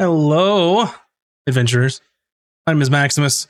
[0.00, 0.86] Hello,
[1.46, 2.00] adventurers.
[2.66, 3.46] My name is Maximus,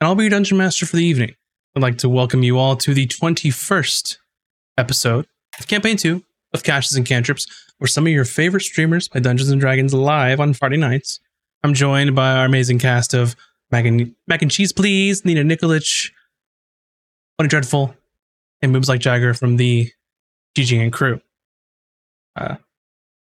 [0.00, 1.34] and I'll be your dungeon master for the evening.
[1.76, 4.16] I'd like to welcome you all to the 21st
[4.78, 5.26] episode
[5.58, 9.50] of Campaign 2 of Casters and Cantrips, where some of your favorite streamers play Dungeons
[9.50, 11.20] and Dragons live on Friday nights.
[11.62, 13.36] I'm joined by our amazing cast of
[13.70, 16.10] Mac and, Mac and Cheese Please, Nina Nikolic,
[17.36, 17.94] Bunny Dreadful,
[18.62, 19.92] and Moobs Like Jagger from the
[20.56, 21.20] GG and crew.
[22.34, 22.56] Uh,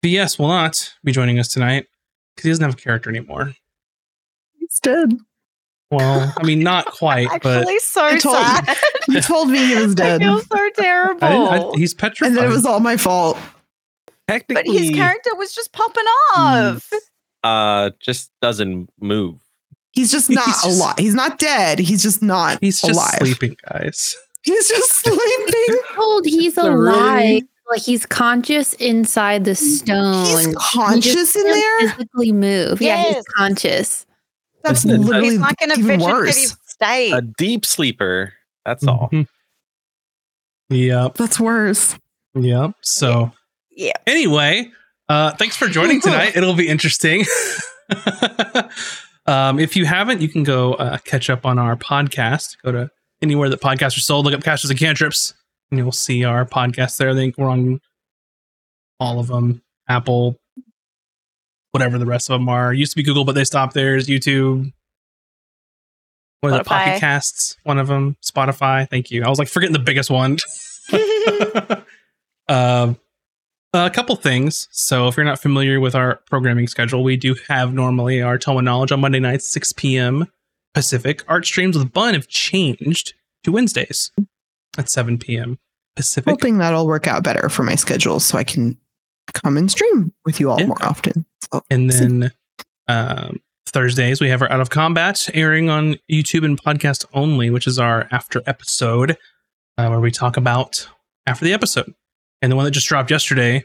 [0.02, 1.86] VS will not be joining us tonight
[2.35, 3.53] because he doesn't have a character anymore.
[4.59, 5.16] He's dead.
[5.91, 8.77] Well, I mean, not quite, but Actually, so I told- sad.
[9.09, 10.20] You told me he was I dead.
[10.23, 11.25] feel so terrible.
[11.25, 12.29] I didn't, I, he's petrified.
[12.29, 13.37] and then it was all my fault.
[14.06, 16.05] but Technically, his character was just popping
[16.37, 16.91] off.
[17.42, 19.39] uh, just doesn't move.
[19.92, 20.95] He's just He's not just- alive.
[20.98, 21.78] He's not dead.
[21.78, 23.19] He's just not he's just alive.
[23.19, 24.17] sleeping, guys.
[24.45, 25.77] He's just sleeping.
[25.95, 27.42] told he's alive.
[27.66, 30.27] Really- Like he's conscious inside the stone.
[30.27, 31.91] He's He conscious just in there.
[31.91, 32.80] physically move.
[32.83, 34.07] Yeah, he's conscious.
[34.65, 36.56] That's Listen, literally He's like in a even worse.
[36.67, 37.12] state.
[37.12, 38.33] A deep sleeper.
[38.64, 39.09] That's all.
[39.12, 39.27] Mhm.
[40.70, 41.14] Yep.
[41.14, 41.97] That's worse.
[42.34, 42.73] Yep.
[42.83, 43.33] So
[43.70, 43.92] yeah.
[44.06, 44.70] anyway,
[45.08, 46.36] uh, thanks for joining tonight.
[46.36, 47.25] It'll be interesting.
[49.27, 52.56] um, if you haven't, you can go uh, catch up on our podcast.
[52.64, 54.25] Go to anywhere that podcasts are sold.
[54.25, 55.34] Look up Casters and Cantrips,
[55.73, 57.11] and you'll see our podcast there.
[57.11, 57.81] I think we're on
[59.01, 59.62] all of them.
[59.89, 60.39] Apple,
[61.73, 62.73] whatever the rest of them are.
[62.73, 64.06] Used to be Google, but they stopped theirs.
[64.06, 64.70] YouTube.
[66.41, 66.64] What are the.
[66.64, 67.56] Pocket Casts?
[67.64, 68.17] One of them.
[68.23, 68.89] Spotify.
[68.89, 69.25] Thank you.
[69.25, 70.37] I was like forgetting the biggest one.
[72.48, 72.98] um,
[73.73, 74.69] a couple things.
[74.70, 78.59] So, if you're not familiar with our programming schedule, we do have normally our Tome
[78.59, 80.27] of Knowledge on Monday nights, 6 p.m.
[80.75, 81.25] Pacific.
[81.29, 83.14] Art streams with Bun have changed
[83.45, 84.12] to Wednesdays
[84.78, 85.59] at 7 p.m.
[85.97, 86.31] Pacific.
[86.31, 88.79] Hoping that'll work out better for my schedule so I can
[89.34, 90.67] come and stream with you all Yeah.
[90.67, 91.27] more often.
[91.53, 92.33] So, And then
[92.89, 97.67] um, Thursdays, we have our Out of Combat airing on YouTube and podcast only, which
[97.67, 99.17] is our after episode
[99.79, 100.89] uh, where we talk about
[101.27, 101.95] after the episode.
[102.41, 103.64] And the one that just dropped yesterday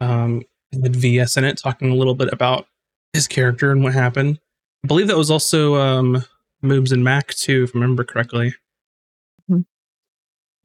[0.00, 0.42] um,
[0.72, 2.66] had VS in it, talking a little bit about
[3.12, 4.38] his character and what happened.
[4.84, 6.24] I believe that was also um,
[6.62, 8.54] Moobs and Mac, too, if I remember correctly.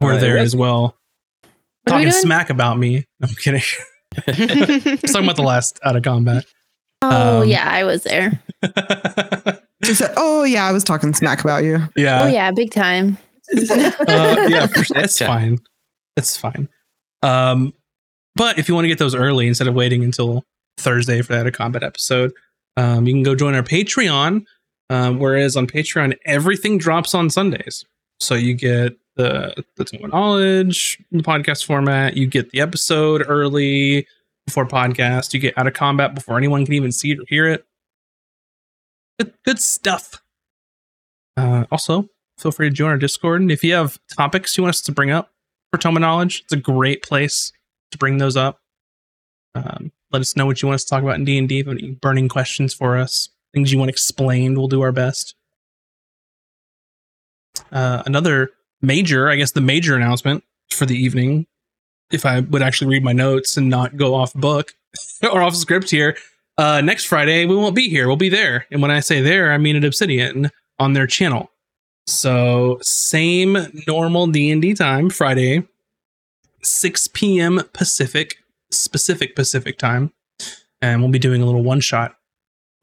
[0.02, 0.44] Were there yeah.
[0.44, 0.98] as well.
[1.84, 3.06] What are we Talking smack about me.
[3.20, 3.62] No, I'm kidding.
[4.26, 6.46] Just talking about the last Out of Combat.
[7.02, 8.42] Oh Um, yeah, I was there.
[9.84, 12.24] she said, "Oh yeah, I was talking smack about you." yeah.
[12.24, 13.18] oh yeah, big time.
[13.52, 14.96] uh, yeah, for sure.
[14.96, 15.60] That's fine.
[16.16, 16.68] That's fine.
[17.22, 17.74] Um,
[18.36, 20.44] but if you want to get those early instead of waiting until
[20.78, 22.32] Thursday for that a combat episode,
[22.78, 24.46] um, you can go join our Patreon.
[24.90, 27.86] Um, whereas on Patreon, everything drops on Sundays,
[28.20, 32.16] so you get the the knowledge, the podcast format.
[32.16, 34.08] You get the episode early
[34.46, 35.34] before podcast.
[35.34, 37.66] You get out of combat before anyone can even see it or hear it.
[39.20, 40.22] Good, good stuff.
[41.36, 42.08] Uh, also,
[42.38, 43.42] feel free to join our Discord.
[43.42, 45.32] And if you have topics you want us to bring up
[45.72, 47.52] for Tome of Knowledge, it's a great place
[47.92, 48.62] to bring those up.
[49.54, 51.60] Um, let us know what you want us to talk about in D and D.
[51.60, 55.36] if Any burning questions for us, things you want explained, we'll do our best.
[57.74, 58.52] Uh, another
[58.82, 61.48] major, I guess, the major announcement for the evening,
[62.12, 64.74] if I would actually read my notes and not go off book
[65.24, 66.18] or off script here.
[66.58, 68.08] Uh, next Friday we won't be here.
[68.08, 71.52] We'll be there, and when I say there, I mean at Obsidian on their channel.
[72.06, 73.58] So same
[73.88, 75.64] normal D and D time, Friday,
[76.64, 77.62] 6 p.m.
[77.74, 78.38] Pacific,
[78.72, 80.12] specific Pacific time,
[80.82, 82.16] and we'll be doing a little one shot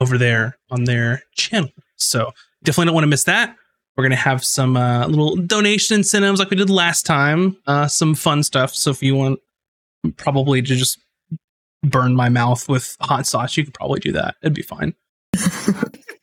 [0.00, 1.70] over there on their channel.
[1.96, 3.56] So definitely don't want to miss that.
[3.96, 8.14] We're gonna have some uh, little donation incentives like we did last time, uh, some
[8.14, 8.74] fun stuff.
[8.74, 9.40] So if you want,
[10.16, 10.98] probably to just
[11.82, 14.34] burn my mouth with hot sauce, you could probably do that.
[14.42, 14.94] It'd be fine.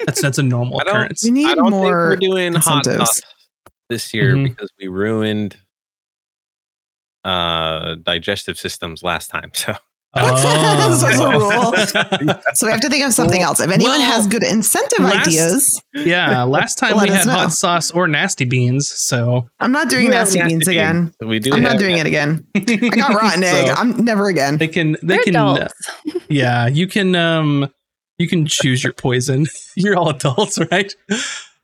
[0.06, 1.24] That's that's a normal I don't- occurrence.
[1.24, 2.10] We need I don't think more.
[2.10, 3.10] we're doing hot incentives.
[3.18, 3.22] sauce
[3.90, 4.44] this year Mhm.
[4.50, 5.56] because we ruined
[7.24, 9.52] uh digestive systems last time.
[9.64, 9.76] So
[10.16, 10.94] Oh.
[10.94, 11.30] So it's a
[12.28, 12.38] rule.
[12.54, 13.60] So we have to think of something Well- else.
[13.60, 17.32] If anyone well, has good incentive last- ideas, Yeah, last time we had know.
[17.34, 18.90] hot sauce or nasty beans.
[18.90, 20.68] So I'm not doing nasty Nasty beans beans.
[20.68, 21.14] again.
[21.22, 21.54] we do.
[21.54, 22.46] I'm not have doing it again.
[22.56, 23.68] I got rotten egg.
[23.68, 24.58] So I'm never again.
[24.58, 25.90] they can they They're can uh, adults.
[26.30, 27.68] yeah you can um
[28.20, 29.48] you can choose your poison.
[29.76, 30.94] You're all adults, right?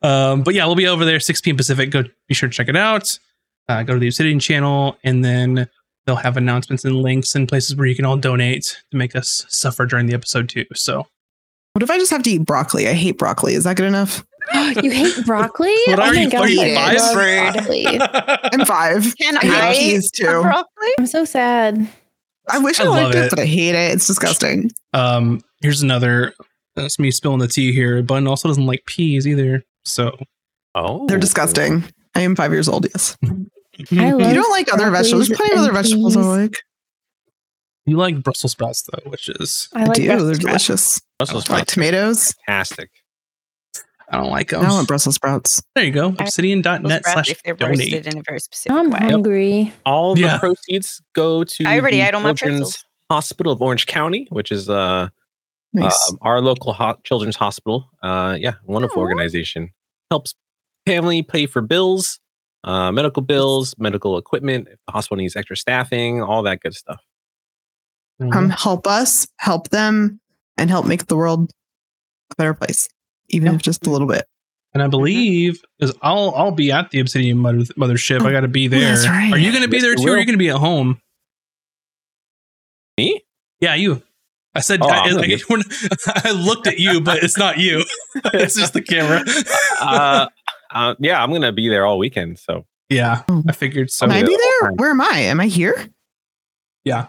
[0.02, 1.56] Um, but yeah, we'll be over there 6 p.m.
[1.58, 1.92] Pacific.
[1.92, 3.20] Go be sure to check it out.
[3.68, 5.68] Uh, go to the Obsidian channel, and then
[6.10, 9.46] they'll have announcements and links and places where you can all donate to make us
[9.48, 10.66] suffer during the episode too.
[10.74, 11.06] So
[11.74, 12.88] What if I just have to eat broccoli?
[12.88, 13.54] I hate broccoli.
[13.54, 14.26] Is that good enough?
[14.82, 15.76] you hate broccoli?
[15.88, 17.54] What oh are my you, god, are you five?
[17.54, 17.86] Broccoli.
[18.54, 19.16] I'm five.
[19.18, 20.42] Can I I peas eat too.
[20.42, 20.90] broccoli?
[20.98, 21.88] I'm so sad.
[22.50, 23.26] I wish I I, liked it.
[23.26, 23.92] it, but I hate it.
[23.94, 24.72] It's disgusting.
[24.96, 26.34] um, here's another
[26.76, 28.02] That's me spilling the tea here.
[28.02, 29.64] Bun also doesn't like peas either.
[29.86, 30.18] So
[30.74, 31.84] Oh, They're disgusting.
[32.16, 32.88] I am five years old.
[32.96, 33.16] Yes.
[33.92, 35.28] I love you don't like other vegetables.
[35.28, 36.58] There's plenty of other and vegetables I like.
[37.86, 40.08] You like Brussels sprouts though, which is I I like do.
[40.08, 40.40] They're sprouts.
[40.40, 41.02] delicious.
[41.18, 41.74] Brussels I like sprouts.
[41.74, 42.34] tomatoes.
[42.46, 42.90] Fantastic.
[44.12, 44.66] I don't like them.
[44.66, 45.62] I want Brussels sprouts.
[45.76, 46.08] there you go.
[46.20, 47.80] Obsidian.net slash if they're donate.
[47.94, 49.00] roasted in a very specific I'm way.
[49.00, 49.74] hungry.
[49.86, 50.40] All the Yeah.
[50.40, 52.86] proceeds go to I already the ate all my Children's pretzels.
[53.12, 55.10] Hospital of Orange County, which is uh,
[55.74, 56.10] Nice.
[56.12, 57.90] um, our local ho- children's hospital.
[58.02, 59.06] Uh, yeah, wonderful Aw.
[59.06, 59.70] organization.
[60.10, 60.34] Helps
[60.88, 62.20] family pay for bills,
[62.64, 64.68] uh, medical bills, medical equipment.
[64.72, 67.02] If the hospital needs extra staffing, all that good stuff.
[68.22, 68.32] Mhm.
[68.32, 70.20] Come help us, help them,
[70.58, 71.52] and help make the world
[72.32, 72.90] a better place,
[73.30, 73.56] even Yeah.
[73.56, 74.26] if just a little bit.
[74.74, 78.22] and I believe is I'll I'll be at the Obsidian Mother, Mothership.
[78.22, 78.82] I got to be Oh, there.
[78.96, 79.34] that's right.
[79.34, 81.02] Are you going to be there too, or are you going to be at home?
[82.98, 83.24] Me?
[83.62, 84.04] Yeah, you.
[84.56, 85.72] I said Oh, I, I'm I- be- we're not-
[86.26, 87.84] I looked at you, but it's not you.
[88.34, 89.24] it's just the camera.
[89.80, 90.28] uh,
[90.72, 92.40] uh, yeah, I'm gonna be there all weekend.
[92.40, 94.08] So yeah, I figured so.
[94.08, 94.70] Can I be there?
[94.70, 94.76] time.
[94.78, 95.20] Where am I?
[95.20, 95.88] Am I here?
[96.86, 97.08] Yeah.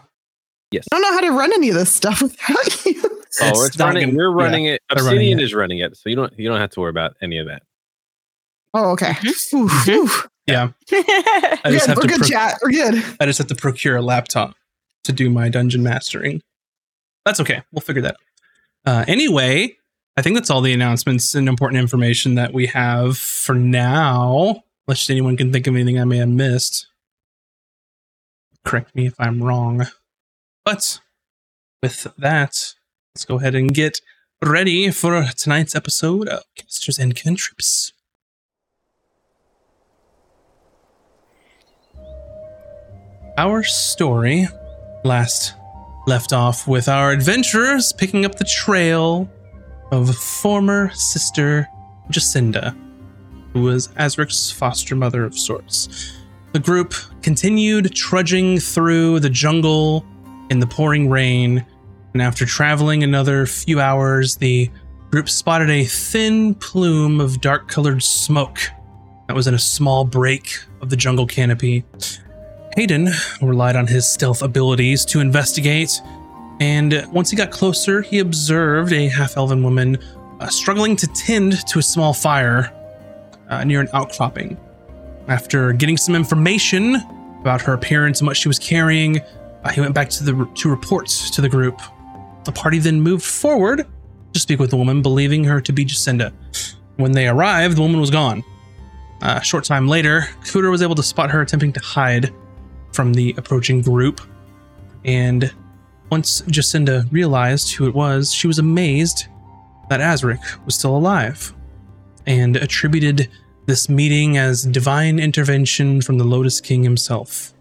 [0.71, 0.85] yes.
[0.91, 3.01] I don't know how to run any of this stuff without you.
[3.41, 4.07] Oh, It's it's running.
[4.09, 4.81] gonna- we're yeah, running it.
[4.89, 5.43] they're running Obsidian it.
[5.43, 7.63] is running it, so you don't you don't have to worry about any of that.
[8.73, 9.11] Oh, okay.
[9.13, 9.89] Mm-hmm.
[9.91, 10.09] Ooh, ooh.
[10.47, 11.87] Yeah, We're I We're just good.
[11.87, 12.07] have We're to.
[12.09, 12.57] good, pro- chat.
[12.61, 13.03] We're good.
[13.21, 14.53] I just have to procure a laptop
[15.05, 16.41] to do my dungeon mastering.
[17.23, 17.63] That's okay.
[17.71, 18.15] We'll figure that
[18.85, 18.91] out.
[18.93, 19.77] Uh, anyway,
[20.21, 24.61] I think that's all the announcements and important information that we have for now.
[24.87, 26.85] Unless anyone can think of anything I may have missed.
[28.63, 29.87] Correct me if I'm wrong.
[30.63, 30.99] But
[31.81, 32.75] with that,
[33.15, 33.99] let's go ahead and get
[34.45, 37.91] ready for tonight's episode of Casters and Cantrips.
[43.39, 44.47] Our story
[45.03, 45.55] last
[46.05, 49.27] left off with our adventurers picking up the trail
[49.91, 51.67] of former sister
[52.09, 52.75] Jacinda,
[53.53, 56.17] who was Azric's foster mother of sorts.
[56.53, 60.05] The group continued trudging through the jungle
[60.49, 61.65] in the pouring rain,
[62.13, 64.69] and after traveling another few hours, the
[65.11, 68.59] group spotted a thin plume of dark colored smoke
[69.27, 71.85] that was in a small break of the jungle canopy.
[72.77, 73.11] Haydan
[73.41, 76.01] relied on his stealth abilities to investigate,
[76.61, 79.97] and once he got closer, he observed a half elven woman
[80.39, 82.71] uh, struggling to tend to a small fire
[83.49, 84.59] uh, near an outcropping.
[85.27, 86.97] After getting some information
[87.39, 89.21] about her appearance and what she was carrying,
[89.63, 91.81] uh, he went back to the to report to the group.
[92.43, 93.87] The party then moved forward
[94.33, 96.31] to speak with the woman, believing her to be Jacinda.
[96.97, 98.43] When they arrived, the woman was gone.
[99.23, 102.31] Uh, a short time later, Cooter was able to spot her attempting to hide
[102.93, 104.21] from the approaching group.
[105.03, 105.51] And
[106.11, 109.27] once Jacinda realized who it was, she was amazed
[109.89, 111.53] that Azric was still alive
[112.27, 113.29] and attributed
[113.65, 117.53] this meeting as divine intervention from the Lotus King himself.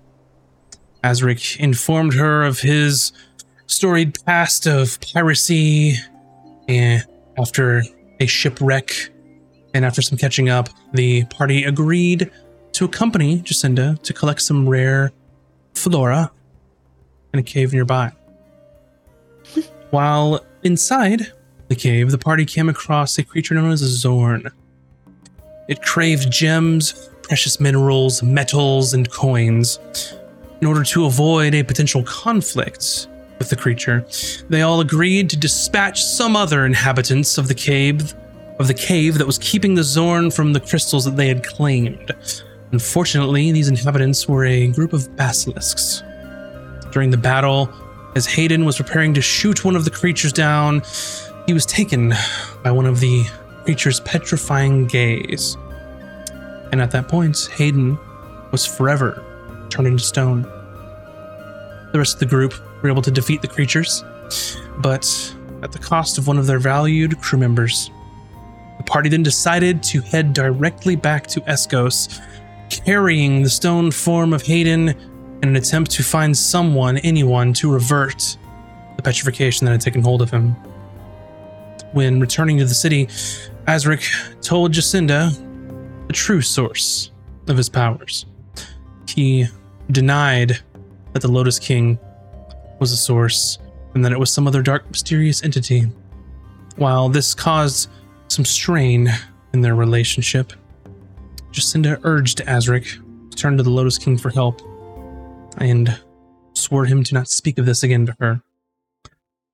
[1.04, 3.12] Azric informed her of his
[3.66, 5.94] storied past of piracy
[6.68, 7.06] and
[7.38, 7.84] after
[8.18, 9.10] a shipwreck
[9.72, 12.30] and after some catching up, the party agreed
[12.72, 15.12] to accompany Jacinda to collect some rare
[15.74, 16.32] flora
[17.32, 18.12] in a cave nearby.
[19.90, 21.32] While inside
[21.68, 24.50] the cave, the party came across a creature known as a Xorn.
[25.68, 29.78] It craved gems, precious minerals, metals, and coins.
[30.60, 34.06] In order to avoid a potential conflict with the creature,
[34.48, 38.14] they all agreed to dispatch some other inhabitants of the cave
[38.58, 42.12] of the cave that was keeping the Xorn from the crystals that they had claimed.
[42.72, 46.02] Unfortunately, these inhabitants were a group of basilisks.
[46.92, 47.72] During the battle,
[48.16, 50.82] as Haydan was preparing to shoot one of the creatures down,
[51.46, 52.12] he was taken
[52.62, 53.24] by one of the
[53.64, 55.56] creature's petrifying gaze.
[56.72, 57.98] And at that point, Haydan
[58.52, 59.24] was forever
[59.70, 60.42] turned into stone.
[61.92, 64.04] The rest of the group were able to defeat the creatures,
[64.78, 67.90] but at the cost of one of their valued crew members.
[68.78, 72.20] The party then decided to head directly back to Escos,
[72.70, 74.96] carrying the stone form of Haydan
[75.42, 78.36] in an attempt to find someone, anyone, to revert
[78.96, 80.50] the petrification that had taken hold of him.
[81.92, 83.06] When returning to the city,
[83.66, 84.06] Azric
[84.42, 85.32] told Jacinda
[86.06, 87.10] the true source
[87.48, 88.26] of his powers.
[89.08, 89.46] He
[89.90, 90.58] denied
[91.12, 91.98] that the Lotus King
[92.78, 93.58] was the source
[93.94, 95.90] and that it was some other dark, mysterious entity.
[96.76, 97.90] While this caused
[98.28, 99.08] some strain
[99.52, 100.52] in their relationship,
[101.50, 104.62] Jacinda urged Azric to turn to the Lotus King for help
[105.58, 105.98] and
[106.54, 108.42] swore him to not speak of this again to her.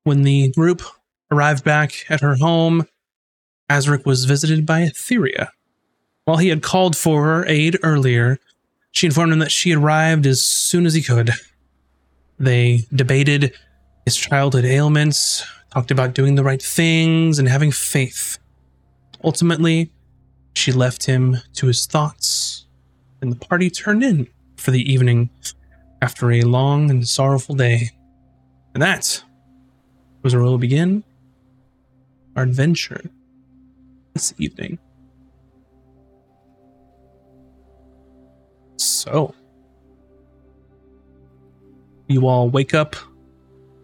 [0.04, 0.82] When the group
[1.30, 2.86] arrived back at her home,
[3.70, 5.48] Azric was visited by Etheria.
[6.24, 8.38] While he had called for her aid earlier,
[8.92, 11.30] she informed him that she arrived as soon as he could.
[12.38, 13.54] They debated
[14.04, 18.38] his childhood ailments, talked about doing the right things, and having faith.
[19.24, 19.90] Ultimately,
[20.54, 22.66] she left him to his thoughts,
[23.20, 25.30] and the party turned in for the evening
[26.02, 27.90] after a long and sorrowful day.
[28.74, 29.22] And that
[30.22, 31.04] was where we'll begin
[32.34, 33.02] our adventure
[34.12, 34.78] this evening.
[38.76, 39.34] So,
[42.08, 42.96] you all wake up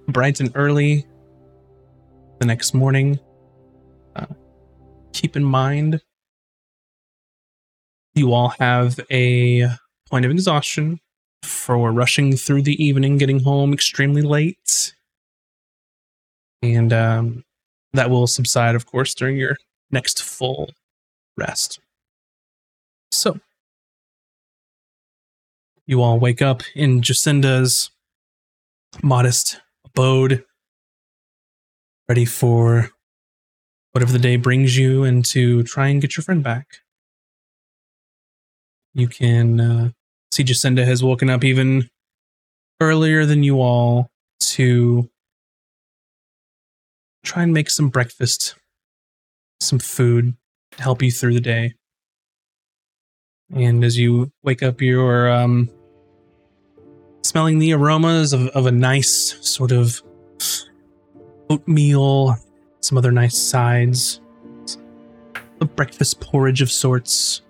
[0.09, 1.07] bright and early
[2.38, 3.19] the next morning.
[4.14, 4.26] Uh,
[5.12, 6.00] keep in mind,
[8.14, 9.69] you all have a
[10.11, 11.00] point of exhaustion
[11.42, 14.94] for rushing through the evening, getting home extremely late.
[16.62, 17.44] And um,
[17.92, 19.56] that will subside, of course, during your
[19.90, 20.70] next full
[21.37, 21.80] rest.
[23.11, 23.40] So,
[25.87, 27.90] you all wake up in Jacinda's
[29.02, 30.44] modest abode,
[32.08, 32.90] ready for
[33.92, 36.78] whatever the day brings you and to try and get your friend back.
[38.94, 39.90] You can uh,
[40.32, 41.88] see Jacinda has woken up even
[42.80, 44.08] earlier than you all
[44.40, 45.08] to
[47.22, 48.56] try and make some breakfast,
[49.60, 50.34] some food
[50.72, 51.74] to help you through the day.
[53.54, 55.68] And as you wake up, you're um,
[57.22, 60.02] smelling the aromas of, of a nice sort of
[61.50, 62.34] oatmeal,
[62.80, 64.22] some other nice sides,
[65.60, 67.42] a breakfast porridge of sorts.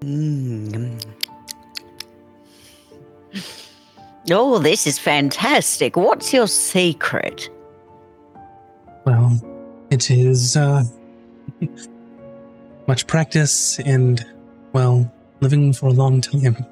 [0.00, 1.04] Mm.
[4.30, 5.96] Oh, this is fantastic.
[5.96, 7.48] What's your secret?
[9.04, 9.40] Well,
[9.90, 10.84] it is uh,
[12.86, 14.24] much practice and,
[14.72, 16.64] well, living for a long time.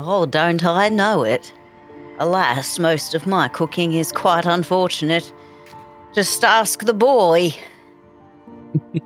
[0.00, 1.52] Oh, don't I know it?
[2.18, 5.32] Alas, most of my cooking is quite unfortunate.
[6.14, 7.54] Just ask the boy.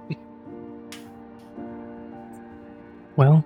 [3.19, 3.45] Well,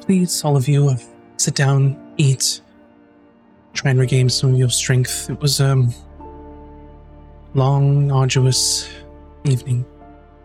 [0.00, 0.96] please, all of you, uh,
[1.36, 2.60] sit down, eat,
[3.72, 5.30] try and regain some of your strength.
[5.30, 5.94] It was a um,
[7.54, 8.90] long, arduous
[9.44, 9.86] evening.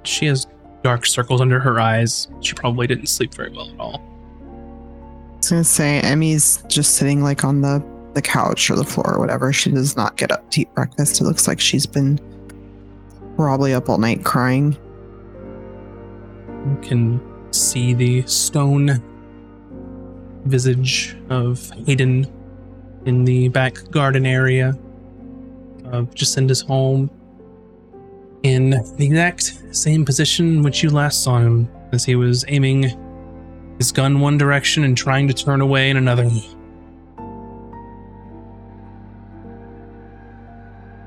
[0.04, 0.46] She has
[0.84, 2.28] dark circles under her eyes.
[2.42, 3.96] She probably didn't sleep very well at all.
[3.96, 9.16] I was gonna say Emy's just sitting like on the the couch or the floor
[9.16, 9.52] or whatever.
[9.52, 11.20] She does not get up to eat breakfast.
[11.20, 12.20] It looks like she's been
[13.38, 14.78] probably up all night crying.
[16.68, 19.02] You can see the stone
[20.46, 22.30] visage of Haydan
[23.06, 24.78] in the back garden area
[25.86, 27.10] of Jacinda's home
[28.44, 32.84] in the exact same position in which you last saw him as he was aiming
[33.78, 36.30] his gun one direction and trying to turn away in another.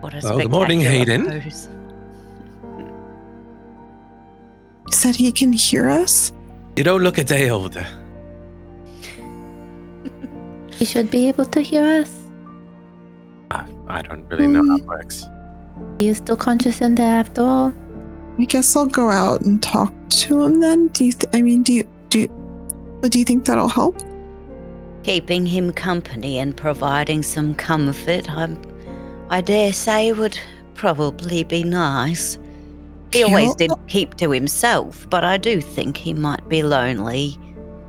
[0.00, 1.83] What a Well, good morning, spectacular Haydan.
[4.90, 6.32] Said he can hear us.
[6.76, 7.86] You don't look a day older.
[10.72, 12.10] he should be able to hear us.
[13.50, 15.26] I, I don't really know how it works.
[15.98, 17.72] He is still conscious in there after all.
[18.38, 20.88] I guess I'll go out and talk to him then.
[20.88, 21.12] Do you?
[21.12, 21.88] Th- I mean, do you?
[22.08, 22.28] Do you?
[23.00, 24.02] But do you think that'll help?
[25.04, 28.56] Keeping him company and providing some comfort, I,
[29.28, 30.38] I dare say, would
[30.74, 32.38] probably be nice.
[33.14, 37.38] He always did keep to himself, but I do think he might be lonely.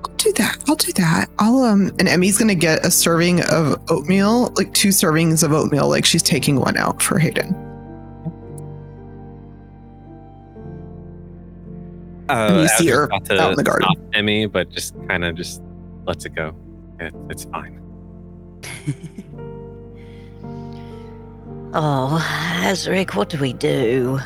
[0.04, 0.58] I'll do that.
[0.68, 1.30] I'll do that.
[1.40, 1.92] I'll um.
[2.00, 5.90] And Emy's gonna get a serving of oatmeal, like two servings of oatmeal.
[5.90, 7.54] Like she's taking one out for Haydan.
[12.28, 13.88] Uh, And you I see her about to out in the garden.
[13.92, 15.62] stop Emy, but just kind of just
[16.08, 16.56] lets it go.
[17.00, 17.82] It, it's fine.
[21.78, 22.26] Oh,
[22.64, 24.18] Azric, what do we do?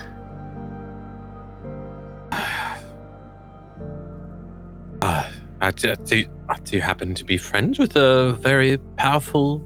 [5.01, 5.29] Uh,
[5.61, 9.61] uh, do, do, uh, do you happen to be friends with a very powerful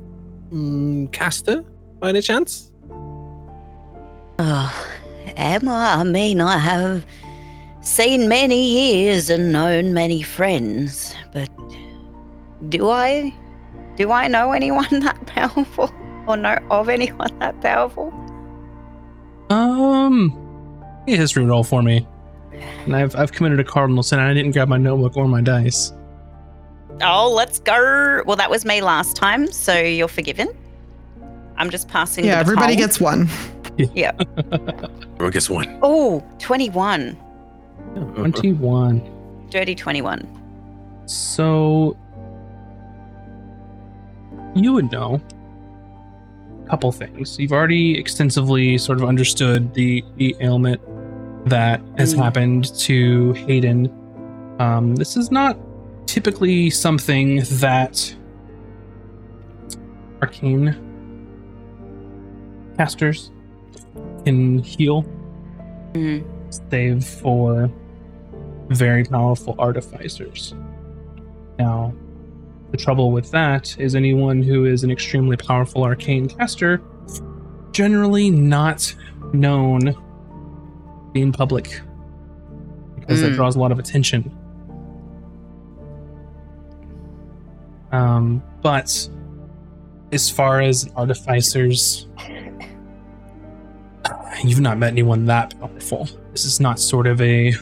[0.52, 1.64] mm, caster
[2.00, 2.72] by any chance?
[4.40, 4.88] Oh,
[5.36, 7.06] Emma, I mean, I have
[7.82, 11.50] seen many years and known many friends, but
[12.70, 13.34] do I?
[13.96, 15.92] Do I know anyone that powerful?
[16.28, 18.14] Or know of anyone that powerful?
[19.50, 20.32] Um,
[21.08, 22.08] a history roll for me.
[22.86, 24.20] And I've I've committed a cardinal sin.
[24.20, 25.94] I didn't grab my notebook or my dice.
[27.02, 28.24] Oh, let's go.
[28.26, 30.50] Well, that was me last time, so you're forgiven.
[31.58, 32.26] I'm just passing.
[32.26, 33.30] Yeah, the everybody gets one.
[33.96, 34.12] Yeah.
[34.38, 35.80] Everyone gets one.
[35.82, 37.18] Oh, 21.
[37.96, 39.48] 21.
[39.50, 40.28] Dirty 21.
[41.08, 41.98] So
[44.56, 45.20] you would know
[46.64, 47.40] a couple things.
[47.40, 50.80] You've already extensively sort of understood the the ailment
[51.46, 52.18] that has Mm.
[52.24, 53.90] happened to Haydan.
[54.60, 55.58] Um, this is not
[56.06, 58.16] typically something that
[60.22, 60.76] arcane
[62.78, 63.32] casters
[64.26, 65.06] can heal,
[65.94, 66.24] Mm.
[66.50, 67.70] save for
[68.70, 70.56] very powerful artificers.
[71.60, 71.94] Now,
[72.72, 76.82] the trouble with that is anyone who is an extremely powerful arcane caster
[77.72, 78.94] generally not
[79.34, 79.96] known
[81.14, 81.82] in public
[83.00, 83.36] because that Mm.
[83.36, 84.32] draws a lot of attention.
[87.92, 89.10] Um, but
[90.12, 92.08] as far as artificers,
[94.44, 96.08] you've not met anyone that powerful.
[96.32, 97.54] This is not sort of a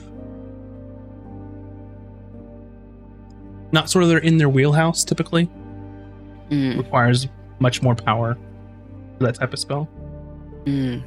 [3.74, 5.50] not sort of they're in their wheelhouse typically.
[6.50, 6.77] Mm.
[6.77, 7.27] Requires
[7.60, 8.38] much more power
[9.17, 9.88] for that type of spell.
[10.65, 11.03] Mm.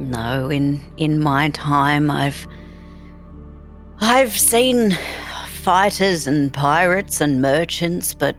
[0.00, 2.46] No, in in my time, I've
[4.00, 4.96] I've seen
[5.46, 8.34] fighters and pirates and merchants, but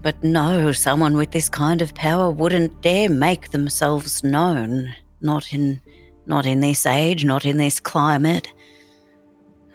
[0.00, 4.94] but no, someone with this kind of power wouldn't dare make themselves known.
[5.20, 5.80] Not in
[6.26, 8.46] not in this age, not in this climate.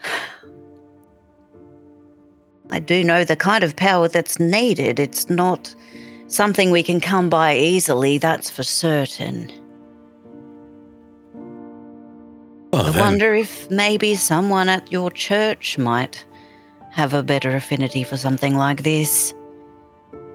[2.72, 4.98] I do know the kind of power that's needed.
[4.98, 5.76] It's not
[6.28, 9.52] something we can come by easily, that's for certain.
[12.72, 16.26] Well, I then, wonder if maybe someone at your church might
[16.92, 19.34] have a better affinity for something like this.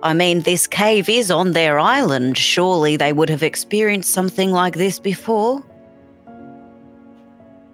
[0.02, 2.36] I mean, this cave is on their island.
[2.36, 5.62] Surely they would have experienced something like this before.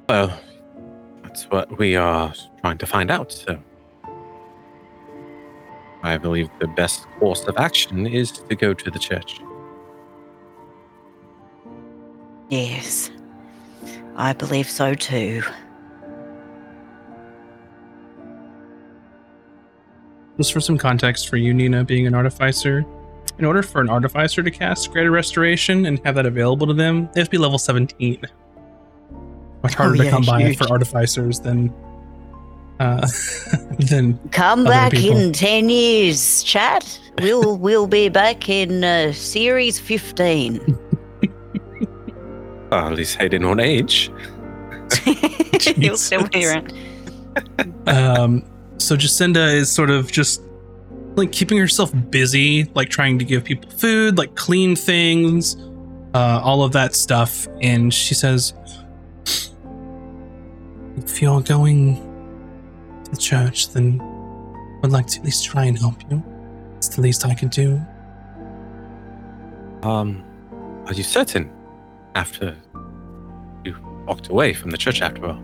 [0.09, 0.41] well,
[1.23, 3.33] that's what we are trying to find out.
[3.33, 3.59] So,
[6.03, 9.41] I believe the best course of action is to go to the church.
[12.49, 13.11] Yes,
[14.17, 15.43] I believe so too.
[20.37, 22.85] Just for some context for you, Nina, being an artificer,
[23.39, 27.09] in order for an artificer to cast Greater Restoration and have that available to them,
[27.13, 28.23] they have to be level 17.
[29.63, 31.73] Much harder to yeah, come by for artificers than
[32.81, 33.07] uh,
[33.79, 35.19] than Come back people.
[35.19, 36.99] in 10 years, chat.
[37.21, 40.79] We'll we'll be back in uh, series 15.
[42.71, 44.11] Well, at least Haydan on age.
[45.77, 46.55] You'll still be Jesus.
[46.55, 47.89] around.
[47.89, 48.43] um
[48.79, 50.43] so Jacinda is sort of just
[51.17, 55.57] like keeping herself busy like trying to give people food like clean things
[56.15, 58.55] uh all of that stuff and she says
[60.97, 61.97] if you're going
[63.05, 64.01] to the church then
[64.83, 66.23] i'd like to at least try and help you
[66.77, 67.81] it's the least i can do
[69.83, 70.23] Um,
[70.87, 71.51] are you certain?
[72.15, 72.57] After
[73.65, 75.41] you walked away from the church after all.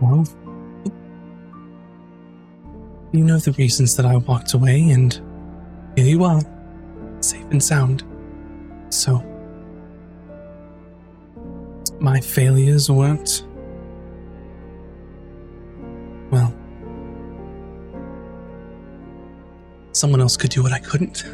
[0.00, 0.24] well
[3.12, 5.20] you know the reasons that i walked away and
[5.96, 6.40] here you are
[7.20, 8.04] safe and sound
[8.90, 9.18] so
[11.98, 13.44] my failures weren't
[16.30, 16.54] well
[19.92, 21.24] someone else could do what i couldn't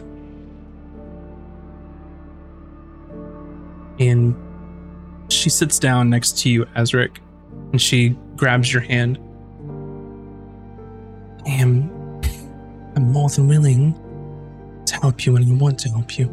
[3.99, 4.35] and
[5.29, 7.19] she sits down next to you azric
[7.73, 9.19] and she grabs your hand
[11.47, 11.91] i am
[12.97, 13.95] i'm more than willing
[14.87, 16.29] to help you and i want to help you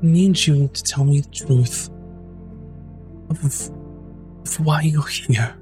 [0.00, 1.90] I need you to tell me the truth
[3.30, 5.56] of, of why you're here.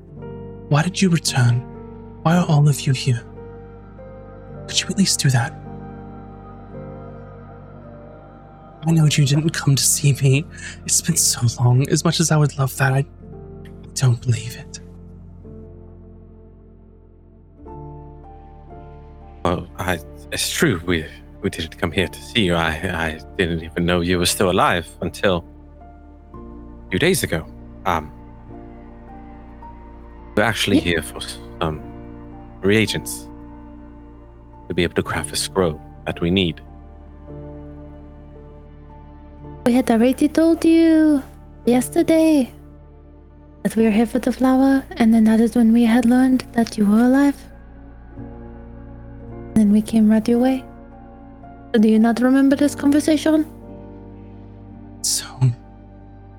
[0.68, 1.60] Why did you return?
[2.22, 3.24] Why are all of you here?
[4.68, 5.54] Could you at least do that?
[8.86, 10.44] I know you didn't come to see me.
[10.84, 11.88] It's been so long.
[11.88, 13.04] As much as I would love that, I
[13.94, 14.80] don't believe it.
[19.44, 19.98] Well, I,
[20.30, 20.80] it's true.
[20.86, 21.06] We
[21.42, 22.54] we didn't come here to see you.
[22.54, 25.44] I I didn't even know you were still alive until
[26.32, 27.46] a few days ago.
[27.86, 28.12] Um,
[30.36, 31.20] we're actually here for
[31.60, 31.80] some
[32.60, 33.28] reagents
[34.68, 36.60] to be able to craft a scroll that we need.
[39.66, 41.24] We had already told you
[41.64, 42.52] yesterday
[43.64, 46.44] that we were here for the flower, and then that is when we had learned
[46.52, 47.34] that you were alive.
[48.16, 50.64] And then we came right your way.
[51.72, 53.44] Do you not remember this conversation?
[55.02, 55.26] So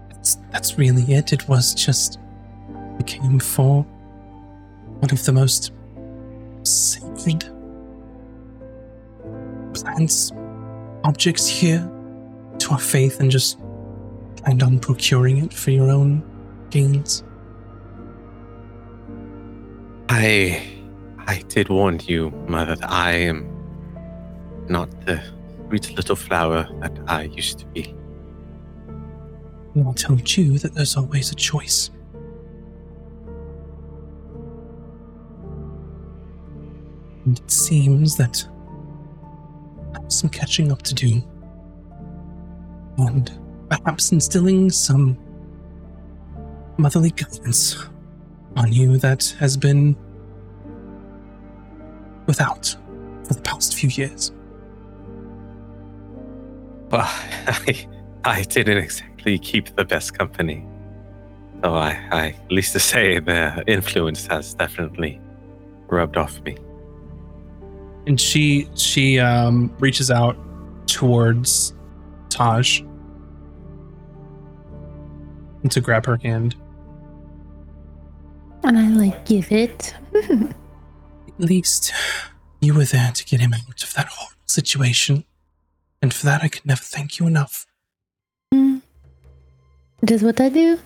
[0.08, 1.34] that's, that's really it.
[1.34, 2.20] It was just
[2.98, 3.84] we came for
[5.02, 5.74] one of the most
[6.64, 7.44] sacred
[9.74, 10.32] plants,
[11.04, 11.92] objects here
[12.72, 13.60] our faith, and just
[14.38, 16.24] planned on procuring it for your own
[16.70, 17.24] gains.
[20.10, 20.62] I
[21.28, 23.50] I did warn you, mother, that I am
[24.70, 25.22] not the
[25.68, 27.94] sweet little flower that I used to be.
[29.76, 31.92] I told you that there's always a choice.
[37.26, 38.48] And it seems that
[39.94, 41.22] I have some catching up to do.
[42.98, 43.32] And
[43.70, 45.18] perhaps instilling some
[46.78, 47.78] motherly guidance
[48.56, 49.96] on you that has been
[52.28, 52.76] without
[53.26, 54.32] for the past few years.
[56.92, 57.02] Well,
[57.48, 57.88] I,
[58.24, 60.66] I didn't exactly keep the best company.
[61.64, 65.20] So I, I, at least to say, the influence has definitely
[65.88, 66.58] rubbed off me.
[68.06, 70.38] and she she um reaches out
[70.88, 71.74] towards
[72.30, 72.87] Tahj
[75.68, 76.56] and to grab her hand.
[78.64, 79.94] And I like give it.
[80.16, 80.54] At
[81.38, 81.92] least
[82.62, 85.26] you were there to get him out of that horrible situation,
[86.02, 87.68] and for that I could never thank you enough.
[88.54, 88.82] Mm.
[90.02, 90.80] That's what I do.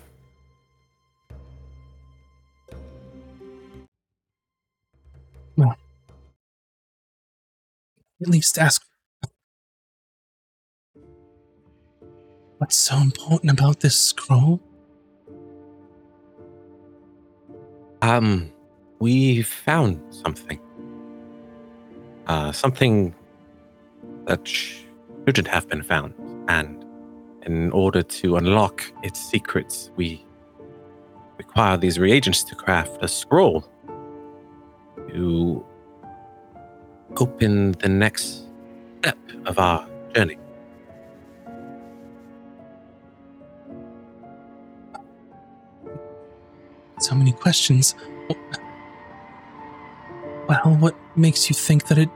[8.20, 8.84] At least ask.
[12.58, 14.60] What's so important about this scroll?
[18.02, 18.50] Um,
[18.98, 20.58] we found something.
[22.26, 23.14] Uh, something
[24.26, 26.14] that shouldn't have been found.
[26.48, 26.84] And
[27.46, 30.24] in order to unlock its secrets, we
[31.38, 33.64] require these reagents to craft a scroll
[35.10, 35.64] to
[37.16, 38.46] open the next
[38.98, 40.38] step of our journey.
[47.02, 47.94] So many questions.
[50.48, 52.08] Well, what makes you think that it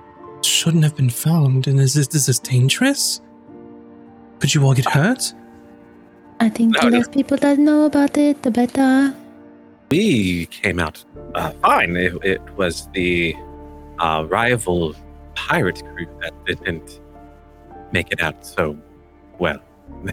[0.42, 1.66] shouldn't have been found?
[1.66, 3.20] And is this, is this dangerous?
[4.38, 5.32] Could you all get hurt?
[6.40, 6.98] I think the No, no.
[6.98, 9.14] less people that know about it, the better.
[9.90, 11.96] we came out uh, fine.
[11.96, 13.34] It, it was the
[13.98, 14.94] uh, rival
[15.34, 17.00] pirate crew that didn't
[17.92, 18.76] make it out so
[19.38, 19.60] well.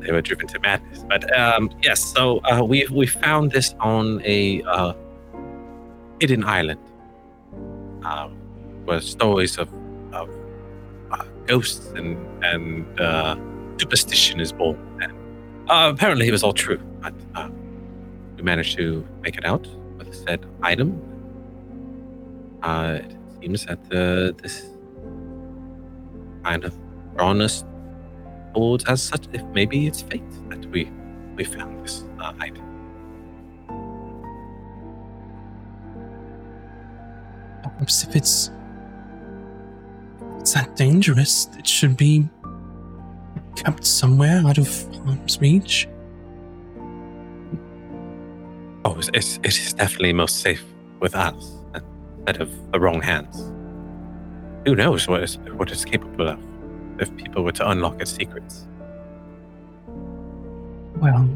[0.00, 1.04] They, were driven to madness.
[1.08, 4.92] But um, yes, so uh, we we found this on a uh,
[6.20, 6.80] hidden island,
[8.04, 8.28] uh,
[8.84, 9.68] where stories of,
[10.12, 10.28] of
[11.10, 13.36] uh, ghosts and and uh,
[13.78, 14.78] superstition is born.
[15.02, 15.12] And
[15.68, 16.80] uh, apparently, it was all true.
[17.00, 17.48] But uh,
[18.36, 19.66] we managed to make it out
[19.98, 21.00] with said item.
[22.62, 23.90] Uh, it seems that
[24.42, 24.66] this
[26.44, 26.74] kind of
[27.18, 27.64] us
[28.54, 30.90] towards as such if maybe it's fate that we
[31.36, 32.64] we found this uh, item.
[37.62, 38.50] Perhaps if it's
[40.40, 42.28] it's that dangerous, it should be
[43.56, 44.68] kept somewhere out of
[45.04, 45.88] harm's reach.
[48.84, 50.64] Oh, it's, it's, it is definitely most safe
[51.00, 53.52] with us instead of the wrong hands.
[54.64, 56.47] Who knows what it's, what it's capable of
[57.00, 58.66] if people were to unlock its secrets.
[60.96, 61.28] Well,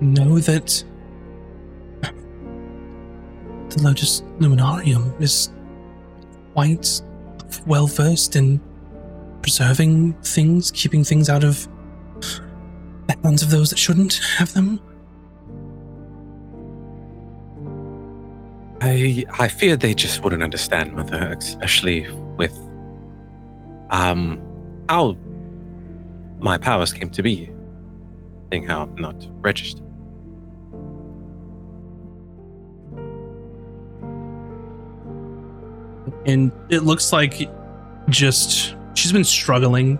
[0.00, 0.84] know that
[3.70, 5.50] the Lotus Luminarium is
[6.54, 7.02] quite
[7.66, 8.60] well versed in
[9.42, 11.66] preserving things, keeping things out of
[13.06, 14.80] the hands of those that shouldn't have them.
[18.80, 22.56] I I fear they just wouldn't understand, Mother, especially with
[23.90, 24.40] um
[24.90, 25.16] how
[26.40, 27.48] my powers came to be,
[28.50, 29.86] seeing how I'm not registered.
[36.26, 37.48] And it looks like
[38.08, 39.96] just she's been struggling.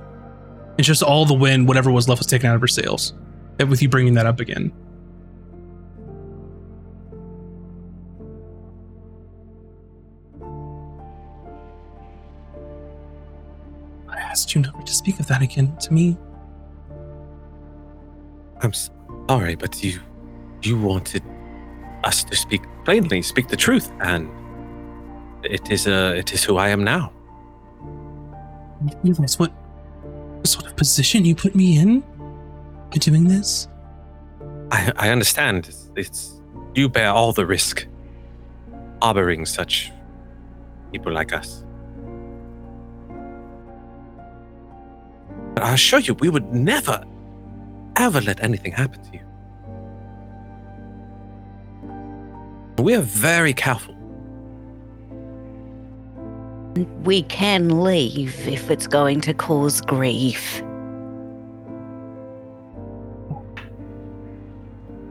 [0.76, 3.14] It's just all the wind, whatever was left, was taken out of her sails.
[3.60, 4.72] With you bringing that up again.
[14.30, 16.16] Asked you never to speak of that again to me.
[18.62, 20.00] I'm sorry, but you
[20.62, 21.22] you wanted
[22.04, 24.30] us to speak plainly, speak the truth, and
[25.42, 27.12] it is uh it is who I am now.
[28.86, 29.52] I realize what
[30.44, 32.00] sort of position you put me in
[32.90, 33.68] by doing this.
[34.72, 35.68] I, I understand.
[35.68, 36.40] It's, it's
[36.74, 37.86] you bear all the risk
[39.02, 39.90] harboring such
[40.92, 41.64] people like us.
[45.60, 47.04] But I assure you, we would never,
[47.96, 49.12] ever let anything happen to
[52.78, 52.82] you.
[52.82, 53.94] We are very careful.
[57.02, 60.62] We can leave if it's going to cause grief.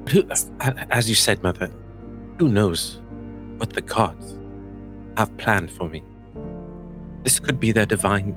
[0.09, 0.27] Who,
[0.89, 1.69] as you said, Mother,
[2.39, 2.99] who knows
[3.57, 4.35] what the gods
[5.15, 6.01] have planned for me?
[7.21, 8.35] This could be their divine.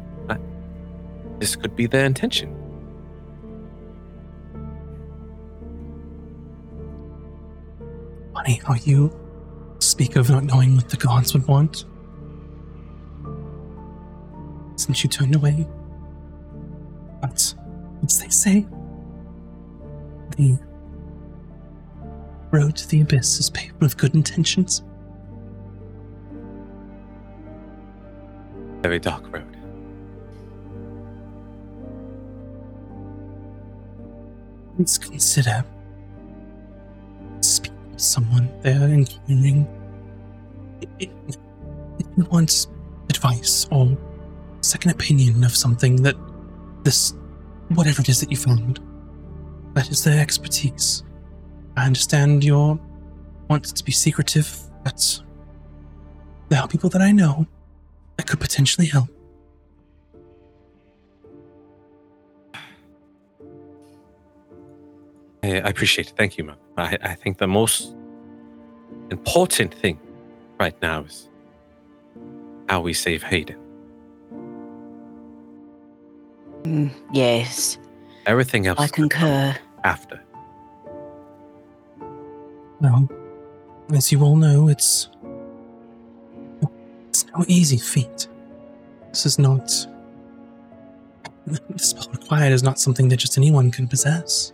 [1.42, 2.54] This could be their intention.
[8.32, 9.10] Funny how you
[9.80, 11.84] speak of not knowing what the gods would want.
[14.76, 15.66] Since you turned away.
[17.20, 17.54] But,
[18.04, 18.64] as they say,
[20.36, 20.56] the
[22.52, 24.84] road to the abyss is paved with good intentions.
[28.80, 29.51] Very dark road.
[34.82, 35.64] Please consider
[37.38, 39.64] speaking with someone there encountering.
[40.98, 41.08] If
[42.00, 42.66] if you want
[43.08, 43.96] advice or
[44.60, 46.16] second opinion of something that
[46.82, 47.14] this,
[47.68, 48.80] whatever it is that you found,
[49.74, 51.04] that is their expertise.
[51.76, 52.76] I understand your
[53.48, 55.22] want to be secretive, but
[56.48, 57.46] there are people that I know
[58.16, 59.08] that could potentially help.
[65.42, 66.14] I I appreciate it.
[66.16, 66.56] Thank you, Mom.
[66.76, 67.94] I, I think the most
[69.10, 69.98] important thing
[70.58, 71.28] right now is
[72.68, 73.56] how we save Haydan.
[76.62, 77.78] Mm, yes,
[78.26, 79.54] Everything else I concur.
[79.84, 80.20] after.
[82.80, 83.08] Well,
[83.94, 85.08] as you all know, it's
[87.08, 88.28] it's no easy feat.
[89.10, 89.66] This is not
[91.46, 94.52] the spell required is not something that just anyone can possess.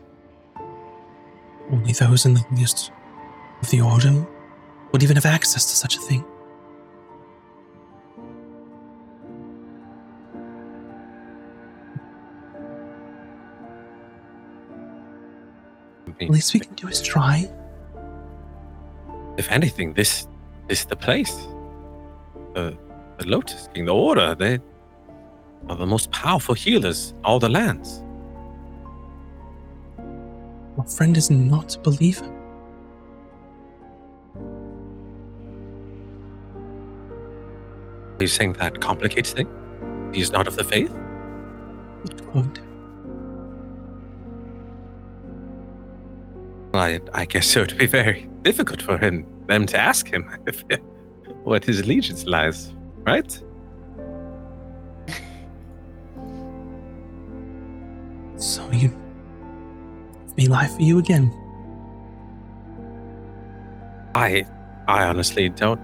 [1.71, 2.93] Only those in the highest
[3.63, 4.27] of the order
[4.93, 6.25] would even have access to such a thing.
[16.19, 17.49] The least we can do is try.
[19.37, 20.27] If anything, this
[20.69, 21.47] is the place.
[22.55, 22.77] The
[23.19, 24.61] the Lotus King, the Order, they
[25.69, 28.03] are the most powerful healers all the lands.
[30.79, 32.25] Your friend is not a believer.
[38.15, 39.51] Are you saying that complicates things?
[40.15, 40.97] He's not of the faith?
[42.05, 42.61] It would.
[46.73, 50.31] Well, I, I guess it would be very difficult for him them to ask him
[50.47, 50.63] if,
[51.43, 53.43] what his allegiance lies, right?
[60.47, 61.33] Lie for you again.
[64.15, 64.47] I
[64.87, 65.81] I honestly don't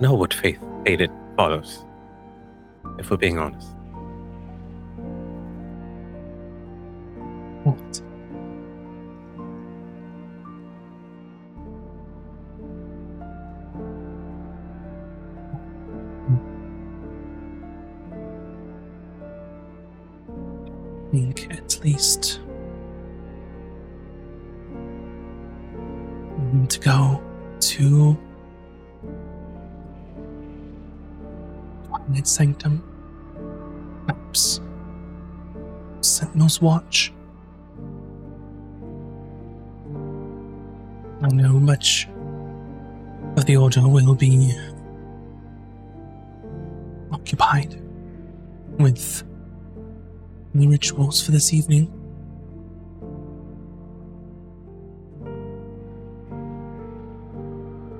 [0.00, 1.84] know what faith Aiden follows.
[2.98, 3.75] If we're being honest.
[36.60, 37.12] Watch.
[41.22, 42.08] I know much
[43.36, 44.54] of the Order will be
[47.12, 47.80] occupied
[48.78, 49.22] with
[50.54, 51.92] the rituals for this evening.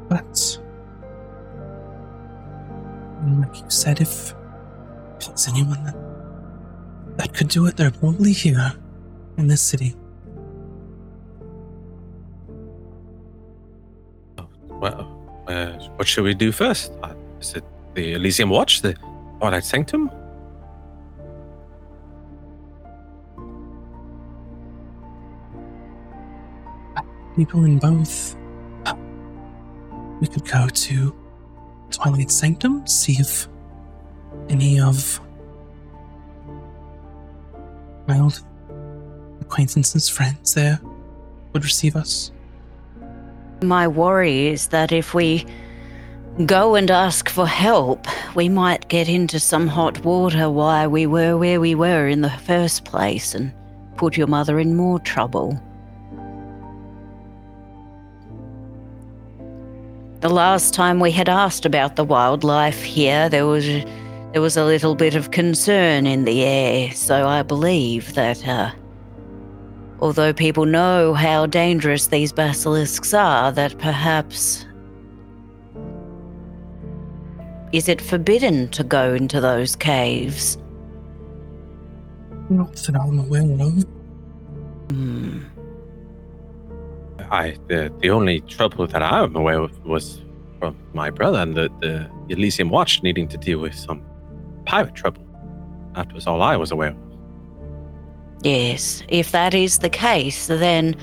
[0.08, 0.58] But,
[3.38, 4.34] like you said, if,
[5.20, 5.85] there's anyone
[7.36, 8.72] could do it, they're probably here
[9.36, 9.94] in this city.
[14.68, 16.92] Well, uh, what should we do first?
[17.02, 18.94] Uh, is it the Elysium Watch, the
[19.38, 20.10] Twilight Sanctum?
[27.36, 28.34] people in both.
[30.20, 31.14] We could go to
[31.90, 33.46] Twilight Sanctum, see if
[34.48, 35.20] any of
[38.16, 38.42] old
[39.40, 40.80] acquaintances, friends there
[41.52, 42.30] would receive us.
[43.62, 45.46] My worry is that if we
[46.44, 51.36] go and ask for help, we might get into some hot water why we were
[51.36, 53.52] where we were in the first place and
[53.96, 55.60] put your mother in more trouble.
[60.20, 63.66] The last time we had asked about the wildlife here, there was
[64.36, 68.70] there was a little bit of concern in the air, so I believe that uh,
[69.98, 74.66] although people know how dangerous these basilisks are, that perhaps.
[77.72, 80.58] Is it forbidden to go into those caves?
[82.50, 83.84] Not that I'm aware of.
[84.90, 85.44] Hmm.
[87.30, 90.20] I the, the only trouble that I'm aware of was
[90.58, 94.02] from my brother and the, the Elysium Watch needing to deal with some
[94.66, 95.22] pirate trouble.
[95.94, 96.96] That was all I was aware of.
[98.42, 100.94] Yes, if that is the case, then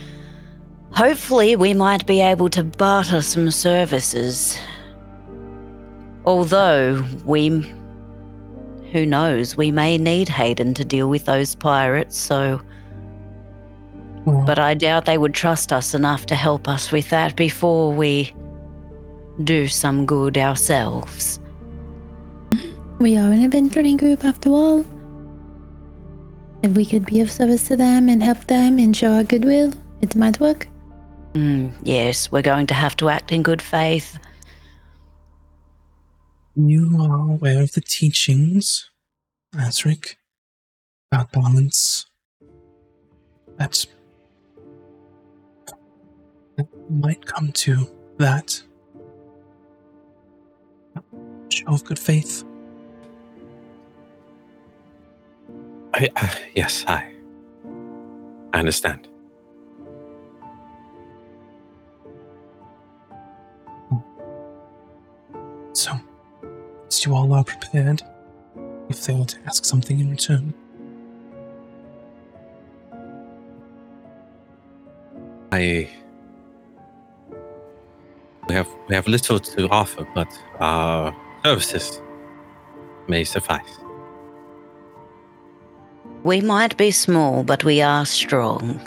[0.91, 4.57] hopefully we might be able to barter some services.
[6.25, 7.73] Although we.
[8.91, 12.61] Who knows, we may need Haydan to deal with those pirates, so.
[14.25, 17.91] Well, But I doubt they would trust us enough to help us with that before
[17.91, 18.33] we
[19.43, 21.39] do some good ourselves.
[22.99, 24.85] We are an adventuring group after all.
[26.61, 29.73] If we could be of service to them and help them and show our goodwill,
[30.01, 30.67] it might work.
[31.33, 34.17] Mm, yes, we're going to have to act in good faith.
[36.55, 38.89] you are aware of the teachings,
[39.55, 40.15] Azric,
[41.11, 42.05] about balance.
[43.57, 43.87] That's
[46.57, 48.61] that might come to that.
[51.49, 52.43] Show of good faith.
[55.93, 57.11] I, uh, yes, I.
[58.53, 59.07] I understand.
[65.73, 65.99] So,
[67.03, 68.01] you all are prepared,
[68.89, 70.53] if they were to ask something in return.
[75.51, 75.89] I.
[78.49, 80.27] We have we have little to offer, but
[80.59, 82.01] our services
[83.07, 83.82] may suffice.
[86.23, 88.79] We might be small, but we are strong.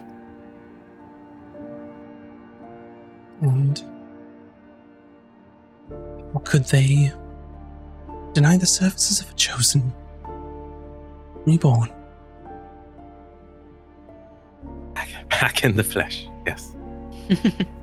[3.42, 3.82] And
[6.32, 7.12] or could they
[8.32, 9.92] deny the services of a chosen
[11.44, 11.90] reborn?
[14.94, 16.74] Back, back in the flesh, yes.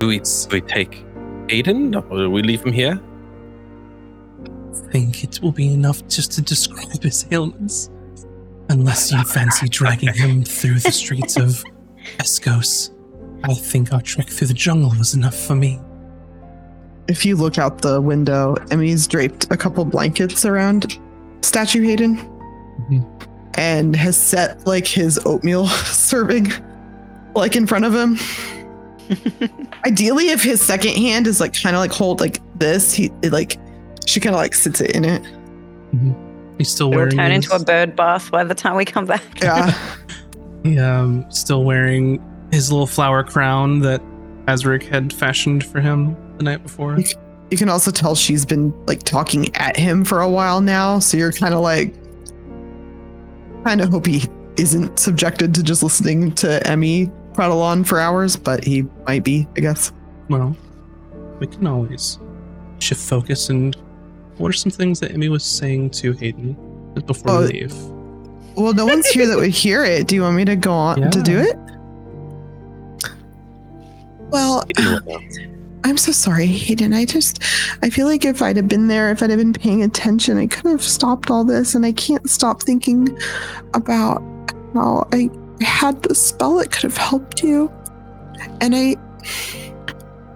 [0.00, 1.04] Do we, do we take
[1.48, 2.98] Haydan or do we leave him here?
[4.72, 7.90] I think it will be enough just to describe his ailments.
[8.70, 11.62] Unless you fancy dragging him through the streets of
[12.18, 12.90] Escos.
[13.44, 15.78] I think our trek through the jungle was enough for me.
[17.06, 20.98] If you look out the window, Emy's draped a couple blankets around
[21.42, 22.16] Statue Haydan
[22.88, 23.04] Mhm.
[23.58, 26.50] and has set like his oatmeal serving
[27.34, 28.16] like in front of him.
[29.86, 33.32] Ideally, if his second hand is like kind of like hold like this, he it,
[33.32, 33.58] like
[34.06, 35.22] she kind of like sits it in it.
[36.58, 38.84] He's still It will wearing turn his- into a bird bath by the time we
[38.84, 39.22] come back.
[39.42, 39.76] Yeah.
[40.62, 44.02] He, um, still wearing his little flower crown that
[44.44, 46.98] Azric had fashioned for him the night before.
[47.50, 51.16] you can also tell she's been like talking at him for a while now, so
[51.16, 51.94] you're kind of like
[53.64, 54.22] kind of hope he
[54.58, 59.48] isn't subjected to just listening to Emy prattle on for hours, but he might be,
[59.56, 59.92] I guess.
[60.28, 60.54] Well,
[61.38, 62.18] we can always
[62.80, 63.74] shift focus and
[64.36, 66.54] what are some things that Emy was saying to Haydan
[67.06, 67.74] before Oh, we leave?
[68.56, 70.06] Well, no one's here that would hear it.
[70.06, 71.56] Do you want me to go on to do it?
[74.28, 74.62] Well,
[75.84, 76.94] I'm so sorry, Haydan.
[76.94, 77.42] I just,
[77.82, 80.46] I feel like if I'd have been there, if I'd have been paying attention, I
[80.46, 81.74] could have stopped all this.
[81.74, 83.18] And I can't stop thinking
[83.72, 84.22] about
[84.74, 85.30] how I
[85.64, 87.70] had the spell that could have helped you.
[88.60, 88.96] And I,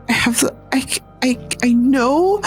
[0.09, 0.87] I have the, I,
[1.23, 2.41] I, I know,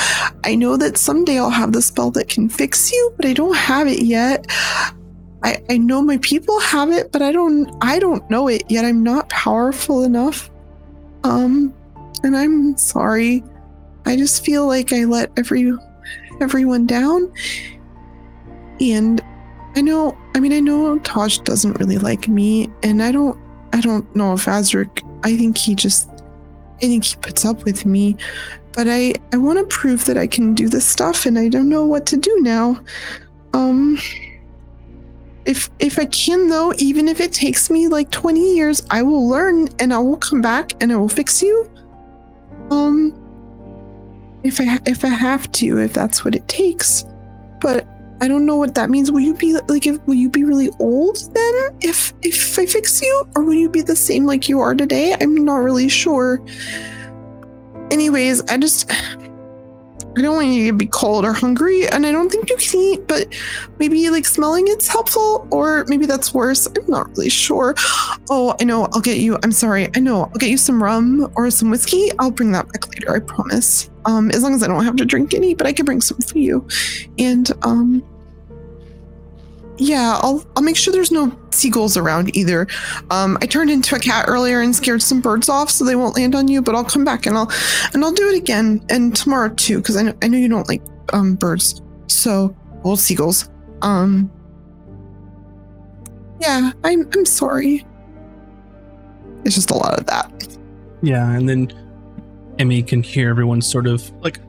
[0.44, 3.56] I know that someday I'll have the spell that can fix you, but I don't
[3.56, 4.46] have it yet.
[5.44, 8.86] I, I know my people have it, but I don't, I don't know it yet.
[8.86, 10.50] I'm not powerful enough.
[11.24, 11.74] Um,
[12.24, 13.44] and I'm sorry.
[14.06, 15.74] I just feel like I let every
[16.40, 17.32] everyone down.
[18.80, 19.22] And
[19.78, 23.38] I know I mean I know Tahj doesn't really like me and I don't
[23.74, 26.10] I don't know if Azric I think he just
[26.78, 28.18] I think he puts up with me.
[28.72, 31.70] But I, I want to prove that I can do this stuff and I don't
[31.70, 32.82] know what to do now.
[33.54, 34.00] Um
[35.46, 39.30] if if I can though, even if it takes me like 20 years, I will
[39.30, 41.70] learn and I will come back and I will fix you.
[42.72, 43.14] Um
[44.44, 47.06] if I if I have to, if that's what it takes.
[47.62, 47.88] But
[48.20, 49.12] I don't know what that means.
[49.12, 53.02] Will you be like if will you be really old then if if I fix
[53.02, 53.28] you?
[53.36, 55.16] Or will you be the same like you are today?
[55.20, 56.42] I'm not really sure.
[57.92, 58.92] Anyways, I just
[60.18, 62.80] I don't want you to be cold or hungry, and I don't think you can
[62.80, 63.28] eat, but
[63.78, 66.66] maybe like smelling it's helpful, or maybe that's worse.
[66.66, 67.76] I'm not really sure.
[68.30, 68.88] Oh, I know.
[68.94, 69.38] I'll get you.
[69.44, 69.90] I'm sorry.
[69.96, 70.24] I know.
[70.24, 72.10] I'll get you some rum or some whiskey.
[72.18, 73.16] I'll bring that back later.
[73.16, 73.92] I promise.
[74.06, 76.18] Um, as long as I don't have to drink any, but I can bring some
[76.20, 76.68] for you.
[77.20, 78.04] And um,
[79.78, 82.68] yeah, I'll I'll make sure there's no seagulls around either.
[83.12, 86.16] Um, I turned into a cat earlier and scared some birds off, so they won't
[86.16, 86.62] land on you.
[86.62, 87.52] But I'll come back and I'll
[87.94, 90.68] and I'll do it again and tomorrow too, because I know I know you don't
[90.68, 90.82] like
[91.14, 91.82] um birds.
[92.08, 93.50] So old seagulls.
[93.82, 94.32] Um,
[96.42, 97.86] yeah, I'm I'm sorry.
[99.46, 100.58] It's just a lot of that.
[101.02, 101.68] Yeah, and then
[102.58, 104.40] Emy can hear everyone sort of like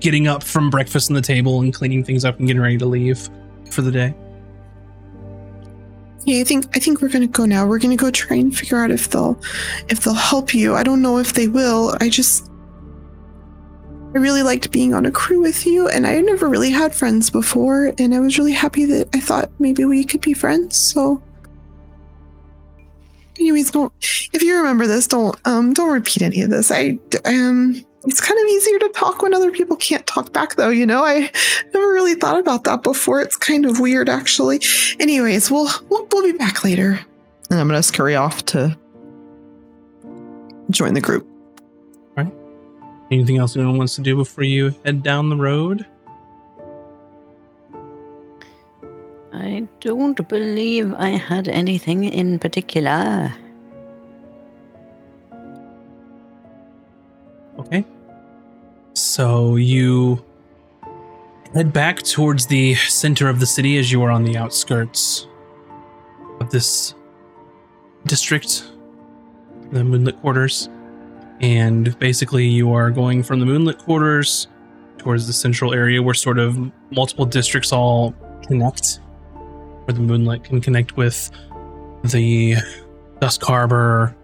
[0.00, 2.86] getting up from breakfast on the table and cleaning things up and getting ready to
[2.86, 3.28] leave
[3.70, 4.14] for the day.
[6.24, 7.66] Yeah, I think I think we're gonna go now.
[7.66, 9.40] We're gonna go try and figure out if they'll
[9.88, 10.74] if they'll help you.
[10.74, 11.96] I don't know if they will.
[12.00, 12.50] I just
[14.14, 17.30] I really liked being on a crew with you, and I never really had friends
[17.30, 20.76] before, and I was really happy that I thought maybe we could be friends.
[20.76, 21.22] So,
[23.38, 23.92] anyways, don't
[24.32, 26.70] if you remember this, don't um don't repeat any of this.
[26.70, 30.70] I um it's kind of easier to talk when other people can't talk back, though.
[30.70, 31.30] You know, I
[31.74, 33.20] never really thought about that before.
[33.20, 34.60] It's kind of weird, actually.
[34.98, 37.00] Anyways, we'll we'll, we'll be back later,
[37.50, 38.76] and I'm gonna scurry off to
[40.70, 41.26] join the group.
[42.16, 42.32] Right.
[43.10, 45.84] Anything else anyone wants to do before you head down the road?
[49.32, 53.32] I don't believe I had anything in particular.
[57.60, 57.84] Okay.
[58.94, 60.24] So you
[61.54, 65.26] head back towards the center of the city as you are on the outskirts
[66.40, 66.94] of this
[68.06, 68.70] district,
[69.72, 70.68] the Moonlit Quarters.
[71.40, 74.48] And basically, you are going from the Moonlit Quarters
[74.98, 76.58] towards the central area where sort of
[76.90, 78.14] multiple districts all
[78.46, 79.00] connect,
[79.84, 81.30] where the Moonlit can connect with
[82.04, 82.56] the
[83.20, 84.14] Dusk Harbor,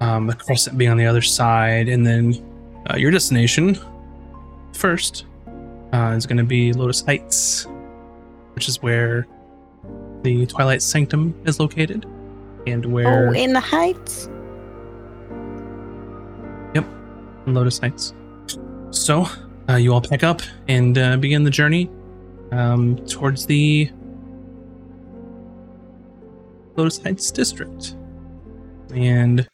[0.00, 2.32] um, the Crescent being on the other side, and then
[2.90, 3.78] uh, your destination
[4.72, 5.26] first
[5.92, 7.66] uh, is going to be Lotus Heights,
[8.54, 9.26] which is where
[10.22, 12.06] the Twilight Sanctum is located,
[12.66, 14.28] and where Oh, in the heights?
[16.74, 16.86] Yep,
[17.46, 18.14] Lotus Heights.
[18.90, 19.26] So
[19.68, 21.90] uh, you all pack up and uh, begin the journey
[22.52, 23.90] um, towards the
[26.76, 27.96] Lotus Heights district,
[28.94, 29.46] and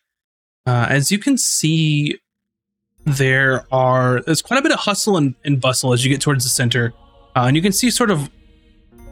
[0.66, 2.18] uh, as you can see
[3.08, 6.44] there are there's quite a bit of hustle and, and bustle as you get towards
[6.44, 6.92] the center
[7.36, 8.30] uh, and you can see sort of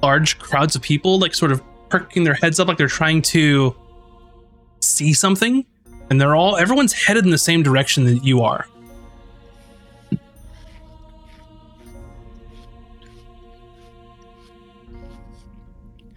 [0.03, 3.75] large crowds of people like sort of perking their heads up like they're trying to
[4.81, 5.65] see something
[6.11, 8.67] and they're all everyone's headed in the same direction that you are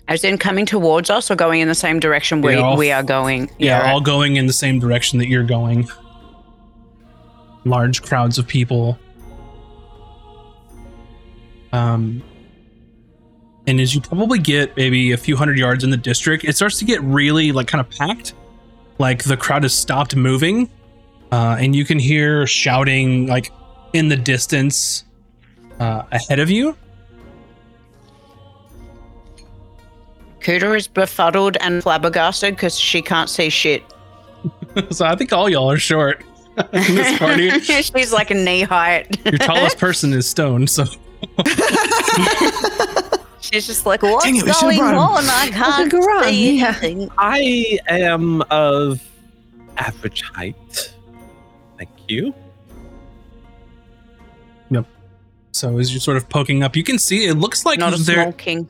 [0.08, 2.92] As in coming towards us or going in the same direction we, Yeah, all- we
[2.92, 3.50] are going?
[3.60, 3.92] yeah, right.
[3.92, 5.88] all going in the same direction that you're going
[7.66, 8.97] large crowds of people.
[11.72, 12.24] Um
[13.68, 16.80] and as you probably get maybe a few hundred yards in the district it starts
[16.80, 18.34] to get really like kind of packed.
[18.97, 20.70] Like the crowd has stopped moving
[21.32, 23.51] uh and you can hear shouting like
[23.93, 25.03] in the distance
[25.80, 26.76] uh ahead of you.
[30.41, 33.84] Cooter is befuddled and flabbergasted because she can't see shit.
[34.89, 36.24] so i think all y'all are short
[36.74, 39.24] in this party She's like a knee height.
[39.26, 40.86] your tallest person is stone, so
[43.41, 45.24] She's just like, what's Dang it, going on?
[45.26, 46.68] I can't garage, see yeah.
[46.68, 47.10] anything.
[47.18, 49.01] I am of
[49.78, 50.93] average height.
[51.78, 52.34] Thank you.
[54.70, 54.86] Yep.
[55.51, 57.97] So as you're sort of poking up, you can see it looks like Not a
[57.97, 58.68] they're small king.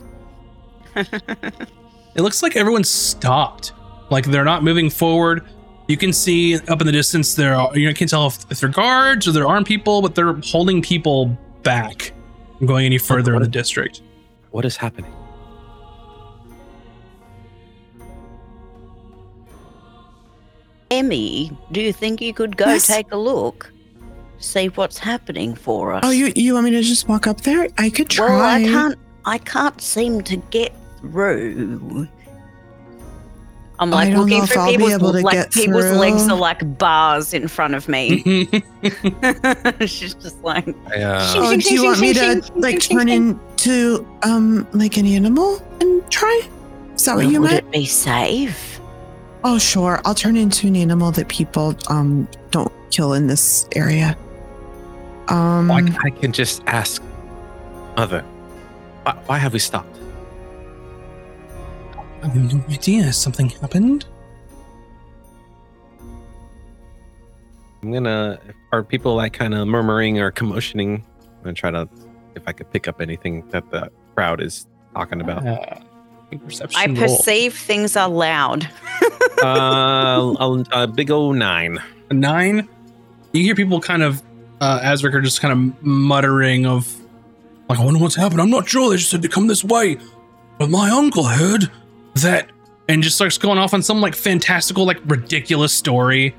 [0.95, 3.73] it looks like everyone's stopped.
[4.11, 5.45] Like they're not moving forward.
[5.89, 8.69] You can see up in the distance there are you can't tell if, if they're
[8.69, 12.13] guards or they're armed people, but they're holding people back
[12.59, 14.03] from going any further in what- the district.
[14.51, 15.11] What is happening?
[20.91, 22.87] Emy, do you think you could go Yes.
[22.87, 23.71] take a look?
[24.39, 26.01] See what's happening for us?
[26.05, 27.67] Oh, you you want me to just walk up there?
[27.77, 28.29] I could try.
[28.29, 28.95] Well, I can't.
[29.25, 32.07] I can't seem to get through.
[33.79, 36.77] I'm like don't know looking for I'll people's able like get people's legs are like
[36.77, 38.21] bars in front of me.
[39.85, 44.67] She's just like, I, uh, Oh, do you want me to like turn into um
[44.73, 46.41] like an animal and try?
[46.93, 47.65] Is that what well, you would meant?
[47.67, 48.81] it be safe?
[49.45, 50.01] Oh, sure.
[50.03, 54.17] I'll turn into an animal that people um don't kill in this area.
[55.29, 57.01] Um, I, I can just ask
[57.95, 58.21] Mother,
[59.03, 59.98] why, why have we stopped?
[62.21, 63.03] I have no idea.
[63.03, 64.05] Has something happened?
[67.81, 68.39] I'm gonna.
[68.71, 70.95] Are people like kind of murmuring or commotioning?
[70.95, 71.87] I'm gonna try to,
[72.35, 75.47] if I could pick up anything that the crowd is talking about.
[75.47, 75.79] Uh,
[76.37, 76.95] perception I roll.
[77.17, 78.69] perceive things are loud.
[79.43, 81.79] uh, a, a big old nine.
[82.09, 82.67] a nine.
[83.31, 84.21] You hear people kind of,
[84.59, 86.93] uh, Azric are just kind of muttering of,
[87.67, 88.41] like, I wonder what's happened.
[88.41, 88.89] I'm not sure.
[88.89, 89.97] They just said to come this way.
[90.57, 91.71] But my uncle heard
[92.23, 92.49] that,
[92.87, 96.35] and just starts going off on some like fantastical, like ridiculous story.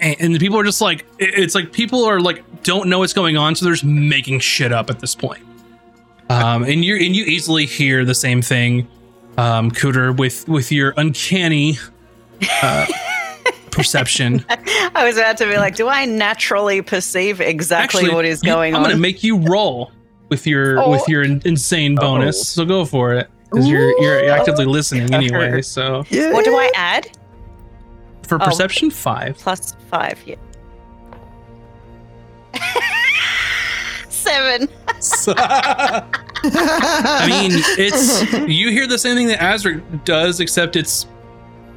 [0.00, 3.00] And, and the people are just like, it- it's like people are like, don't know
[3.00, 3.54] what's going on.
[3.54, 5.42] So they're just making shit up at this point.
[6.30, 8.88] Um, and you and you easily hear the same thing,
[9.36, 11.76] um, Cooter, with with your uncanny
[12.62, 12.86] uh,
[13.70, 14.42] perception.
[14.48, 18.50] I was about to be like, do I naturally perceive exactly Actually, what is you-
[18.50, 18.90] going I'm on?
[18.90, 19.90] gonna make you roll
[20.30, 20.90] with your Oh.
[20.90, 22.02] with your in- insane Oh.
[22.02, 22.48] bonus.
[22.48, 25.62] So go for it because you're you're actively listening anyway.
[25.62, 26.32] So yeah.
[26.32, 27.10] what do I add?
[28.26, 28.44] for Oh.
[28.46, 29.36] perception five.
[29.38, 30.36] Plus five, yeah.
[34.08, 34.68] Seven.
[35.26, 36.04] I
[37.28, 41.06] mean, it's you hear the same thing that Azric does, except it's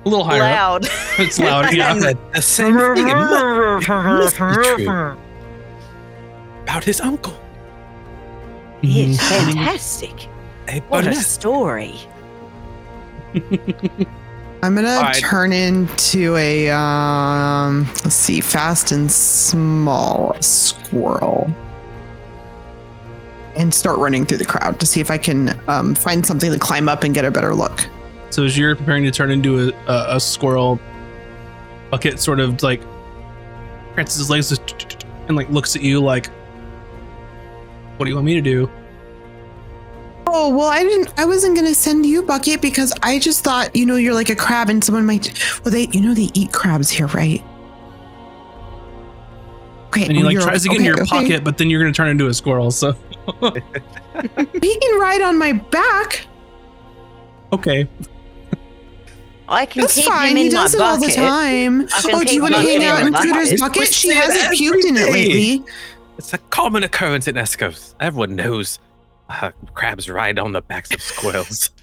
[0.05, 0.41] a little higher.
[0.43, 0.83] up.
[0.83, 0.87] Loud.
[1.19, 1.73] It's loud.
[1.73, 1.93] Yeah.
[1.95, 3.09] The, the same thing.
[3.09, 4.37] It must, must
[4.77, 5.17] be true.
[6.63, 7.37] About his uncle.
[8.83, 9.53] It's Mhm.
[9.53, 10.29] fantastic.
[10.67, 11.99] A What a story.
[14.63, 15.15] I'm gonna All right.
[15.15, 21.53] turn into a um let's see, fast and small squirrel.
[23.55, 26.59] And start running through the crowd to see if I can um, find something to
[26.59, 27.87] climb up and get a better look.
[28.29, 30.77] So as you're preparing to turn into a, a, a squirrel,
[31.89, 32.81] Bucket sort of like
[33.93, 34.51] prances his legs
[35.27, 36.27] and like looks at you like,
[37.97, 38.69] "What do you want me to do?"
[40.27, 41.13] Oh well, I didn't.
[41.19, 44.35] I wasn't gonna send you bucket because I just thought you know you're like a
[44.35, 45.31] crab and someone might.
[45.63, 47.43] Well, they you know they eat crabs here, right?
[49.87, 51.05] Okay, And he well, like tries to get in your okay.
[51.09, 52.71] pocket, but then you're gonna turn into a squirrel.
[52.71, 52.91] So
[53.41, 56.27] He can ride on my back.
[57.53, 57.87] okay,
[59.47, 60.31] I can That's keep fine.
[60.31, 61.15] him in He does my it all the bucket.
[61.15, 61.81] time.
[61.93, 63.31] I Oh, do you want to hang out my in bucket.
[63.31, 63.87] Cooter's bucket?
[63.93, 65.63] She hasn't puked in it lately.
[66.17, 67.93] It's a common occurrence in Eskos.
[67.99, 68.79] Everyone knows
[69.29, 71.69] uh, crabs ride on the backs of squirrels.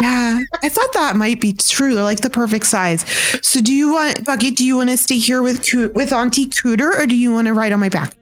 [0.00, 1.94] Yeah, I thought that might be true.
[1.94, 3.02] They're like the perfect size.
[3.42, 4.56] So, do you want Bucket?
[4.56, 7.54] Do you want to stay here with with Auntie Cooter, or do you want to
[7.54, 8.12] ride on my back?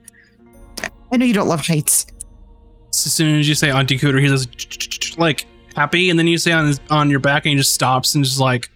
[1.11, 2.05] I know you don't love heights.
[2.91, 4.47] So as soon as you say Auntie Cooter, he says
[5.17, 8.13] like happy, and then you say on his, on your back, and he just stops
[8.13, 8.69] and just like.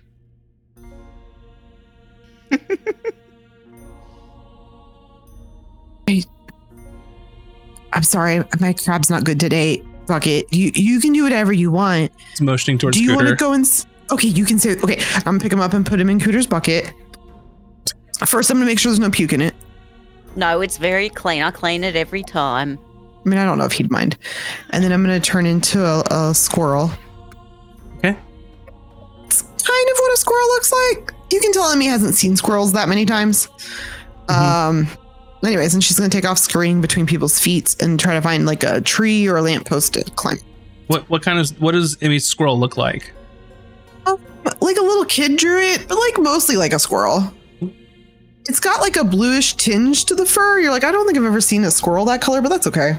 [7.93, 9.81] I'm sorry, my crab's not good today.
[10.07, 12.11] Bucket, you you can do whatever you want.
[12.31, 13.65] It's motioning towards do you want to go and?
[13.65, 14.77] s- Okay, you can say.
[14.79, 16.93] Okay, I'm gonna pick him up and put him in Cooter's bucket.
[18.25, 19.53] First, I'm gonna make sure there's no puke in it.
[20.37, 21.41] No, it's very clean.
[21.43, 22.79] I clean it every time.
[23.25, 24.17] I mean, I don't know if he'd mind.
[24.69, 26.89] And then I'm gonna turn into a, a squirrel.
[27.97, 28.15] Okay.
[29.25, 31.13] It's kind of what a squirrel looks like.
[31.33, 33.49] You can tell him he hasn't seen squirrels that many times.
[34.29, 34.87] Um.
[35.43, 38.63] Anyways, and she's gonna take off scurrying between people's feet and try to find like
[38.63, 40.37] a tree or a lamppost to climb.
[40.87, 43.11] What what kind of what does a squirrel look like?
[44.61, 47.31] Like a little kid drew it, but like mostly like a squirrel.
[48.49, 50.59] It's got like a bluish tinge to the fur.
[50.59, 52.97] You're like, I don't think I've ever seen a squirrel that color, but that's okay.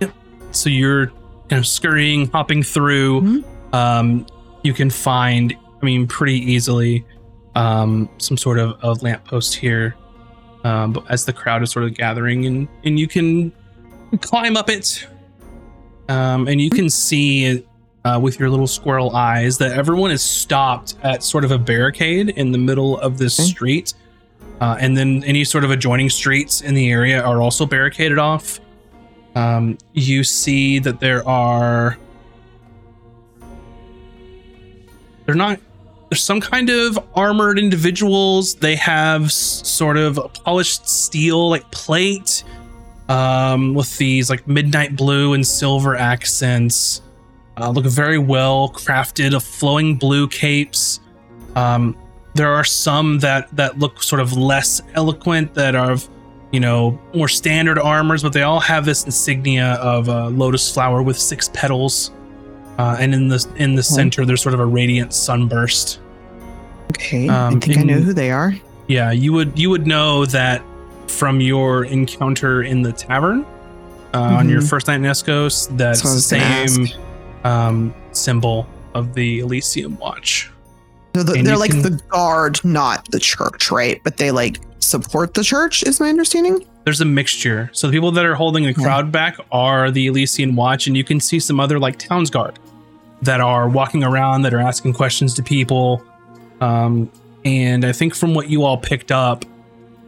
[0.00, 0.12] Yep.
[0.50, 1.06] So you're
[1.48, 3.20] kind of scurrying, hopping through.
[3.20, 3.44] Mhm.
[3.72, 4.26] Um,
[4.64, 7.04] you can find, I mean, pretty easily,
[7.54, 9.94] um, some sort of, of lamppost here.
[10.64, 13.52] Um, but as the crowd is sort of gathering, and and you can
[14.20, 15.06] climb up it,
[16.08, 17.64] um, and you can see
[18.04, 22.30] uh, with your little squirrel eyes that everyone is stopped at sort of a barricade
[22.30, 23.48] in the middle of this Okay.
[23.48, 23.94] street,
[24.60, 28.60] uh, and then any sort of adjoining streets in the area are also barricaded off.
[29.34, 31.96] Um, you see that there are
[35.24, 35.60] they're not
[36.10, 38.56] there's some kind of armored individuals.
[38.56, 42.42] They have sort of a polished steel like plate
[43.08, 47.02] um, with these like midnight blue and silver accents.
[47.56, 50.98] Uh, look very well crafted, of flowing blue capes.
[51.54, 51.96] Um,
[52.34, 56.08] there are some that that look sort of less eloquent, that are of
[56.50, 61.02] you know more standard armors, but they all have this insignia of a lotus flower
[61.02, 62.10] with six petals.
[62.80, 66.00] Uh, and in the in the center, there's sort of a radiant sunburst.
[66.92, 67.28] Okay.
[67.28, 68.52] Um, I think I know who they are.
[68.88, 70.62] Yeah, you would you would know that
[71.06, 73.44] from your encounter in the tavern
[74.14, 74.68] uh, on your Mhm.
[74.70, 75.68] first night in Escos.
[75.76, 76.88] That's the same
[77.44, 80.50] um, symbol of the Elysium Watch.
[81.16, 84.00] So the, they're like can- the guard, not the church, right?
[84.04, 86.64] But they like support the church, is my understanding.
[86.84, 87.68] There's a mixture.
[87.72, 91.04] So the people that are holding the crowd back are the Elysian Watch, and you
[91.04, 92.58] can see some other like towns guard
[93.22, 96.02] that are walking around that are asking questions to people.
[96.60, 97.10] Um,
[97.44, 99.44] and I think from what you all picked up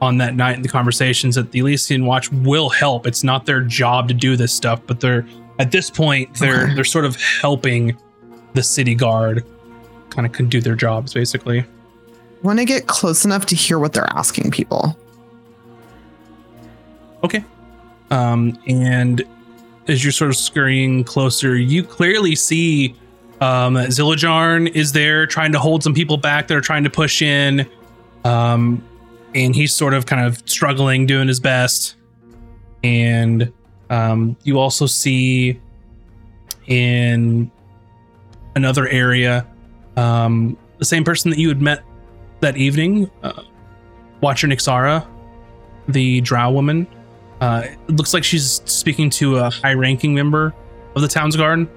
[0.00, 3.06] on that night in the conversations, that the Elysian Watch will help.
[3.06, 5.26] It's not their job to do this stuff, but they're
[5.58, 6.74] at this point they're Okay.
[6.74, 7.96] they're sort of helping
[8.54, 9.44] the city guard
[10.10, 11.64] kind of can do their jobs basically.
[12.42, 14.96] Want to get close enough to hear what they're asking people.
[17.24, 17.44] Okay.
[18.10, 19.22] Um, and
[19.88, 22.94] as you're sort of scurrying closer, you clearly see
[23.42, 27.22] um, Zillajarn is there trying to hold some people back that are trying to push
[27.22, 27.68] in.
[28.24, 28.86] Um,
[29.34, 31.96] and he's sort of kind of struggling, doing his best.
[32.84, 33.52] And
[33.90, 35.60] um, you also see
[36.68, 37.50] in
[38.54, 39.44] another area
[39.96, 41.82] um, the same person that you had met
[42.42, 43.42] that evening, uh,
[44.20, 45.04] Watcher Nixara,
[45.88, 46.86] the drow woman.
[47.40, 50.54] Uh, it looks like she's speaking to a high ranking member
[50.94, 51.68] of the town's guard.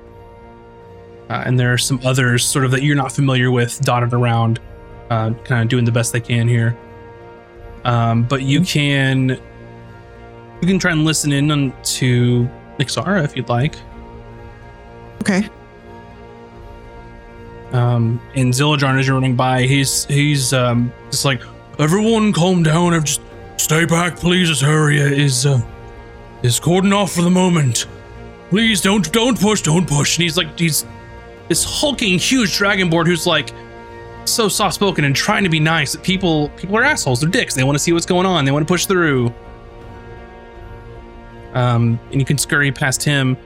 [1.30, 4.60] Uh, and there are some others sort of that you're not familiar with dotted around,
[5.10, 6.78] uh, kind of doing the best they can here.
[7.84, 9.30] Um, but you can
[10.62, 12.50] you can try and listen in on to
[12.80, 13.76] Nixara if you'd like.
[15.22, 15.50] Okay.
[17.72, 21.42] Um, and Zillajarn, as you're running by, he's he's um, just like,
[21.80, 22.94] everyone, calm down.
[22.94, 23.22] I've just
[23.58, 24.50] stay back, please.
[24.50, 25.62] This area is uh,
[26.42, 27.88] is cordoned off for the moment.
[28.50, 30.18] Please don't don't push, don't push.
[30.18, 30.86] And he's like, he's
[31.48, 33.52] this hulking, huge dragonborn who's like
[34.26, 35.94] so soft spoken and trying to be nice.
[35.94, 37.22] That people people are assholes.
[37.22, 37.54] They're dicks.
[37.54, 38.46] They want to see what's going on.
[38.46, 39.34] They want to push through.
[41.54, 43.38] Um, and you can scurry past him.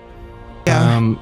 [0.66, 0.96] Yeah.
[0.98, 1.20] Um,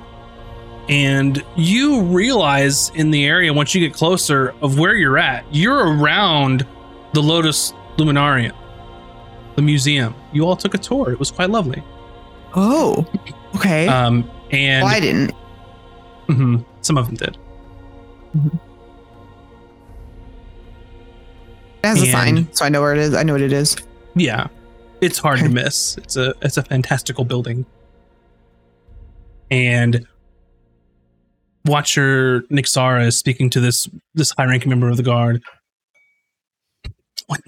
[0.89, 5.97] and you realize in the area once you get closer of where you're at, you're
[5.97, 6.65] around
[7.13, 8.55] the Lotus Luminarium,
[9.55, 10.15] the museum.
[10.31, 11.11] You all took a tour.
[11.11, 11.83] It was quite lovely.
[12.55, 13.05] oh.
[13.55, 13.87] Okay.
[13.87, 15.33] Um, and well, I didn't.
[16.27, 17.37] Mhm, some of them did.
[21.83, 23.13] It has a sign, so I know where it is.
[23.13, 23.77] I know what it is.
[24.15, 24.47] Yeah,
[25.01, 25.97] it's hard to miss.
[25.97, 27.65] It's a it's a fantastical building.
[29.49, 30.05] And
[31.65, 35.41] Watcher Nixara is speaking to this this high ranking member of the guard.
[37.27, 37.41] What?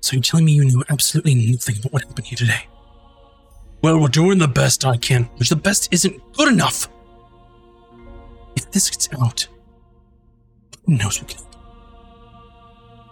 [0.00, 2.66] So you're telling me you knew absolutely nothing about what happened here today?
[3.82, 6.88] Well, we're doing the best I can, which the best isn't good enough.
[8.56, 9.46] If this gets out,
[10.86, 11.46] who knows what can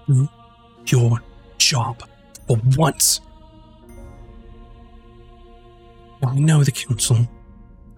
[0.07, 0.29] do
[0.87, 1.23] your
[1.59, 2.03] job
[2.47, 3.21] for once.
[6.23, 7.27] Now, I know the council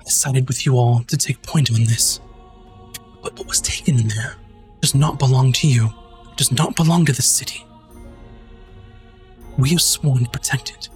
[0.04, 2.20] decided with you all to take point on this,
[3.22, 4.36] but what was taken in there
[4.80, 5.92] does not belong to you,
[6.36, 7.64] does not belong to the city.
[9.58, 10.88] We have sworn to protect it.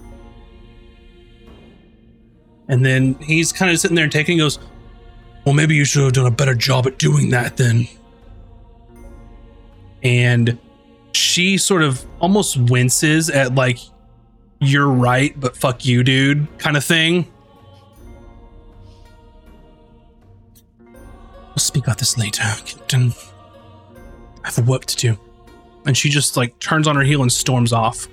[2.69, 4.59] And then he's kind of sitting there and taking goes,
[5.45, 7.87] Well, maybe you should have done a better job at doing that then.
[10.03, 10.57] And
[11.13, 13.79] she sort of almost winces at like
[14.59, 17.31] you're right but fuck you dude kind of thing.
[20.79, 23.13] We'll speak about this later captain.
[24.43, 25.19] I have work to do.
[25.85, 28.07] And she just like turns on her heel and storms off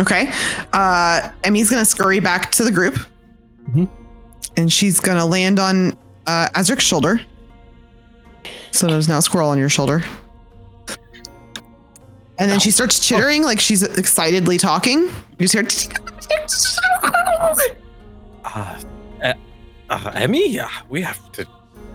[0.00, 0.32] Okay.
[0.72, 2.98] Uh, Emy's gonna scurry back to the group,
[3.70, 3.88] Mhm.
[4.56, 5.96] and she's gonna land on
[6.26, 7.20] uh, Azric's shoulder.
[8.70, 10.02] So there's now a squirrel on your shoulder.
[12.38, 15.10] And then she starts chittering like she's excitedly talking.
[15.38, 15.66] You just hear.
[18.44, 18.80] Uh,
[19.22, 19.32] uh,
[19.90, 21.46] uh, Emy, uh, we have to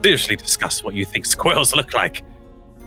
[0.03, 2.23] seriously discuss what you think squirrels look like.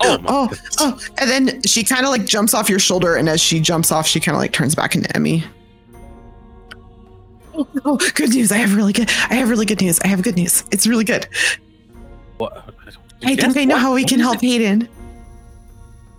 [0.01, 3.40] Oh, Oh, oh, and then she kind of like jumps off your shoulder, and as
[3.40, 5.44] she jumps off, she kind of like turns back into Emy.
[7.55, 8.53] Oh, oh, good news!
[8.53, 9.09] I have really good.
[9.30, 9.99] I have really good news.
[10.05, 10.62] I have good news.
[10.70, 11.26] It's really good.
[12.36, 12.72] What?
[13.24, 13.82] I think I know what?
[13.82, 14.38] how we can help?
[14.38, 14.86] Haydan.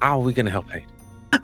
[0.02, 0.86] How are we gonna help Haydan?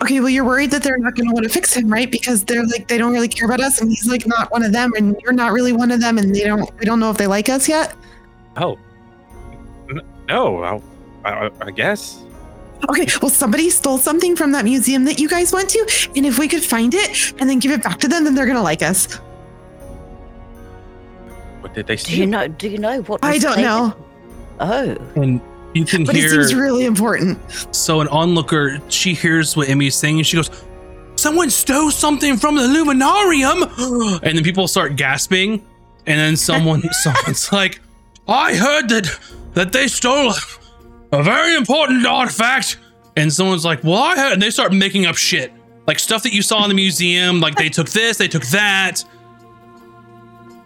[0.02, 2.12] Okay, well, you're worried that they're not going to want to fix him, right?
[2.12, 4.72] Because they're like they don't really care about us, and he's like not one of
[4.74, 6.70] them, and you're not really one of them, and they don't.
[6.80, 7.96] We don't know if they like us yet.
[8.58, 8.78] Oh,
[10.28, 10.82] no.
[11.24, 12.25] I, I, I guess.
[12.90, 15.80] Okay, well, somebody stole something from that museum that you guys went to,
[16.16, 18.46] and if we could find it and then give it back to them, then they're
[18.46, 19.16] going to like us.
[21.62, 22.48] What did they Do you know?
[22.48, 23.24] Do you know what?
[23.24, 23.64] I don't taken?
[23.64, 23.96] know,
[24.60, 25.42] Oh, And
[25.74, 26.30] you can but it hear.
[26.30, 27.40] seems really important.
[27.76, 30.50] So an onlooker, she hears what Emy's saying and she goes,
[31.18, 34.20] Someone stole something from the Luminarium.
[34.24, 35.66] And then people start gasping.
[36.06, 37.82] And then someone someone's like,
[38.28, 39.20] I heard that
[39.54, 40.34] that they stole
[41.20, 42.78] a very important artifact.
[43.16, 45.52] And someone's like, Well, I heard and they start making up shit.
[45.88, 49.04] Like stuff that you saw in the museum, like they took this, they took that.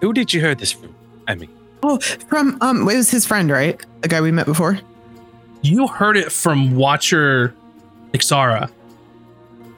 [0.01, 0.95] Who did you hear this from?
[1.27, 1.49] Emy.
[1.83, 3.79] Oh, from um, it was his friend, right?
[4.01, 4.79] The guy we met before.
[5.61, 7.53] You heard it from Watcher
[8.13, 8.71] Ixara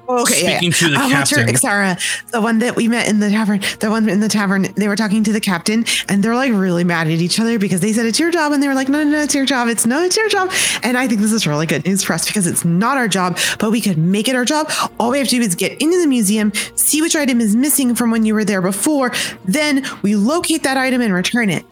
[0.09, 0.57] Oh, okay, yeah, yeah.
[0.57, 1.55] speaking to the Uh, Watcher captain.
[1.55, 4.87] Ixara, the one that we met in the tavern, the one in the tavern, they
[4.87, 7.93] were talking to the captain and they're like really mad at each other because they
[7.93, 9.67] said it's your job and they were like, no, no, no, it's your job.
[9.69, 10.51] It's no, it's your job.
[10.83, 13.37] And I think this is really good news for us because it's not our job,
[13.59, 14.69] but we could make it our job.
[14.99, 17.95] All we have to do is get into the museum, see which item is missing
[17.95, 19.11] from when you were there before.
[19.45, 21.65] Then we locate that item and return it.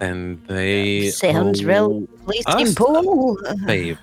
[0.00, 2.08] And they sounds owe real
[2.46, 3.38] us simple.
[3.46, 3.98] a favor.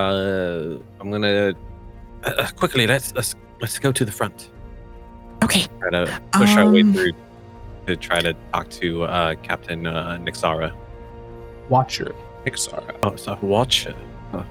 [0.00, 1.54] Uh, I'm gonna
[2.24, 2.86] uh, quickly.
[2.86, 4.50] Let's let's let's go to the front.
[5.44, 5.66] Okay.
[5.80, 7.12] Try to push our way Um, through
[7.86, 10.72] to try to talk to uh, Captain uh, Nixara.
[11.68, 12.14] Watcher
[12.46, 12.96] Ixara.
[13.02, 13.94] Oh, so Watcher.
[14.32, 14.44] Oh,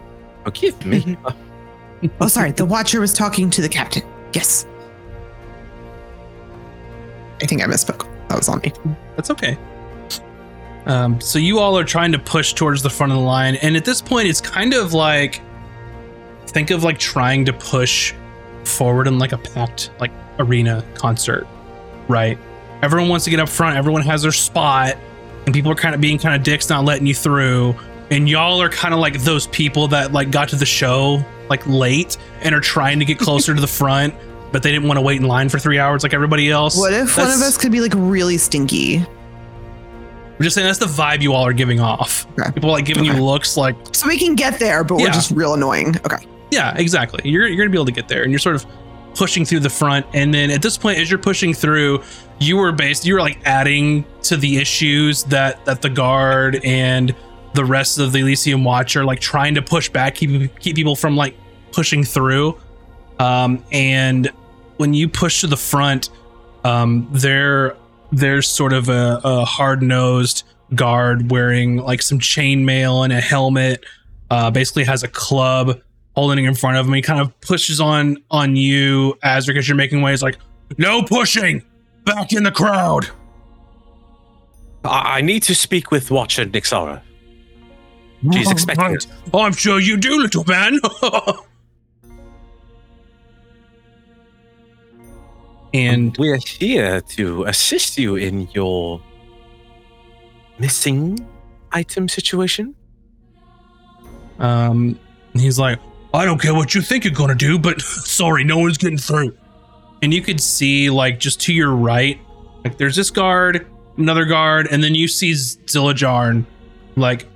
[0.43, 1.17] forgive me.
[1.25, 1.31] Uh,
[2.21, 2.51] Oh, sorry.
[2.53, 4.03] The Watcher was talking to the captain.
[4.33, 4.65] Yes.
[7.41, 8.07] I think I misspoke.
[8.29, 8.71] That was on me.
[9.17, 9.57] That's okay.
[10.89, 13.77] Um, so you all are trying to push towards the front of the line, and
[13.77, 15.39] at this point, it's kind of like
[16.47, 18.15] think of like trying to push
[18.63, 21.47] forward in like a packed like arena concert,
[22.07, 22.39] right?
[22.81, 23.77] Everyone wants to get up front.
[23.77, 24.97] Everyone has their spot,
[25.45, 27.75] and people are kind of being kind of dicks, not letting you through.
[28.09, 31.61] And y'all are kind of like those people that like got to the show like
[31.67, 34.15] late and are trying to get closer to the front,
[34.51, 36.75] but they didn't want to wait in line for three hours like everybody else.
[36.75, 39.05] What if one of us could be like really stinky?
[40.39, 42.25] I'm just saying that's the vibe you all are giving off.
[42.39, 42.49] Okay.
[42.53, 45.05] People like giving you looks like, So we can get there, but Yeah.
[45.07, 45.95] we're just real annoying.
[46.05, 46.25] Okay.
[46.51, 47.29] yeah, exactly.
[47.29, 48.65] You're you're gonna be able to get there, and you're sort of
[49.15, 50.05] pushing through the front.
[50.13, 52.01] And then at this point, as you're pushing through,
[52.39, 57.13] you were based, you were like adding to the issues that that the guard and
[57.53, 60.95] the rest of the Elysium Watch are like trying to push back, keep keep people
[60.95, 61.35] from like
[61.73, 62.57] pushing through.
[63.19, 64.31] Um, and
[64.77, 66.09] when you push to the front,
[66.63, 67.75] um, there
[68.11, 70.43] there's sort of a, a hard nosed
[70.75, 73.83] guard wearing like some chainmail and a helmet.
[74.31, 75.81] Uh, basically has a club
[76.15, 76.93] holding in front of him.
[76.93, 80.11] He kind of pushes on on you as because you're making way.
[80.11, 80.37] He's like,
[80.77, 81.63] "No pushing,
[82.05, 83.09] back in the crowd."
[84.83, 87.01] I, I need to speak with Watcher Nixara.
[88.33, 88.97] She's expecting.
[89.33, 90.79] Oh, I'm sure you do, little man.
[95.73, 99.01] and We're here to assist you in your
[100.57, 101.27] missing
[101.71, 102.75] item situation.
[104.39, 104.99] Um,
[105.33, 105.79] he's like,
[106.13, 109.37] I don't care what you think you're gonna do, but sorry, no one's getting through.
[110.01, 112.19] And you could see, like, just to your right,
[112.63, 113.67] like, there's this guard,
[113.97, 116.45] another guard, and then you see Zillajarn,
[116.95, 117.27] like,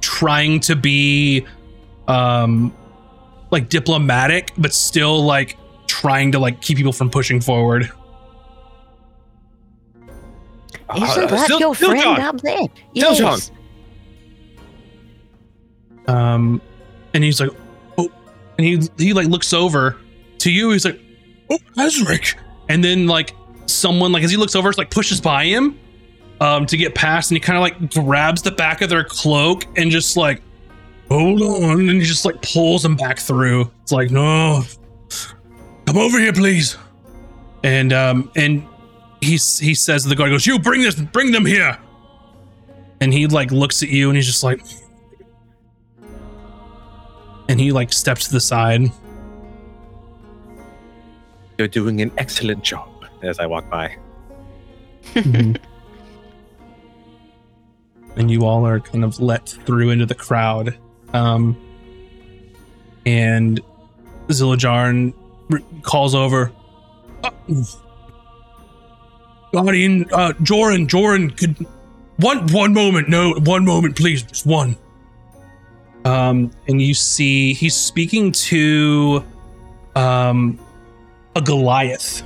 [0.00, 1.46] trying to be,
[2.08, 2.74] um,
[3.52, 5.56] like diplomatic, but still like
[6.02, 7.82] trying to like keep people from pushing forward.
[10.94, 12.20] Isn't Uh, that Still- your Still friend John.
[12.20, 12.66] up there?
[12.94, 13.38] Still John.
[16.08, 16.60] Um,
[17.14, 17.50] and he's like,
[17.98, 18.10] oh,
[18.58, 19.96] and he he like looks over
[20.38, 20.70] to you.
[20.70, 21.00] He's like,
[21.50, 22.34] oh, Azric.
[22.68, 23.34] And then like
[23.66, 25.78] someone like as he looks over, it's like pushes by him,
[26.40, 29.64] um, to get past, and he kind of like grabs the back of their cloak
[29.78, 30.42] and just like,
[31.08, 33.70] hold on, and he just like pulls them back through.
[33.82, 34.62] It's like, no,
[35.86, 36.76] come over here, please.
[37.62, 38.66] And um, and
[39.20, 41.78] he he says to the guard, goes, you bring this, bring them here.
[43.00, 44.64] And he like looks at you, and he's just like
[47.52, 48.90] and he like steps to the side.
[51.58, 53.94] You're doing an excellent job as I walk by.
[55.14, 55.58] and
[58.16, 60.76] you all are kind of let through into the crowd.
[61.12, 61.54] Um,
[63.04, 63.60] and
[64.28, 65.21] Zillajarn r-
[65.82, 66.52] calls over.
[67.22, 67.30] Uh,
[69.52, 71.66] Guardian, uh, Joran, Joran, could
[72.16, 74.76] one one moment, no, one moment, please, just one.
[76.04, 79.22] Um, and you see he's speaking to
[79.94, 80.58] um
[81.36, 82.22] a Goliath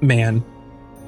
[0.00, 0.44] man,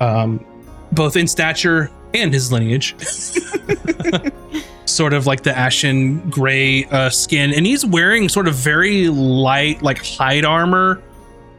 [0.01, 0.45] um,
[0.93, 2.95] both in stature and his lineage.
[4.99, 9.81] sort of like the ashen gray uh, skin, and he's wearing sort of very light,
[9.81, 11.01] like hide armor,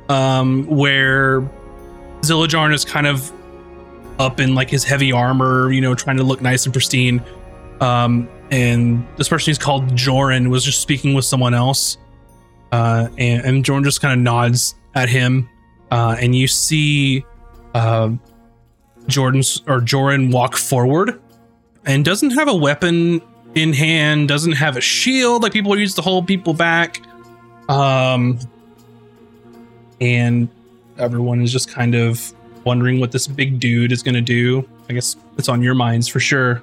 [0.09, 1.39] um, where
[2.19, 3.31] Zillajarn is kind of
[4.19, 7.23] up in like his heavy armor, you know, trying to look nice and pristine.
[7.79, 11.97] Um, and this person he's called Joran was just speaking with someone else,
[12.73, 15.49] uh, and, and Joran just kind of nods at him,
[15.91, 17.23] uh, and you see
[17.73, 18.09] uh,
[19.07, 21.21] Jordan's or Joran walk forward
[21.85, 23.21] and doesn't have a weapon
[23.56, 27.02] in hand, doesn't have a shield like people use to hold people back.
[27.68, 28.39] Um,
[30.02, 30.50] and
[30.97, 32.34] everyone is just kind of
[32.64, 34.68] wondering what this big dude is going to do.
[34.89, 36.62] I guess it's on your minds for sure.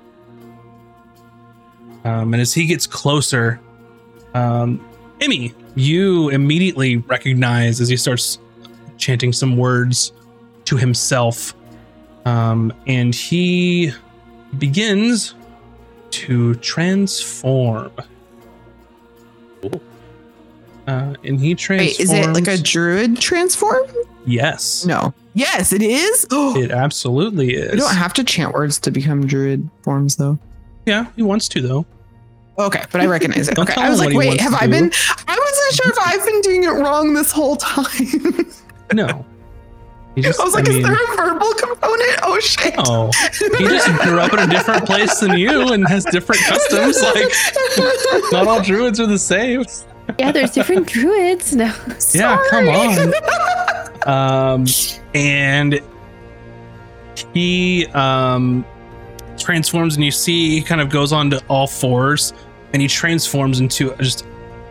[2.04, 3.60] Um, and as he gets closer,
[4.34, 4.86] um,
[5.20, 8.38] Emy, you immediately recognize as he starts
[8.96, 10.12] chanting some words
[10.66, 11.54] to himself.
[12.24, 13.92] Um, and he
[14.58, 15.34] begins
[16.16, 17.92] to transform.
[19.64, 19.80] Ooh.
[20.86, 21.98] Uh, and he transforms.
[21.98, 23.86] Wait, is it like a druid transform?
[24.24, 24.84] Yes.
[24.86, 25.12] No.
[25.34, 26.26] Yes, it is.
[26.32, 27.72] It absolutely is.
[27.72, 30.38] you don't have to chant words to become druid forms, though.
[30.86, 31.84] yeah, he wants to though.
[32.58, 33.58] Okay, but I recognize it.
[33.58, 34.70] Okay, I was like, wait, have I do.
[34.72, 34.90] been?
[35.28, 38.46] I wasn't sure if I've been doing it wrong this whole time.
[38.94, 39.26] No.
[40.16, 42.18] He just, I was like, mean, is there a verbal component?
[42.22, 42.74] Oh shit!
[42.78, 43.10] Oh,
[43.58, 47.02] he just grew up in a different place than you and has different customs.
[47.02, 47.32] Like,
[48.32, 49.64] not all druids are the same.
[50.18, 51.54] Yeah, there's different druids.
[51.54, 51.72] No.
[52.12, 53.12] Yeah, come on.
[54.06, 54.66] Um,
[55.14, 55.80] and
[57.34, 58.64] he um
[59.36, 62.32] transforms, and you see he kind of goes on to all fours,
[62.72, 64.24] and he transforms into just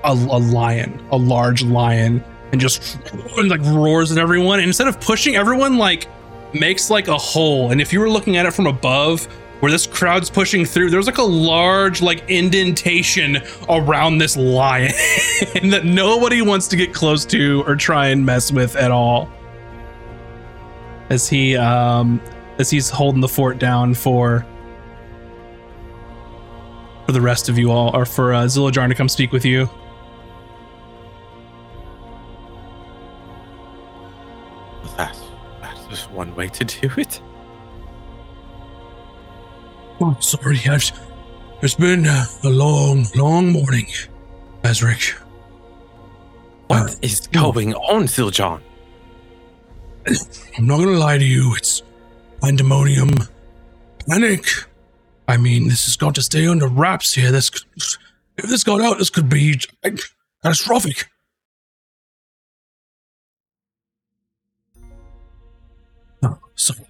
[0.06, 2.24] a, a lion, a large lion,
[2.56, 2.98] and just
[3.38, 4.60] and like roars at everyone.
[4.60, 6.08] And instead of pushing everyone, like
[6.54, 7.72] makes like a hole.
[7.72, 9.26] And if you were looking at it from above,
[9.60, 14.92] where this crowd's pushing through, there's like a large like indentation around this lion
[15.64, 19.30] that nobody wants to get close to or try and mess with at all.
[21.10, 22.22] As he um
[22.58, 24.46] as he's holding the fort down for
[27.06, 29.70] for the rest of you all, or for uh, Zillajarn to come speak with you.
[35.96, 37.22] Is one way to do it.
[40.02, 40.92] Oh, sorry, I've,
[41.62, 43.88] it's been a, long, long morning,
[44.64, 45.14] Azric.
[46.68, 48.60] What uh, is going on, Ziljon?
[50.58, 51.82] I'm not gonna lie to you, it's
[52.42, 53.12] pandemonium,
[54.10, 54.46] panic.
[55.30, 57.32] I mean, this has got to stay under wraps here.
[57.32, 57.64] This, could-
[58.38, 59.62] if this got out, this could be
[60.44, 61.08] catastrophic.
[66.24, 66.82] Oh, sorry.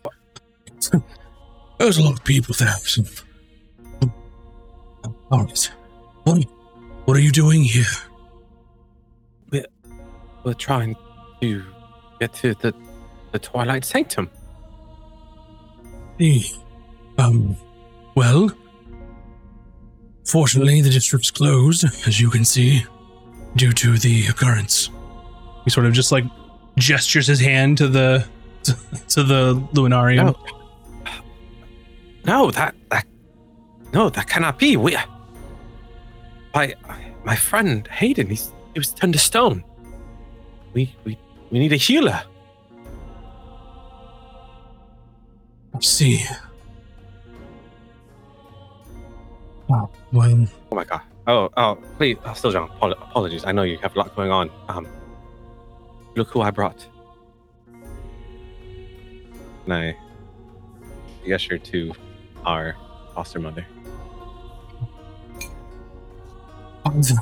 [1.78, 2.74] There's a lot of people there.
[2.84, 3.04] So.
[5.32, 5.72] All right.
[6.24, 6.44] What,
[7.06, 7.86] what are you doing here?
[10.46, 10.96] We're trying
[11.42, 11.64] to
[12.20, 12.74] get to the,
[13.32, 14.30] the Twilight Sanctum.
[16.20, 16.44] Hey,
[17.18, 17.58] um,
[18.14, 18.52] well,
[20.24, 22.86] fortunately, the district's closed, as you can see,
[23.56, 24.92] due to the occurrence.
[25.64, 26.26] He sort of just like
[26.78, 28.28] gestures his hand to the
[28.66, 28.78] to,
[29.10, 30.26] to the Luminarium.
[30.26, 30.36] No.
[32.26, 33.06] No, that that
[33.94, 34.78] no, that cannot be.
[34.78, 34.98] We
[36.54, 36.74] my
[37.24, 39.64] my friend Haydan, he's he was turned to stone.
[40.74, 41.18] We we
[41.52, 42.24] we need a healer.
[45.74, 46.26] I see.
[49.70, 51.02] Oh, well, Oh my god.
[51.28, 53.46] Oh oh please oh, still John, apol- apologies.
[53.46, 54.50] I know you have a lot going on.
[54.68, 54.88] Um
[56.16, 56.88] look who I brought.
[59.66, 59.98] And I
[61.26, 61.92] gesture to
[62.46, 62.76] our
[63.14, 63.66] foster mother.
[66.86, 67.16] Arthur.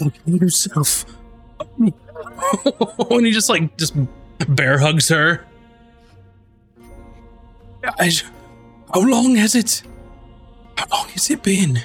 [0.00, 1.04] Look at yourself.
[1.78, 3.94] and he just like just
[4.48, 5.44] bear hugs her.
[7.82, 8.24] Guys,
[8.92, 9.82] how long has it?
[10.76, 11.82] How long has it been?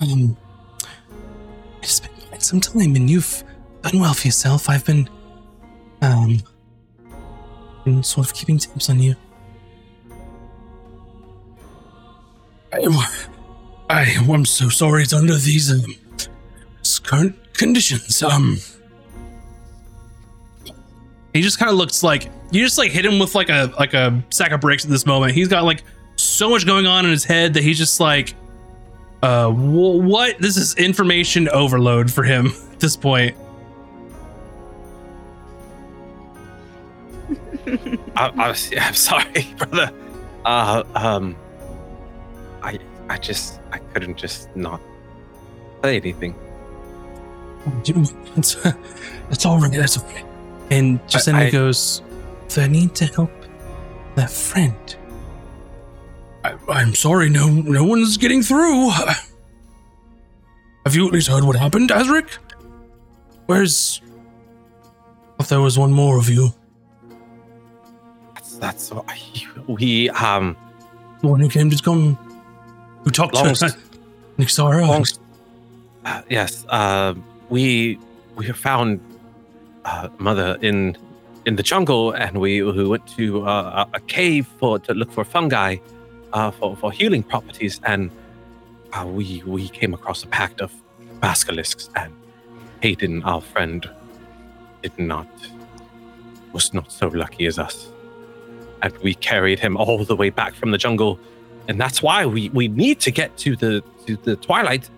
[0.00, 0.36] Um,
[1.82, 2.09] it's been
[2.40, 3.44] quite some time, and you've
[3.82, 4.68] done well for yourself.
[4.68, 5.08] I've been,
[6.00, 6.40] um,
[7.84, 9.14] been sort of keeping tabs on you.
[12.72, 13.26] I
[13.90, 15.94] I am so sorry it's under these um,
[17.02, 18.22] current conditions.
[18.22, 18.58] Um,
[21.34, 23.92] he just kind of looks like you just like hit him with like a like
[23.92, 25.34] a sack of bricks at this moment.
[25.34, 25.82] He's got like
[26.16, 28.34] so much going on in his head that he's just like,
[29.22, 30.38] uh, wh- what?
[30.38, 33.36] This is information overload for him at this point.
[38.16, 38.54] I, I'm
[38.94, 39.92] sorry, brother.
[40.44, 41.36] Uh, um,
[42.62, 44.80] I, I just, I couldn't just not
[45.82, 46.34] say anything.
[48.36, 48.56] It's,
[49.30, 49.70] it's all right.
[49.72, 50.24] That's okay.
[50.70, 52.02] And Jacinda I- goes,
[52.54, 53.30] "They need to help
[54.14, 54.96] their friend."
[56.44, 58.90] I, I'm sorry, no, no one's getting through.
[58.90, 62.38] Have you at least heard what happened, Azric?
[63.46, 64.00] Where's?
[65.38, 66.50] If there was one more of you,
[68.34, 69.18] That's, that's what I,
[69.66, 70.56] we, um,
[71.20, 72.14] the one who came to come,
[73.04, 73.76] who talked Long to s-
[74.38, 74.86] Nixara.
[74.86, 75.04] long,
[76.04, 77.14] uh, yes, uh,
[77.48, 77.98] we,
[78.36, 79.00] we found,
[79.86, 80.96] uh, mother in,
[81.46, 85.10] in the jungle, and we, we went to uh, a a cave for to look
[85.10, 85.76] for fungi,
[86.32, 88.10] uh, for, for healing properties, and
[88.92, 90.72] uh, we we came across a pact of
[91.20, 92.12] basilisks, and
[92.82, 93.88] Haydan, our friend,
[94.82, 95.28] did not
[96.52, 97.92] was not so lucky as us,
[98.82, 101.18] and we carried him all the way back from the jungle,
[101.68, 104.88] and that's why we we need to get to the to the Twilight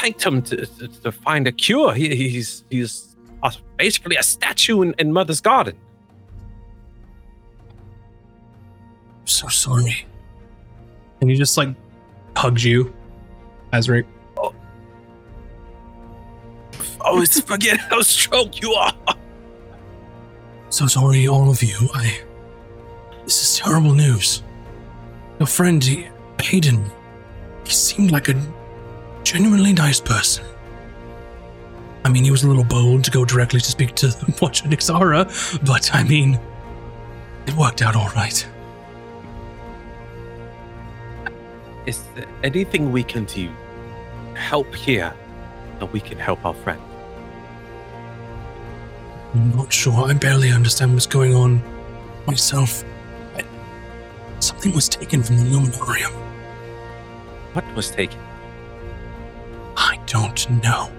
[0.00, 1.94] Sanctum to, to, to find a cure.
[1.94, 3.16] He, he's he's
[3.76, 5.76] basically a statue in, in Mother's garden.
[9.28, 10.07] so sorry.
[11.20, 11.74] And he just like
[12.36, 12.94] hugs you,
[13.72, 14.06] Azric.
[17.00, 18.92] Always oh, forget how strong you are.
[20.70, 21.76] So sorry, all of you.
[21.94, 22.20] I.
[23.24, 24.42] This is terrible news.
[25.38, 26.06] Your friend, he,
[26.38, 26.90] Haydan,
[27.64, 28.52] he seemed like a
[29.22, 30.44] genuinely nice person.
[32.04, 34.06] I mean, he was a little bold to go directly to speak to
[34.40, 35.26] Watcher Nixara,
[35.66, 36.40] but I mean,
[37.46, 38.46] it worked out all right.
[41.88, 43.48] Is there anything we can do
[44.34, 45.10] help here
[45.78, 46.82] that we can help our friend?
[49.32, 50.04] I'm not sure.
[50.04, 51.62] I barely understand what's going on
[52.26, 52.84] myself.
[53.36, 53.42] I,
[54.38, 56.12] something was taken from the Luminarium.
[57.54, 58.20] What was taken?
[59.74, 60.90] I don't know.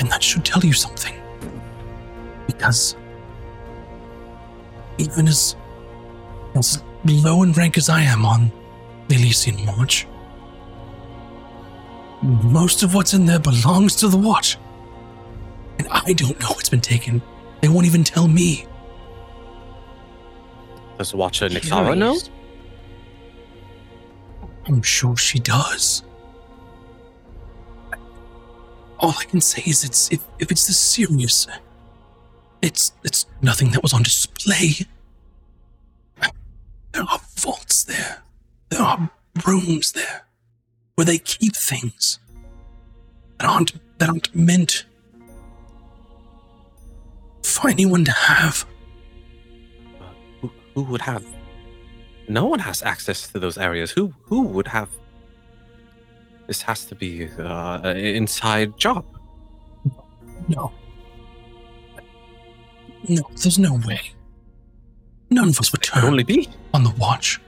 [0.00, 1.14] And that should tell you something.
[2.46, 2.96] Because
[4.96, 5.56] even as,
[6.54, 8.50] as low in rank as I am on
[9.08, 10.06] the in March.
[12.22, 14.58] most of what's in there belongs to the Watch.
[15.78, 17.22] And I don't know what's been taken.
[17.60, 18.66] They won't even tell me.
[20.98, 22.14] Does Watcher Nixara know?
[22.18, 22.30] Curious.
[24.66, 26.02] I'm sure she does.
[28.98, 31.46] All I can say is it's if, if it's this serious,
[32.60, 34.86] it's it's nothing that was on display.
[36.92, 38.22] There are vaults there.
[38.70, 39.10] There are
[39.46, 40.26] rooms there
[40.94, 42.18] where they keep things
[43.38, 44.84] that aren't that aren't meant
[47.42, 48.66] for anyone to have.
[50.40, 51.24] Who, who would have?
[52.28, 53.90] No one has access to those areas.
[53.90, 54.88] Who who would have?
[56.46, 59.04] This has to be uh, an inside job.
[60.48, 60.72] No.
[63.08, 64.00] No, there's no way.
[65.30, 66.48] None of us would turn only be.
[66.72, 67.38] on the watch.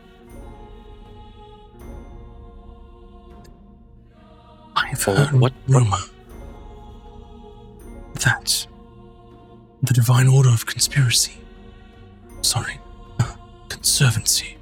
[4.80, 5.98] I've heard what- rumor
[8.14, 8.66] that
[9.82, 11.38] the Divine Order of Conspiracy,
[12.42, 12.78] sorry,
[13.18, 13.34] uh,
[13.68, 14.56] Conservancy,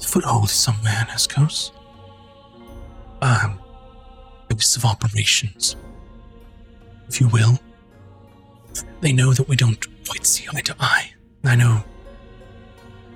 [0.00, 1.72] foothold somewhere in Escos.
[3.20, 3.58] Um,
[4.48, 5.76] base of operations,
[7.08, 7.58] if you will.
[9.00, 11.10] They know that we don't quite see eye to eye.
[11.44, 11.82] I know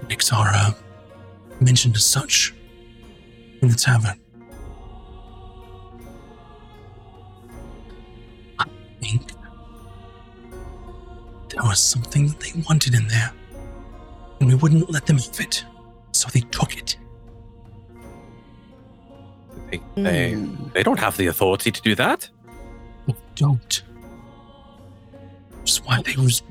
[0.07, 0.75] Nixara
[1.61, 2.53] mentioned as such
[3.61, 4.19] in the tavern.
[9.03, 9.33] Think
[11.49, 13.33] there was something that they wanted in there,
[14.41, 15.65] and we wouldn't let them have it,
[16.13, 16.97] so they took it.
[19.71, 20.69] They, they Hmm.
[20.75, 22.29] they don't have the authority to do that.
[23.07, 23.83] They don't.
[25.61, 26.43] Which is why they was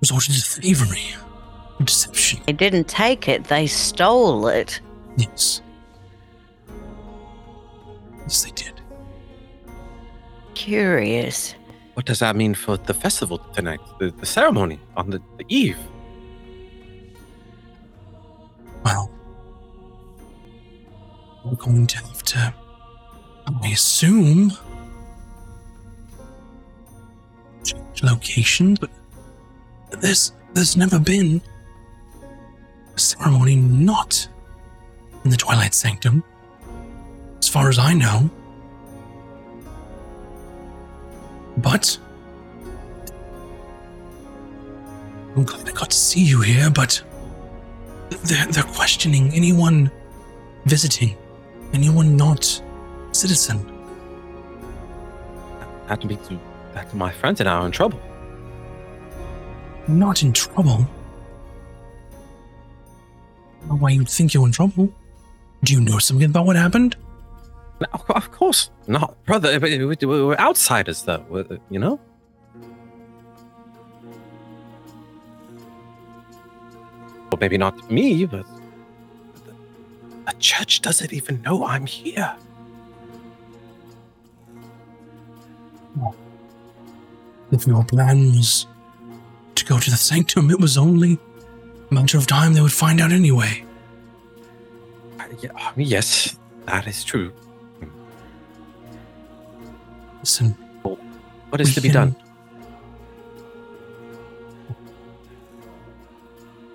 [0.00, 1.14] resorted to thievery,
[1.82, 2.40] deception.
[2.46, 4.80] They didn't take it, they stole it.
[5.16, 5.62] Yes.
[8.20, 8.77] Yes, they did.
[10.58, 11.54] Curious.
[11.94, 13.78] What does that mean for the festival tonight?
[14.00, 15.78] The, the ceremony on the, the eve?
[18.84, 19.08] Well,
[21.44, 22.54] we're going to have to,
[23.46, 24.52] I assume,
[27.62, 28.90] change location, but
[30.00, 31.40] there's there's never been
[32.96, 34.28] a ceremony not
[35.22, 36.24] in the Twilight Sanctum,
[37.38, 38.28] as far as I know.
[41.58, 41.98] But
[45.36, 47.02] I'm glad I got to see you here, but
[48.24, 49.90] they're, they're questioning anyone
[50.66, 51.16] visiting,
[51.72, 52.62] anyone not
[53.12, 53.58] citizen.
[55.88, 56.28] That means
[56.74, 58.00] that to my friends and I are in trouble.
[59.88, 60.86] Not in trouble.
[63.56, 64.92] I don't know why you'd think you're in trouble.
[65.64, 66.96] Do you know something about what happened?
[67.92, 69.58] Of course not, brother.
[69.60, 71.24] we- we- We're outsiders, though.
[71.28, 72.00] we're- You know.
[77.30, 78.46] Well, maybe not me, but
[79.44, 79.54] the-
[80.26, 82.34] the church doesn't even know I'm here.
[87.50, 88.66] If your plan was
[89.54, 91.18] to go to the sanctum, it was only
[91.90, 93.64] a matter of time they would find out anyway.
[95.18, 97.32] Uh, yeah, yes, that is true.
[100.28, 100.50] Listen,
[101.48, 102.16] What is we to be can- done?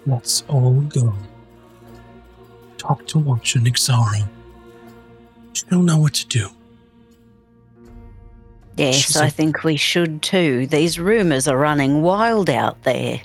[0.08, 1.14] Let's all go.
[2.80, 4.28] Talk to Watcher Nixara.
[5.54, 6.49] She'll know what to do.
[8.76, 10.66] Yes, She's I a- think we should too.
[10.66, 13.22] These rumors are running wild out there.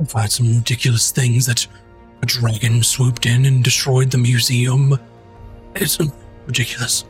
[0.00, 1.64] I've heard some ridiculous things that
[2.22, 4.98] a dragon swooped in and destroyed the museum.
[5.74, 5.98] It's
[6.46, 7.04] ridiculous.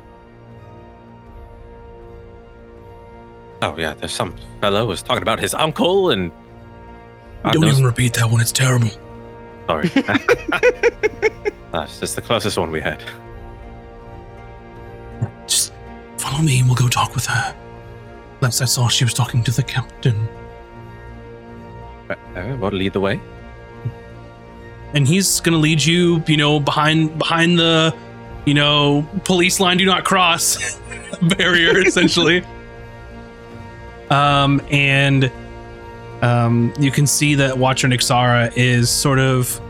[3.60, 6.30] Oh yeah, there's some fellow was talking about his uncle and.
[7.44, 8.90] God Don't knows- even repeat that one, it's terrible.
[9.66, 9.88] Sorry.
[11.72, 13.02] That's just the closest one we had.
[15.46, 15.72] Just
[16.18, 17.56] follow me and we'll go talk with her.
[18.40, 20.28] Last I saw, she was talking to the captain.
[22.10, 23.20] Uh, uh, well, lead the way.
[24.94, 27.94] and he's gonna lead you, you know, behind behind the,
[28.44, 30.78] you know, police line do not cross
[31.38, 32.44] barrier essentially.
[34.10, 35.30] um, and
[36.22, 39.60] um, you can see that Watcher Nixara is sort of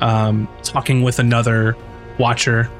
[0.00, 1.76] um talking with another
[2.18, 2.70] Watcher,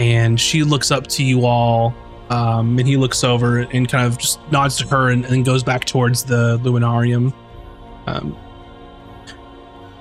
[0.00, 1.94] and she looks up to you all.
[2.28, 5.62] Um, and he looks over and kind of just nods to her and, and goes
[5.62, 7.32] back towards the Luminarium.
[8.08, 8.36] Um,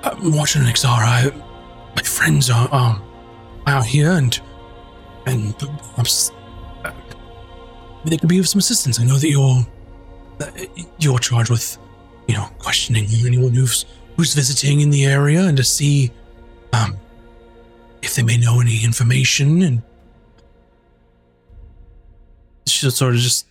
[0.03, 1.35] I'm watching Nixara.
[1.95, 3.03] My friends are um
[3.67, 4.39] out here and
[5.25, 6.31] and perhaps
[6.83, 6.91] uh,
[8.05, 8.99] they could be of some assistance.
[8.99, 9.65] I know that you're
[10.39, 10.51] uh,
[10.99, 11.77] you're charged with
[12.27, 13.85] you know questioning anyone who's
[14.15, 16.11] who's visiting in the area and to see
[16.73, 16.97] um
[18.01, 19.81] if they may know any information and
[22.67, 23.47] she sort of just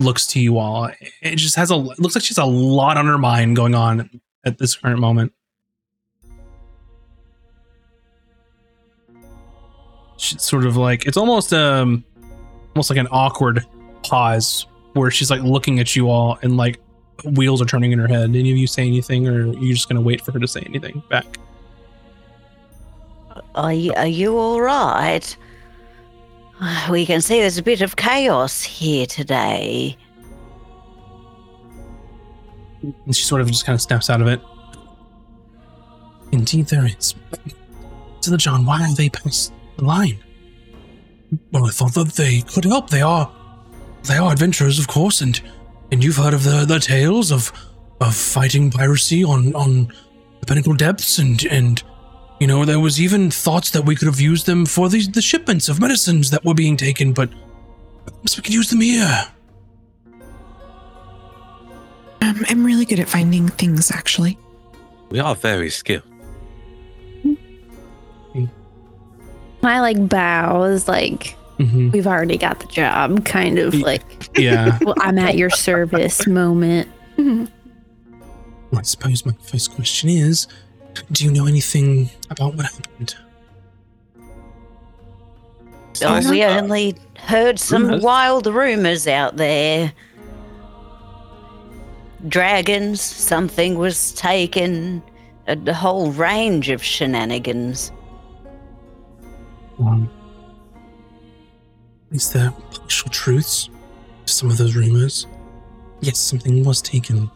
[0.00, 0.90] looks to you all.
[1.22, 4.20] It just has a looks like she has a lot on her mind going on
[4.44, 5.32] at this current moment.
[10.16, 12.04] Sort of like it's almost um
[12.74, 13.64] almost like an awkward
[14.02, 16.80] pause where she's like looking at you all and like
[17.24, 18.30] wheels are turning in her head.
[18.30, 20.60] Any of you say anything or are you just gonna wait for her to say
[20.66, 21.38] anything back?
[23.54, 25.36] Are you, are you all right?
[26.90, 29.96] We can see there's a bit of chaos here today.
[32.82, 34.40] And she sort of just kind of snaps out of it.
[36.32, 37.14] Indeed, there is.
[38.22, 40.18] To the John, why are they past the line?
[41.52, 42.90] Well, I thought that they could help.
[42.90, 43.30] They are,
[44.04, 45.40] they are adventurers, of course, and
[45.90, 47.52] and you've heard of the the tales of
[48.00, 49.92] of fighting piracy on on
[50.40, 51.82] the pinnacle depths, and and
[52.40, 55.22] you know there was even thoughts that we could have used them for the the
[55.22, 57.30] shipments of medicines that were being taken, but
[58.06, 59.26] perhaps we could use them here.
[62.22, 64.38] Um, I'm really good at finding things, actually.
[65.10, 66.13] We are very skilled.
[69.64, 74.02] I like bow is like hmm we've already got the job, kind of like,
[74.36, 74.76] Yeah.
[74.82, 76.88] well, I'm at your service moment.
[77.16, 77.48] Well,
[78.76, 80.46] I suppose my first question is
[81.12, 83.14] Do you know anything about what happened?
[86.02, 86.28] Oh, Nice.
[86.28, 88.02] we only heard some Rumors?
[88.02, 89.92] wild rumors out there.
[92.26, 95.02] Dragons, something was taken,
[95.46, 97.92] a, a whole range of shenanigans.
[99.78, 100.08] Um,
[102.12, 103.68] is there partial truths
[104.26, 105.26] to some of those rumors?
[106.00, 107.30] Yes, something was taken.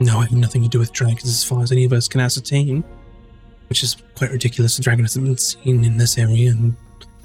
[0.00, 2.20] No, I have nothing to do with dragons as far as any of us can
[2.20, 2.84] ascertain.
[3.68, 4.76] Which is quite ridiculous.
[4.76, 6.76] The dragon hasn't been seen in this area in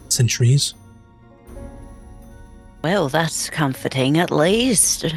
[0.07, 0.73] centuries.
[2.81, 5.13] Well, that's comforting at least.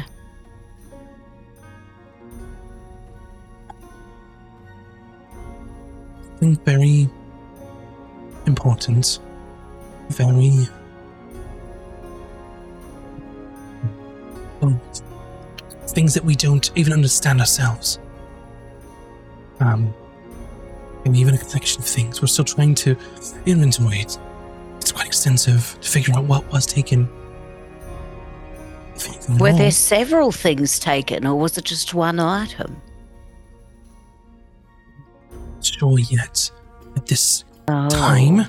[6.39, 7.09] Something very
[8.45, 9.19] important.
[10.09, 10.67] Very.
[14.61, 14.79] Well,
[15.87, 17.99] things that we don't even understand ourselves.
[19.59, 19.93] Um,
[21.05, 22.21] and even a collection of things.
[22.21, 22.95] We're still trying to
[23.45, 24.17] inventory it.
[24.77, 27.09] It's quite extensive to figure out what was taken.
[28.95, 29.57] If anything at Were all.
[29.57, 32.81] there several things taken, or was it just one item?
[35.61, 36.51] sure yet.
[36.95, 37.89] At this Oh.
[37.89, 38.45] time,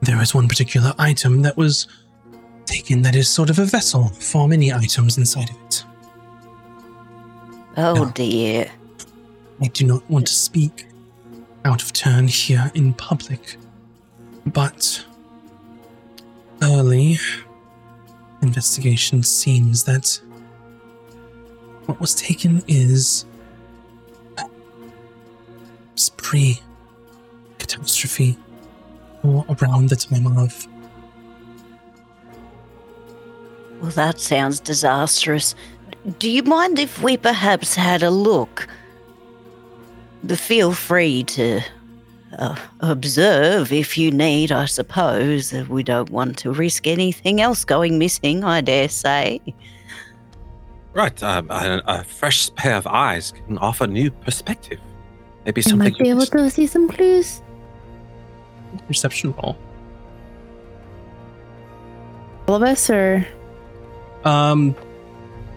[0.00, 1.86] there is one particular item that was
[2.66, 5.84] taken that is sort of a vessel for many items inside of it.
[7.76, 8.10] Oh No.
[8.10, 8.70] dear.
[9.62, 10.86] I do not want to speak
[11.64, 13.56] out of turn here in public,
[14.46, 15.04] but
[16.62, 17.18] early
[18.42, 20.20] investigation seems that
[21.86, 23.24] what was taken is
[24.38, 24.44] a
[26.16, 26.60] pre
[27.58, 28.36] catastrophe
[29.24, 30.68] or around the time of.
[33.80, 35.54] Well, that sounds disastrous.
[36.18, 38.68] Do you mind if we perhaps had a look?
[40.28, 41.60] Feel free to
[42.38, 45.52] uh, observe if you need, I suppose.
[45.52, 49.40] Uh, We don't want to risk anything else going missing, I dare say.
[50.94, 54.80] Right, um, a, a fresh pair of eyes can offer new perspective.
[55.44, 57.42] Maybe You something might be able to see some clues.
[58.86, 59.56] Perception roll.
[62.48, 63.26] All of us, or
[64.24, 64.74] Um,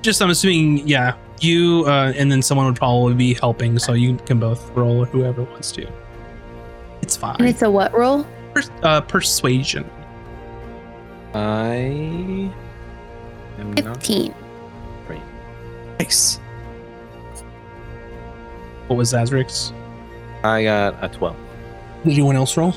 [0.02, 4.16] just I'm assuming, yeah, you uh, and then someone would probably be helping, so you
[4.26, 5.88] can both roll, whoever wants to.
[7.02, 7.36] It's fine.
[7.40, 8.26] and it's a what roll?
[8.54, 9.90] Pers- uh, persuasion.
[11.34, 11.76] I
[13.60, 13.98] am not.
[13.98, 14.34] Fifteen.
[16.00, 16.40] Nice.
[18.88, 19.74] What was Azric's?
[20.44, 21.36] I got a 12.
[22.04, 22.74] Did anyone else roll?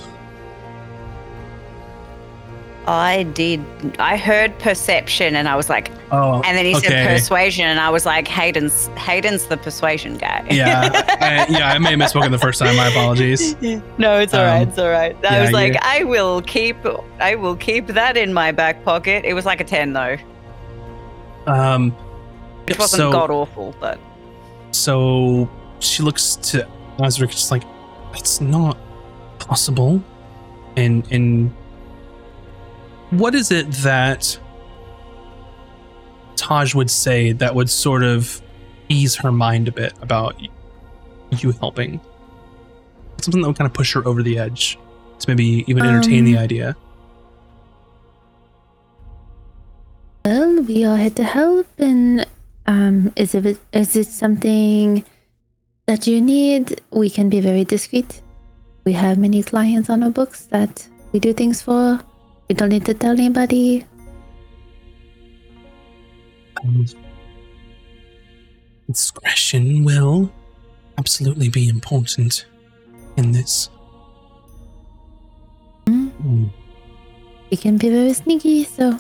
[2.87, 3.63] I did.
[3.99, 6.89] I heard perception, and I was like, Oh, and then he okay.
[6.89, 10.45] said persuasion, and I was like, Haydan's Haydan's the persuasion guy.
[10.51, 10.89] yeah,
[11.21, 11.69] I, yeah.
[11.73, 12.75] I may have misspoken the first time.
[12.77, 13.55] My apologies.
[13.99, 14.63] no, it's all right.
[14.63, 15.15] Um, It's all right.
[15.25, 16.77] I yeah, was like, you- I will keep,
[17.21, 19.25] I will keep that in my back pocket.
[19.25, 20.17] It was like a ten though,
[21.47, 21.95] Um,
[22.67, 23.99] yep, wasn't so, god awful, but
[24.73, 25.49] So
[25.81, 26.67] she looks to
[26.99, 27.63] Azric, just like
[28.13, 28.77] that's not
[29.39, 30.03] possible.
[30.77, 31.55] And and
[33.11, 34.39] what is it that
[36.37, 38.41] Tahj would say that would sort of
[38.89, 40.41] ease her mind a bit about
[41.31, 42.01] you helping?
[43.21, 44.79] Something that would kind of push her over the edge
[45.19, 46.77] to maybe even entertain the Um, idea.
[50.25, 52.27] Well, we are here to help, and
[52.67, 55.05] um, is it is it something
[55.87, 56.81] that you need?
[56.91, 58.23] We can be very discreet.
[58.85, 62.01] We have many clients on our books that we do things for.
[62.51, 63.87] We don't need to tell anybody.
[66.65, 66.85] Um,
[68.89, 70.33] discretion will
[70.99, 72.47] absolutely be important
[73.17, 73.71] in this.
[75.87, 76.51] Mm, Mm.
[77.53, 78.99] We can be very sneaky, so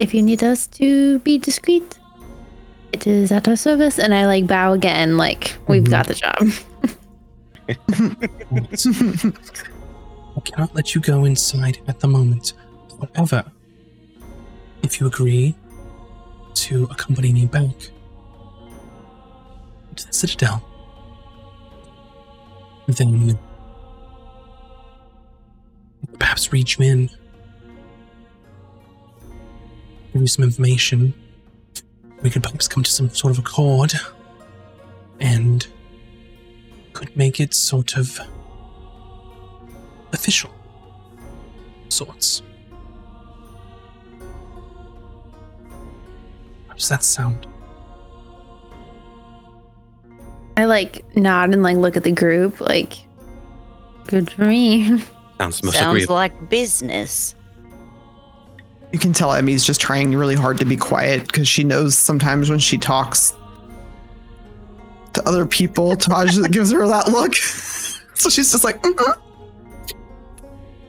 [0.00, 1.98] if you need us to be discreet,
[2.92, 3.98] it is at our service.
[3.98, 5.90] And I like bow again, like we've Mhm.
[5.90, 6.40] got the job.
[10.36, 12.54] I cannot let you go inside at the moment.
[13.14, 13.44] However,
[14.82, 15.54] if you agree
[16.54, 17.76] to accompany me back
[19.96, 20.62] to the Citadel,
[22.86, 23.38] then
[26.18, 27.08] perhaps reach in,
[30.12, 31.14] give you some information.
[32.22, 33.92] We could perhaps come to some sort of accord
[35.20, 35.66] and
[36.92, 38.20] could make it sort of
[40.12, 40.50] official
[41.88, 42.42] sorts.
[46.82, 47.46] Does that sound?
[50.56, 52.94] I like nod and like look at the group, like
[54.08, 54.98] good for me.
[55.38, 56.16] Sounds most Sounds agreeable.
[56.16, 57.36] like business.
[58.92, 62.50] You can tell Emy's just trying really hard to be quiet because she knows sometimes
[62.50, 63.32] when she talks
[65.12, 67.36] to other people, Tahj gives her that look.
[68.14, 69.20] so she's just like, "Mhm."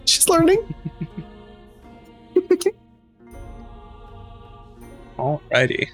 [0.06, 0.74] she's learning.
[5.24, 5.90] Alrighty.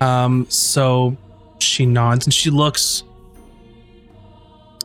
[0.00, 1.16] Um, so
[1.58, 3.02] she nods and she looks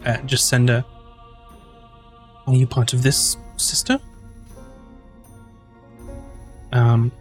[0.03, 0.84] at Jacinda.
[2.47, 3.99] Are you part of this, sister?
[6.73, 7.11] Um,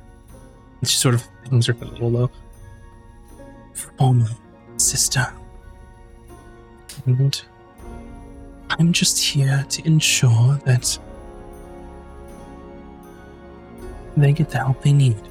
[0.82, 2.30] she sort of hangs her head a little low.
[3.98, 4.28] Former
[4.76, 5.26] sister.
[7.06, 7.42] And
[8.70, 10.98] I'm just here to ensure that
[14.16, 15.29] they get the help they need.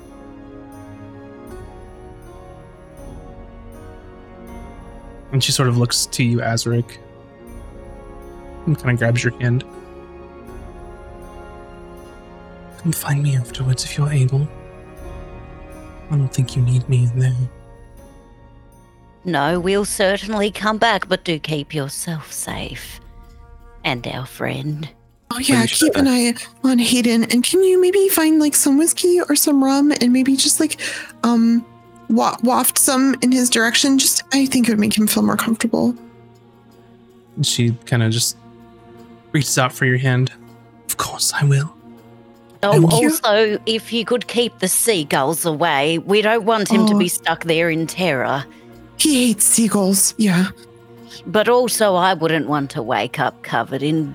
[5.32, 6.98] And she sort of looks to you, Azric,
[8.66, 9.64] and kind of grabs your hand.
[12.80, 14.48] Come find me afterwards if you're able.
[16.10, 17.50] I don't think you need me in there.
[19.26, 23.00] No, we'll certainly come back, but do keep yourself safe.
[23.84, 24.90] And our friend.
[25.32, 26.34] Oh yeah, keep an eye
[26.64, 30.36] on Haydan, and can you maybe find like some whiskey or some rum, and maybe
[30.36, 30.82] just like
[31.24, 31.64] um
[32.10, 33.98] wa- waft some in his direction?
[33.98, 35.96] Just I think it would make him feel more comfortable.
[37.42, 38.38] She kind of just
[39.32, 40.32] reaches out for your hand.
[40.88, 41.74] Of course, I will.
[42.62, 43.08] Oh, Thank you.
[43.10, 47.00] also, if you could keep the seagulls away, we don't want him to Oh.
[47.00, 48.44] be stuck there in terror.
[48.98, 50.14] He hates seagulls.
[50.18, 50.48] Yeah.
[51.26, 54.14] But also, I wouldn't want to wake up covered in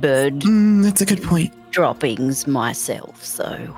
[0.00, 1.52] bird Mm, that's a good point.
[1.70, 3.24] droppings myself.
[3.24, 3.76] So, Oh,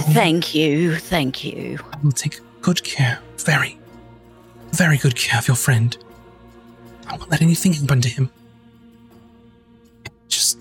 [0.00, 1.78] thank you, thank you.
[1.92, 3.78] I will take good care, very,
[4.70, 5.96] very good care of your friend.
[7.06, 8.30] I won't let anything happen to him.
[10.28, 10.58] Just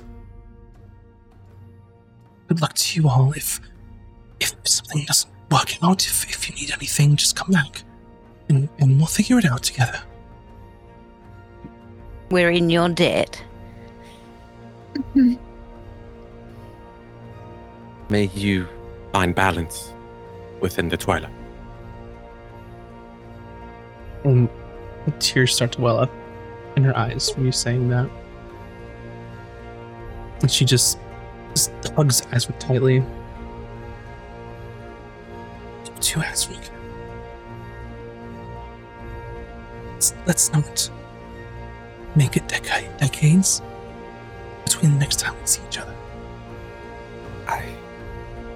[2.48, 3.32] good luck to you all.
[3.34, 3.62] If
[4.40, 7.84] if something doesn't work out, if if you need anything, just come back,
[8.50, 10.02] and and we'll figure it out together.
[12.30, 13.42] We're in your debt.
[18.10, 18.68] May you
[19.12, 19.94] find balance
[20.60, 21.34] within the twilight.
[24.24, 24.50] And
[25.06, 26.12] the tears start to well up
[26.76, 28.10] in her eyes from you're saying that.
[30.42, 30.98] And she just,
[31.50, 32.96] just hugs Azric tightly.
[32.96, 33.04] You
[36.00, 36.70] too, Azric.
[39.94, 40.90] Let's, let's not
[42.16, 43.62] make it decade, decades
[44.66, 45.96] between the next time we see each other.
[47.48, 47.64] I,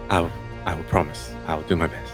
[0.10, 0.32] I, will,
[0.66, 1.34] I will promise.
[1.48, 2.14] I will do my best.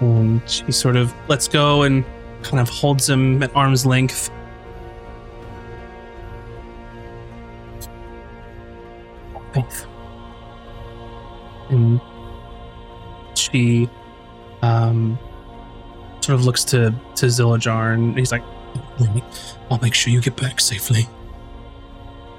[0.00, 2.04] And she sort of lets go and
[2.42, 4.30] kind of holds him at arm's length.
[9.52, 9.86] Faith.
[11.70, 12.00] And
[13.34, 13.88] she
[14.62, 15.18] um
[16.20, 18.42] sort of looks to to Zillajar and he's like,
[19.70, 21.08] I'll make sure you get back safely.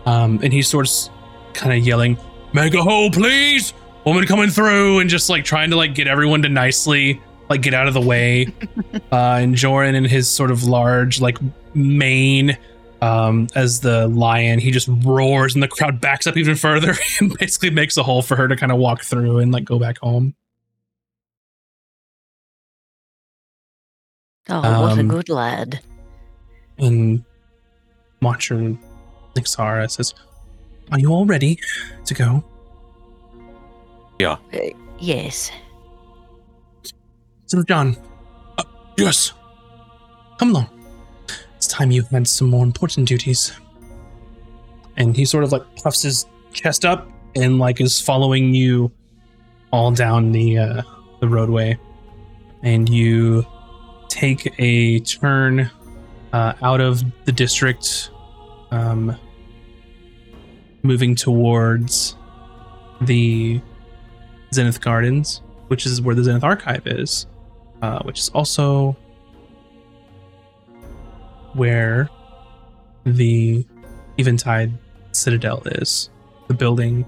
[0.05, 2.17] Um and he's sort of kind of yelling,
[2.53, 3.73] Make a hole, please!
[4.05, 7.73] Woman coming through and just like trying to like get everyone to nicely like get
[7.73, 8.47] out of the way.
[9.11, 11.37] uh, and Joran in his sort of large like
[11.75, 12.57] mane
[13.01, 17.37] um, as the lion, he just roars and the crowd backs up even further and
[17.37, 19.97] basically makes a hole for her to kind of walk through and like go back
[19.99, 20.33] home.
[24.49, 25.81] Oh, what a Um, good lad.
[26.79, 27.23] And
[28.21, 28.75] Watcher
[29.35, 30.13] Nixara says,
[30.91, 31.59] Are you all ready
[32.05, 32.43] to go?
[34.53, 34.59] Uh,
[34.99, 35.51] yes.
[37.45, 37.95] So, John,
[38.57, 38.63] uh,
[38.97, 39.33] yes,
[40.37, 40.69] come along.
[41.57, 43.53] It's time you've had some more important duties.
[44.97, 48.91] And he sort of like puffs his chest up and like is following you
[49.71, 50.81] all down the uh,
[51.21, 51.77] the roadway.
[52.63, 53.45] And you
[54.09, 55.71] take a turn
[56.33, 58.11] uh, out of the district,
[58.71, 59.15] um,
[60.83, 62.15] moving towards
[63.01, 63.61] the
[64.53, 67.27] Zenith Gardens, which is where the Zenith Archive is
[67.81, 68.95] uh, which is also
[71.53, 72.09] where
[73.05, 73.65] the
[74.17, 74.71] Eventide
[75.11, 76.09] Citadel is,
[76.47, 77.05] the building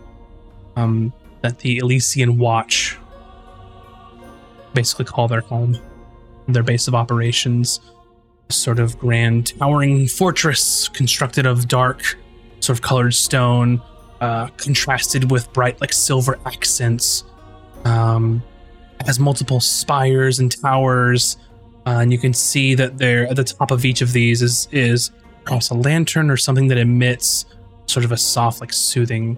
[0.75, 2.97] um, that the Elysian Watch
[4.73, 5.77] basically call their home,
[6.47, 7.79] their base of operations.
[8.49, 12.17] Sort of grand, towering fortress constructed of dark,
[12.61, 13.81] sort of colored stone,
[14.21, 17.23] uh, contrasted with bright, like silver accents.
[17.83, 18.43] Um,
[19.05, 21.37] has multiple spires and towers,
[21.87, 24.67] uh, and you can see that there at the top of each of these is
[24.71, 25.11] is
[25.43, 27.45] perhaps a lantern or something that emits
[27.87, 29.37] sort of a soft, like soothing,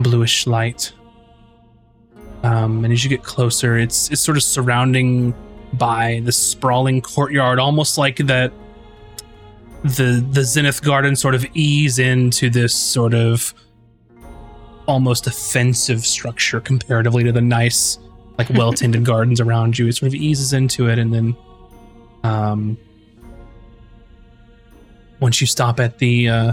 [0.00, 0.92] bluish light.
[2.42, 5.34] Um, and as you get closer, it's it's sort of surrounding
[5.74, 8.52] by this sprawling courtyard, almost like that
[9.84, 13.54] the the Zenith Garden sort of ease into this sort of
[14.86, 17.98] almost offensive structure comparatively to the nice
[18.38, 19.86] like well tended gardens around you.
[19.86, 21.36] It sort of eases into it, and then
[22.24, 22.78] um,
[25.20, 26.52] once you stop at the uh,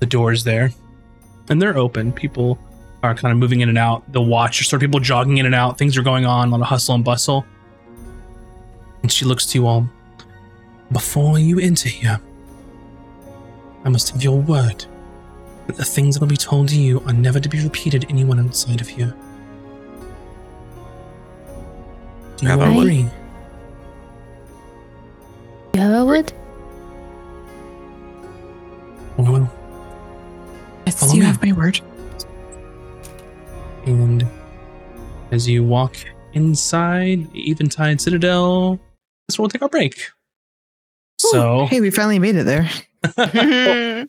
[0.00, 0.70] the doors there,
[1.48, 2.58] and they're open, people
[3.02, 4.10] are kind of moving in and out.
[4.12, 5.76] The watch, sort of people jogging in and out.
[5.76, 7.44] Things are going on, a lot of hustle and bustle.
[9.02, 9.88] And she looks to you all.
[10.90, 12.18] Before you enter here,
[13.84, 14.84] I must have your word
[15.66, 18.08] that the things that will be told to you are never to be repeated to
[18.08, 19.14] anyone outside of here.
[22.36, 23.06] Do you Have all I- agree?
[25.74, 26.32] You have a word?
[29.16, 29.52] Well, well,
[30.86, 31.26] Yes, Follow you me.
[31.26, 31.80] have my word.
[33.86, 34.26] And
[35.30, 35.96] as you walk
[36.34, 38.78] inside the Eventide Citadel,
[39.26, 39.98] that's where we'll take our break.
[41.20, 42.68] So, Hey, we finally made it there.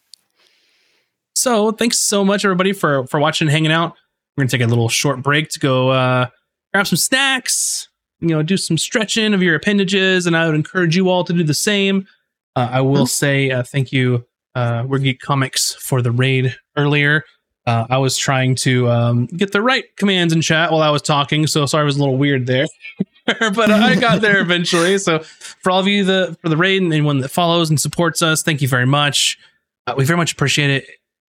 [1.36, 3.94] so thanks so much everybody for for watching and hanging out.
[4.36, 6.28] We're gonna take a little short break to go uh,
[6.74, 7.88] grab some snacks,
[8.20, 11.34] you know, do some stretching of your appendages, and I would encourage you all to
[11.34, 12.08] do the same.
[12.56, 17.24] Uh, I will say uh, thank you, uh, We're Geek Comics, for the raid earlier.
[17.66, 21.02] Uh, I was trying to um, get the right commands in chat while I was
[21.02, 22.68] talking, so sorry I was a little weird there,
[23.40, 25.00] but I got there eventually.
[25.00, 28.22] So for all of you the for the raid and anyone that follows and supports
[28.22, 29.40] us, thank you very much.
[29.88, 30.88] Uh, we very much appreciate it.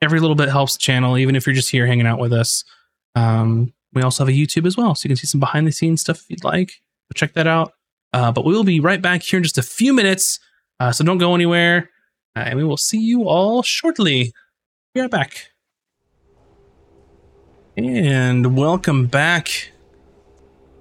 [0.02, 2.64] Every little bit helps the channel, even if you're just here hanging out with us.
[3.14, 5.72] Um, we also have a YouTube as well, so you can see some behind the
[5.72, 6.68] scenes stuff if you'd like.
[6.68, 7.72] Go check that out.
[8.12, 10.40] Uh, but we will be right back here in just a few minutes,
[10.80, 11.90] uh, so don't go anywhere,
[12.36, 14.32] uh, and we will see you all shortly.
[14.94, 15.50] Be right back.
[17.76, 19.72] And welcome back,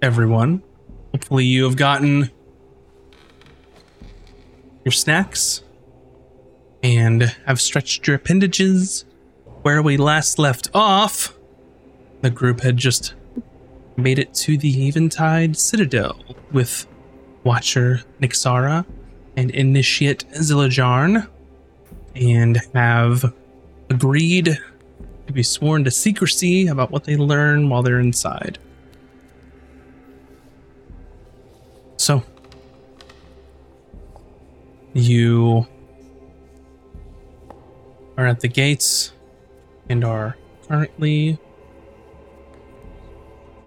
[0.01, 0.63] everyone.
[1.17, 2.29] Hopefully, you have gotten
[4.85, 5.63] your snacks
[6.83, 9.03] and have stretched your appendages.
[9.63, 11.35] Where we last left off,
[12.21, 13.15] the group had just
[13.95, 16.85] made it to the Eventide Citadel with
[17.43, 18.85] Watcher Nixara
[19.35, 21.27] and Initiate Zillajarn
[22.15, 23.33] and have
[23.89, 24.59] agreed
[25.25, 28.59] to be sworn to secrecy about what they learn while they're inside.
[32.07, 32.23] So,
[34.93, 35.67] you
[38.15, 39.11] are at the gates
[39.89, 40.37] and are
[40.69, 41.37] currently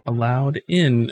[0.07, 1.11] allowed in.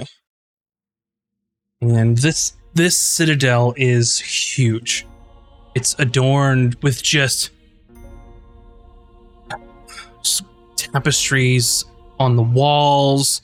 [1.83, 5.07] And this this citadel is huge.
[5.75, 7.51] It's adorned with just
[10.77, 11.85] tapestries
[12.19, 13.43] on the walls,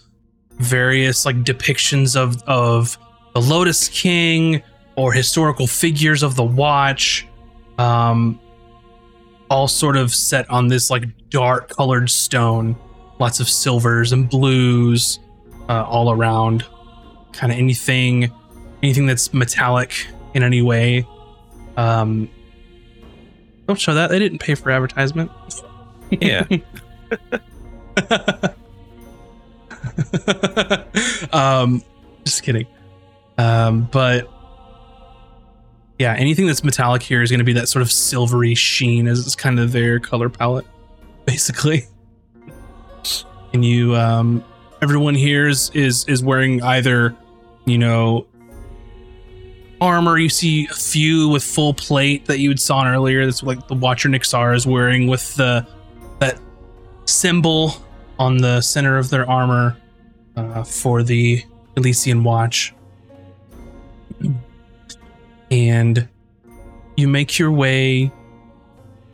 [0.53, 2.97] various like depictions of of
[3.35, 4.63] the Lotus King
[4.97, 7.27] or historical figures of the Watch.
[7.79, 8.41] Um,
[9.51, 12.77] all sort of set on this like dark colored stone.
[13.19, 15.19] Lots of silvers and blues
[15.69, 16.65] uh, all around.
[17.33, 18.33] Kind of anything
[18.83, 21.07] anything that's metallic in any way.
[21.77, 22.31] Um
[23.67, 24.11] don't show that.
[24.11, 25.31] They didn't pay for advertisement.
[26.11, 26.47] Yeah.
[31.33, 31.83] um
[32.25, 32.67] just kidding
[33.39, 34.31] um but
[35.99, 39.21] yeah anything that's metallic here is going to be that sort of silvery sheen as
[39.21, 40.67] it's kind of their color palette
[41.27, 41.87] basically.
[43.53, 44.45] And you um
[44.83, 47.17] everyone here is is is wearing either
[47.65, 48.27] you know
[49.81, 50.19] armor.
[50.19, 53.25] You see a few with full plate that you had saw earlier.
[53.25, 55.67] That's like the watcher nixar is wearing with the
[56.19, 56.39] that
[57.07, 57.75] symbol
[58.19, 59.77] on the center of their armor
[60.37, 61.43] uh, for the
[61.77, 62.74] elysian watch
[65.55, 66.09] and
[66.97, 68.11] you make your way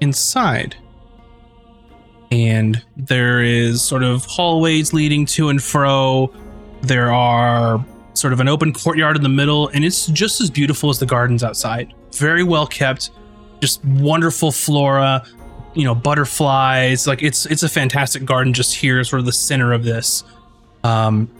[0.00, 0.74] inside.
[2.30, 6.32] And there is sort of hallways leading to and fro.
[6.80, 7.84] There are
[8.14, 11.04] sort of an open courtyard in the middle and it's just as beautiful as the
[11.04, 11.92] gardens outside.
[12.14, 13.10] Very well kept
[13.60, 15.22] just wonderful flora
[15.74, 17.06] you know butterflies.
[17.06, 20.24] Like it's it's a fantastic garden just here sort of the center of this.
[20.84, 21.30] Um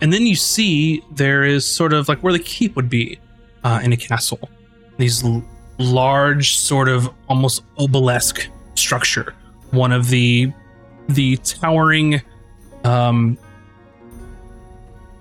[0.00, 3.18] and then you see there is sort of like where the keep would be
[3.64, 4.48] uh, in a castle.
[4.98, 5.44] These l-
[5.78, 9.34] large sort of almost obelisk structure.
[9.70, 10.52] One of the
[11.08, 12.22] the towering
[12.84, 13.36] um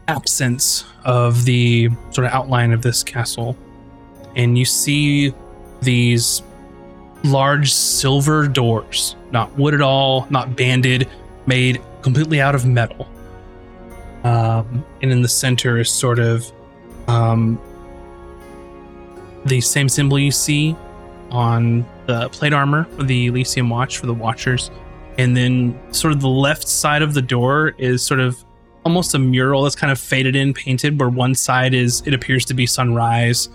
[0.08, 3.58] accents of the sort of outline of this castle.
[4.36, 5.34] And you see
[5.82, 6.42] these
[7.24, 11.08] large silver doors not wood at all not banded
[11.46, 13.08] made completely out of metal.
[14.24, 16.52] Um, and in the center is sort of
[17.08, 17.60] um,
[19.46, 20.76] the same symbol you see
[21.32, 24.70] on the plate armor for the Elysian watch for the watchers
[25.18, 28.44] and then sort of the left side of the door is sort of
[28.86, 32.46] almost a mural that's kind of faded in, painted, where one side is it appears
[32.46, 33.50] to be sunrise,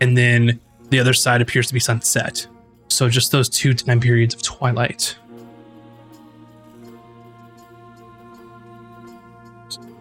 [0.00, 0.60] and then
[0.90, 2.46] the other side appears to be sunset.
[2.88, 5.16] So just those two time periods of twilight.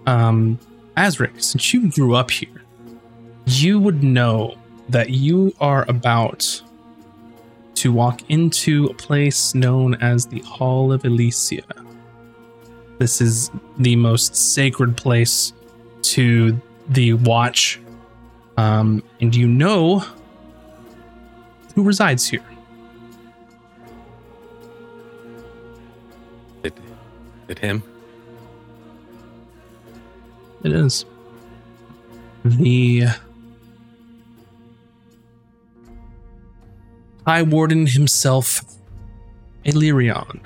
[0.06, 0.57] Um,
[0.98, 2.64] Azric, since you grew up here,
[3.45, 4.57] you would know
[4.90, 6.61] that you are about
[7.76, 11.64] to walk into a place known as the Hall of Elysia.
[12.98, 15.53] This is the most sacred place
[16.02, 16.60] to
[16.90, 17.80] the Watch,
[18.57, 20.03] um, and you know
[21.76, 22.44] who resides here.
[26.64, 26.74] Did,
[27.48, 27.84] did him?
[30.64, 31.06] It is
[32.44, 33.07] the
[37.30, 38.64] High Warden himself,
[39.64, 40.41] Illyrion,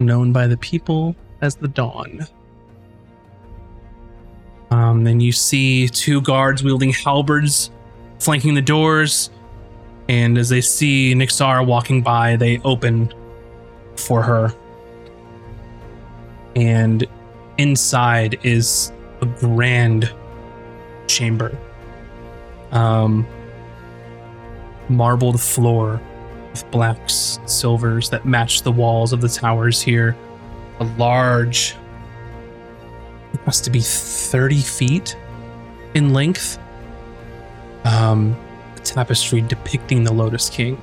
[0.00, 2.26] known by the people as the Dawn.
[4.72, 7.70] Um, then you see two guards wielding halberds
[8.18, 9.30] flanking the doors,
[10.08, 13.14] and as they see Nixara walking by, they open
[13.94, 14.52] for her.
[16.56, 17.06] And
[17.58, 18.90] inside is
[19.20, 20.12] a grand
[21.06, 21.56] chamber.
[22.72, 23.24] Um,
[24.88, 26.00] marbled floor
[26.50, 30.16] with blacks, silvers that match the walls of the towers here.
[30.80, 31.74] A large,
[33.32, 35.16] it has to be 30 feet
[35.94, 36.58] in length.
[37.84, 38.36] Um,
[38.82, 40.80] tapestry depicting the Lotus King.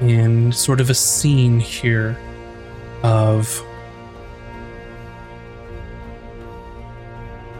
[0.00, 2.16] And sort of a scene here
[3.02, 3.64] of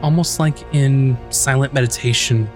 [0.02, 2.48] almost like in silent meditation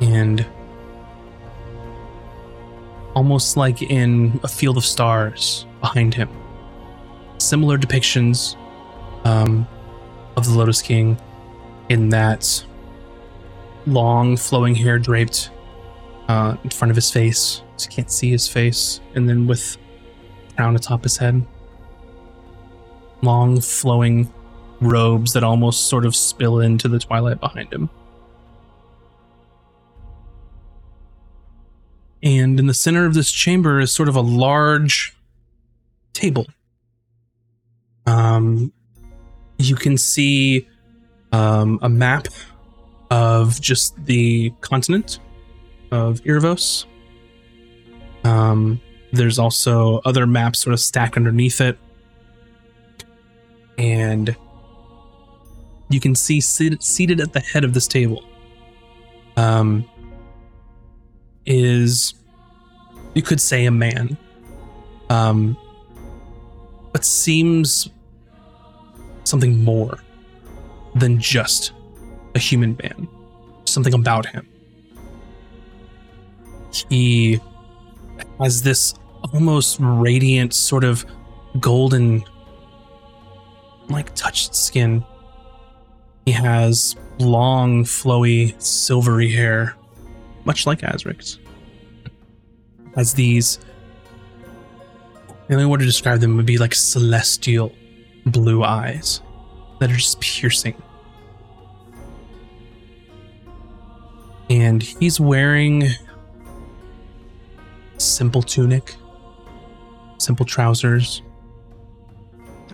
[0.00, 0.46] and
[3.14, 6.28] almost like in a field of stars behind him.
[7.38, 8.56] Similar depictions
[9.24, 9.66] um,
[10.36, 11.20] of the lotus king
[11.88, 12.64] in that
[13.86, 15.50] long flowing hair draped
[16.28, 17.62] uh, in front of his face.
[17.76, 19.00] So you can't see his face.
[19.14, 19.76] And then with
[20.58, 21.44] crown atop his head.
[23.22, 24.32] Long flowing
[24.80, 27.88] robes that almost sort of spill into the twilight behind him.
[32.22, 35.16] And in the center of this chamber is sort of a large
[36.12, 36.46] table.
[38.06, 38.72] Um,
[39.58, 40.66] you can see
[41.32, 42.28] um, a map
[43.10, 45.20] of just the continent
[45.90, 46.86] of Irvos.
[48.24, 48.80] Um,
[49.12, 51.78] there's also other maps sort of stacked underneath it
[53.78, 54.36] and
[55.88, 58.22] you can see seated, seated at the head of this table
[59.36, 59.88] um,
[61.48, 62.14] is
[63.14, 64.16] you could say a man.
[65.10, 65.56] Um,
[66.92, 67.88] but seems
[69.24, 69.98] something more
[70.94, 71.72] than just
[72.34, 73.08] a human man.
[73.64, 74.46] Something about him.
[76.90, 77.40] He
[78.38, 78.94] has this
[79.32, 81.04] almost radiant sort of
[81.60, 82.24] golden
[83.88, 85.04] like touched skin.
[86.26, 89.74] He has long, flowy, silvery hair,
[90.48, 91.38] much like Azric's.
[92.96, 93.60] As these.
[95.46, 97.72] The only way to describe them would be like celestial
[98.26, 99.20] blue eyes
[99.78, 100.74] that are just piercing.
[104.50, 105.88] And he's wearing
[107.98, 108.96] simple tunic,
[110.16, 111.20] simple trousers,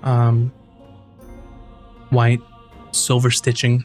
[0.05, 0.52] um,
[2.10, 2.40] white
[2.92, 3.84] silver stitching.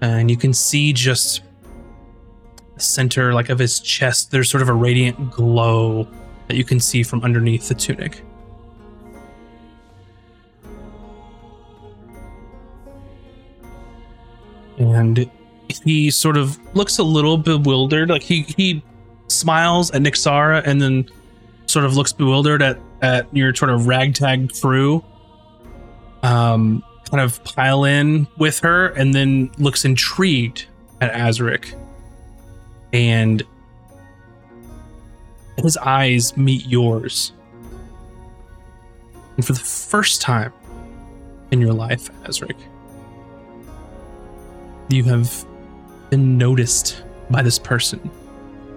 [0.00, 1.42] And you can see just
[2.78, 6.06] center like of his chest there's sort of a radiant glow
[6.48, 8.22] that you can see from underneath the tunic.
[14.78, 15.30] And
[15.84, 18.10] he sort of looks a little bewildered.
[18.10, 18.82] Like he he
[19.28, 21.08] smiles at Nixara and then
[21.66, 25.04] sort of looks bewildered at at your sort of ragtag crew
[26.22, 30.66] um, kind of pile in with her and then looks intrigued
[31.00, 31.74] at Azric.
[32.96, 33.42] And
[35.58, 37.32] his eyes meet yours.
[39.36, 40.50] And for the first time
[41.50, 42.56] in your life, Azric,
[44.88, 45.44] you have
[46.08, 48.10] been noticed by this person.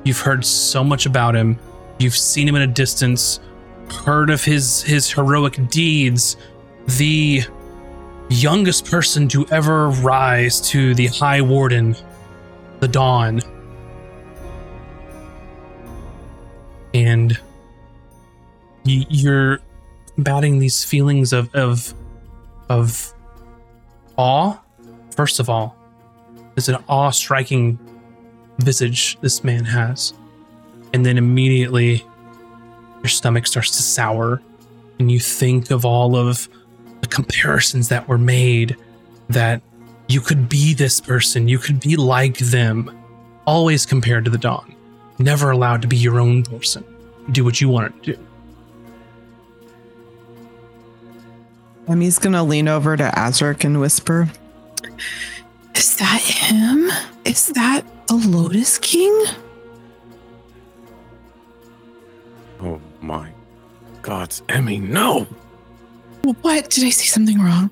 [0.04, 1.58] You've heard so much about him.
[1.98, 3.40] You've seen him in a distance,
[4.04, 6.36] heard of his his heroic deeds,
[6.98, 7.44] the
[8.30, 11.96] youngest person to ever rise to the High Warden,
[12.82, 13.40] the Dawn.
[16.94, 17.38] And
[18.84, 19.60] you, you're
[20.16, 21.94] combating these feelings of of
[22.70, 23.14] of
[24.18, 24.58] awe.
[25.16, 25.76] First of all,
[26.56, 27.78] there's an awe-striking
[28.60, 30.14] visage this man has,
[30.94, 32.06] and then immediately
[32.98, 34.42] your stomach starts to sour,
[35.00, 36.50] and you think of all of
[37.02, 38.76] the comparisons that were made
[39.30, 39.62] that
[40.08, 42.98] you could be this person, you could be like them,
[43.46, 44.76] always compared to the Dawn,
[45.20, 46.84] never allowed to be your own person,
[47.32, 48.26] do what you wanted to do.
[51.88, 54.30] Emy's gonna lean over to Azric and whisper,
[55.76, 56.90] Is that him?
[57.26, 59.26] Is that the Lotus King?
[62.62, 63.30] Oh my
[64.02, 65.26] God, Emy, no!
[66.42, 66.70] What?
[66.70, 67.70] Did I say something wrong?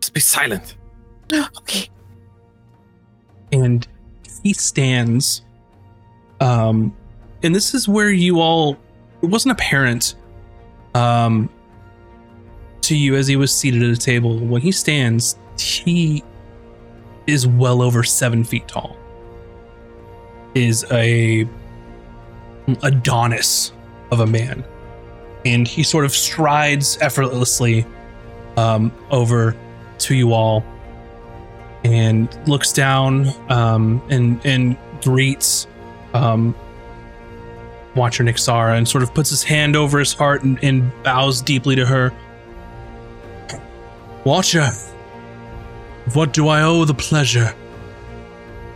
[0.00, 0.76] Just be silent.
[1.58, 1.88] Okay.
[3.52, 3.86] and
[4.42, 5.42] he stands
[6.40, 6.94] um
[7.42, 8.76] and this is where you all
[9.22, 10.14] it wasn't apparent
[10.94, 11.48] um
[12.82, 14.38] to you as he was seated at a table.
[14.38, 16.24] When he stands he
[17.26, 18.96] is well over seven feet tall.
[20.54, 21.48] Is a
[22.82, 23.72] adonis
[24.10, 24.64] of a man.
[25.44, 27.86] And he sort of strides effortlessly
[28.56, 29.56] um over
[29.98, 30.64] to you all
[31.84, 35.66] and looks down um, and and greets
[36.14, 36.54] um,
[37.94, 41.76] Watcher Nixara and sort of puts his hand over his heart and, and bows deeply
[41.76, 42.12] to her.
[44.24, 44.70] Watcher,
[46.12, 47.54] what do I owe the pleasure?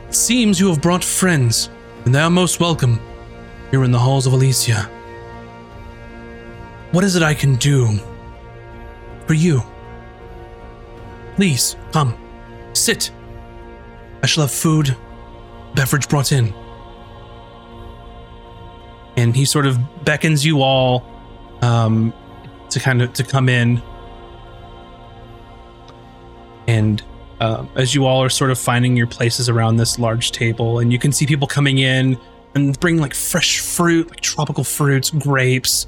[0.09, 1.71] It seems you have brought friends,
[2.05, 3.01] and they are most welcome
[3.71, 4.89] here in the halls of Elysia.
[6.93, 7.99] What is it I can do
[9.27, 9.63] for you?
[11.37, 12.17] Please come.
[12.73, 13.11] Sit.
[14.23, 14.97] I shall have food,
[15.75, 16.55] beverage brought in.
[19.17, 21.05] And he sort of beckons you all
[21.63, 22.13] um,
[22.71, 23.83] to kind of to come in.
[26.67, 27.03] And
[27.41, 30.93] um, as you all are sort of finding your places around this large table, and
[30.93, 32.19] you can see people coming in
[32.55, 35.87] and bring like fresh fruit, like tropical fruits, grapes.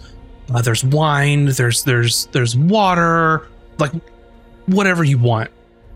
[0.52, 1.46] Uh, there's wine.
[1.46, 3.48] There's there's there's water,
[3.78, 3.92] like
[4.66, 5.50] whatever you want.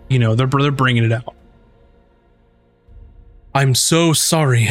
[0.09, 1.35] You know, they're they're bringing it out.
[3.55, 4.69] I'm so sorry.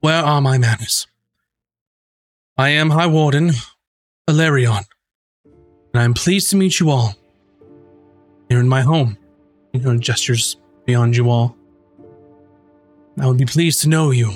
[0.00, 1.06] Where are my manners?
[2.56, 3.50] I am High Warden
[4.30, 4.84] Alarion,
[5.92, 7.16] and I'm pleased to meet you all
[8.48, 9.18] here in my home.
[9.72, 10.56] You know, gestures
[10.86, 11.56] beyond you all.
[13.18, 14.30] I would be pleased to know you.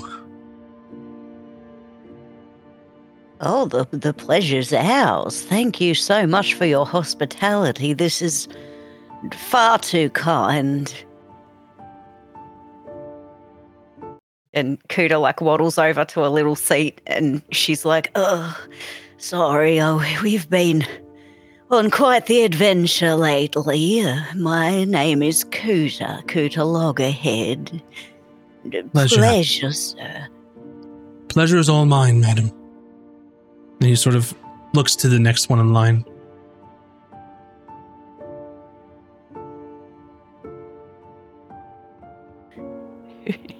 [3.41, 5.43] Oh, the, the pleasure's ours.
[5.43, 7.93] Thank you so much for your hospitality.
[7.93, 8.49] This is
[9.33, 10.93] far too kind.
[14.59, 18.59] And Cooter like waddles over to a little seat and she's like, Oh,
[19.19, 20.85] sorry, oh, we've been
[21.71, 24.03] on quite the adventure lately.
[24.35, 27.83] My name is Cooter, Cooter Loggerhead.
[28.93, 29.17] Pleasure.
[29.17, 30.29] Pleasure, sir.
[31.29, 32.51] Pleasure is all mine, madam.
[33.81, 34.35] And he sort of
[34.75, 36.05] looks to the next one in line.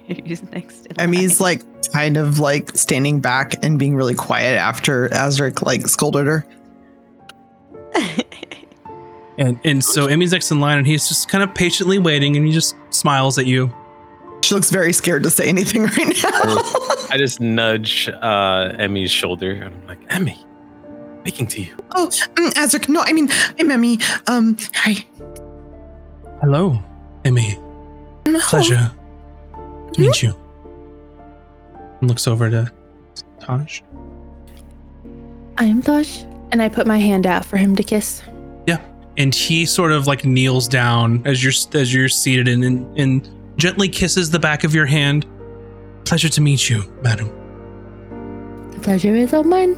[0.25, 0.87] Who's next?
[0.87, 1.57] in Emy's line?
[1.59, 6.45] like kind of like standing back and being really quiet after Azric like scolded her.
[9.37, 12.45] And and so Emy's next in line, and he's just kind of patiently waiting, and
[12.45, 13.73] he just smiles at you.
[14.41, 16.41] She looks very scared to say anything right now.
[17.09, 20.37] I just nudge uh, Emy's shoulder and I'm like, Emy,
[21.21, 21.73] speaking to you.
[21.95, 24.29] oh, mm, Azric, no, I mean, I'm Emy.
[24.29, 25.05] Um, hi.
[26.41, 26.77] Hello,
[27.23, 27.63] Emy.
[28.41, 28.91] Pleasure
[29.93, 30.35] to meet you.
[32.01, 32.71] And looks over to
[33.39, 33.81] Tahj.
[35.57, 38.21] I'm Tahj, and I put my hand out for him to kiss.
[38.65, 38.81] Yeah,
[39.17, 43.29] and he sort of like kneels down as you're as you're seated and, and and
[43.57, 45.25] gently kisses the back of your hand.
[46.05, 47.29] Pleasure to meet you, madam.
[48.71, 49.77] The pleasure is all mine.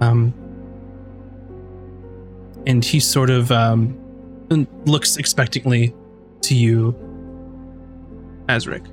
[0.00, 0.34] Um,
[2.66, 3.98] and he sort of um
[4.84, 5.94] looks expectantly
[6.44, 6.92] to you,
[8.48, 8.86] Azric.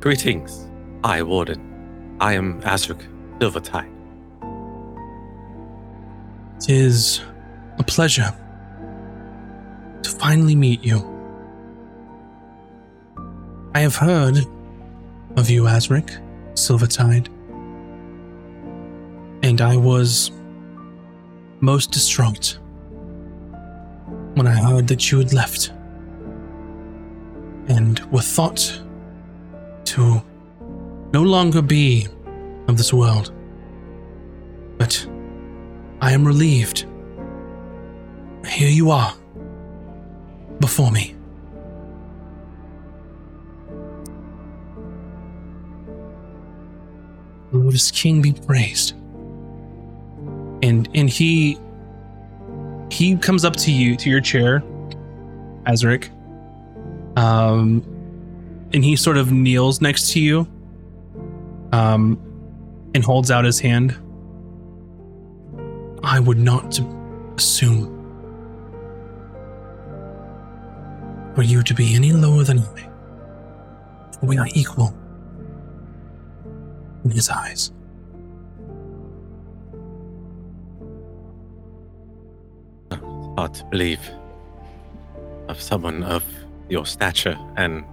[0.00, 0.66] Greetings,
[1.04, 2.16] I Warden.
[2.20, 3.06] I am Azric
[3.38, 3.90] Silvertide.
[6.58, 7.20] Tis
[7.78, 8.34] a pleasure
[10.02, 10.98] to finally meet you.
[13.74, 14.38] I have heard
[15.36, 16.18] of you, Azric,
[16.54, 17.28] Silvertide,
[19.42, 20.30] and I was
[21.60, 22.58] most distraught
[24.40, 25.68] when I heard that you had left
[27.68, 28.80] and were thought
[29.84, 30.22] to
[31.12, 32.08] no longer be
[32.66, 33.34] of this world.
[34.78, 35.06] But
[36.00, 36.86] I am relieved.
[38.46, 39.12] Here you are,
[40.58, 41.14] before me.
[47.52, 48.92] Lotus King be praised.
[50.62, 51.58] And and he
[52.90, 54.62] he comes up to you to your chair,
[55.66, 56.10] Azric.
[57.16, 57.82] Um
[58.72, 60.46] and he sort of kneels next to you.
[61.72, 62.18] Um
[62.94, 63.96] and holds out his hand.
[66.02, 66.80] I would not
[67.36, 67.96] assume
[71.34, 72.60] for you to be any lower than.
[72.60, 74.94] For we are equal
[77.04, 77.72] in his eyes.
[83.40, 84.10] Hard to believe
[85.48, 86.22] of someone of
[86.68, 87.86] your stature and,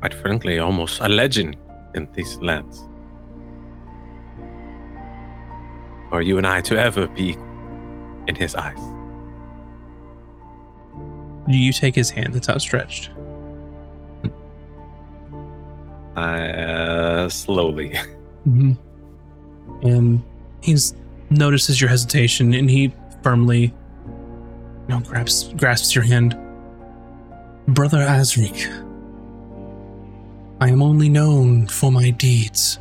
[0.00, 1.58] quite frankly, almost a legend
[1.94, 2.88] in these lands.
[6.08, 7.36] For you and I to ever be
[8.28, 8.80] in his eyes.
[11.46, 13.10] Do you take his hand that's outstretched?
[16.16, 17.94] Uh, slowly.
[18.48, 19.86] Mm-hmm.
[19.86, 20.20] And
[20.62, 20.76] he
[21.30, 22.92] notices your hesitation, and he
[23.22, 23.72] firmly,
[24.88, 26.36] know, grabs grasps your hand.
[27.68, 28.66] Brother Azric,
[30.60, 32.78] I am only known for my deeds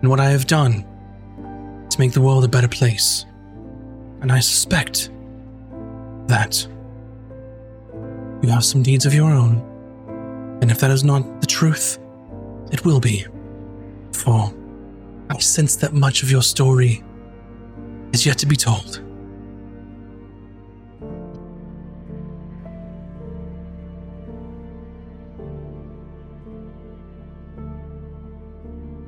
[0.00, 0.84] and what I have done
[1.90, 3.24] to make the world a better place,
[4.20, 5.10] and I suspect
[6.26, 6.66] that
[8.42, 9.62] you have some deeds of your own,
[10.60, 11.98] and if that is not the truth,
[12.72, 13.26] it will be.
[14.12, 14.52] For
[15.30, 17.02] I sense that much of your story
[18.12, 19.03] is yet to be told.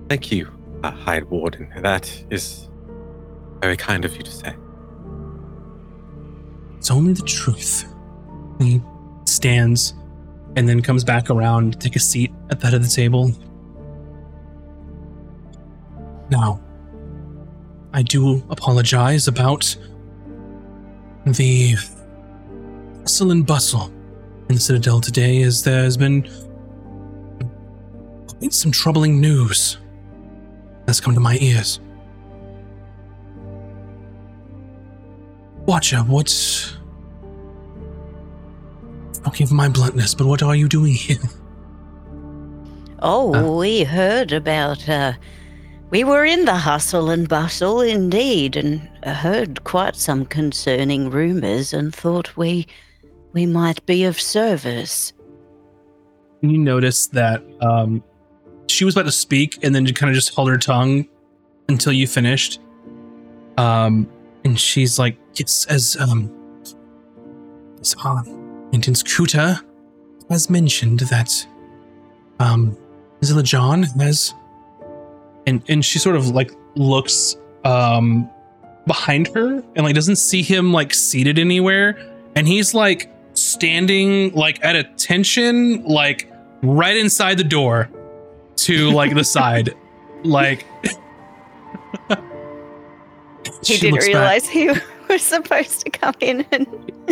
[0.08, 0.48] Thank you,
[0.84, 1.72] uh, High Warden.
[1.80, 2.68] That is
[3.60, 4.54] very kind of you to say.
[6.78, 7.84] It's only the truth.
[8.60, 8.80] He
[9.24, 9.94] stands
[10.54, 13.32] and then comes back around to take a seat at the head of the table.
[16.30, 16.60] Now,
[17.92, 19.76] I do apologize about
[21.24, 21.74] the
[23.02, 23.90] hustle and bustle
[24.48, 26.28] in the Citadel today, as there has been
[28.50, 29.78] some troubling news
[30.86, 31.80] that's come to my ears.
[35.66, 36.30] Watcher, what
[39.24, 41.18] Forgive my bluntness, but what are you doing here?
[43.02, 43.52] Oh, Uh.
[43.58, 44.88] we heard about.
[44.88, 45.12] Uh,
[45.90, 51.94] we were in the hustle and bustle indeed, and heard quite some concerning rumors, and
[51.94, 52.66] thought we
[53.34, 55.12] we might be of service.
[56.40, 58.02] You notice that um,
[58.76, 61.08] she was about to speak and then kind of just held her tongue
[61.68, 62.60] until you finished.
[63.56, 64.06] Um,
[64.44, 66.30] and she's like, "It's as um,
[67.80, 68.22] as uh,
[69.02, 69.62] Cooter
[70.28, 71.46] has mentioned that
[72.38, 72.76] um,
[73.24, 74.34] Zilla John has."
[75.46, 78.28] And and she sort of like looks um
[78.86, 81.96] behind her and like doesn't see him like seated anywhere,
[82.34, 86.30] and he's like standing like at attention like
[86.62, 87.88] right inside the door
[88.56, 89.74] to like the side
[90.24, 90.66] like
[93.64, 94.14] He didn't looks back.
[94.14, 94.70] realize he
[95.08, 96.66] was supposed to come in and.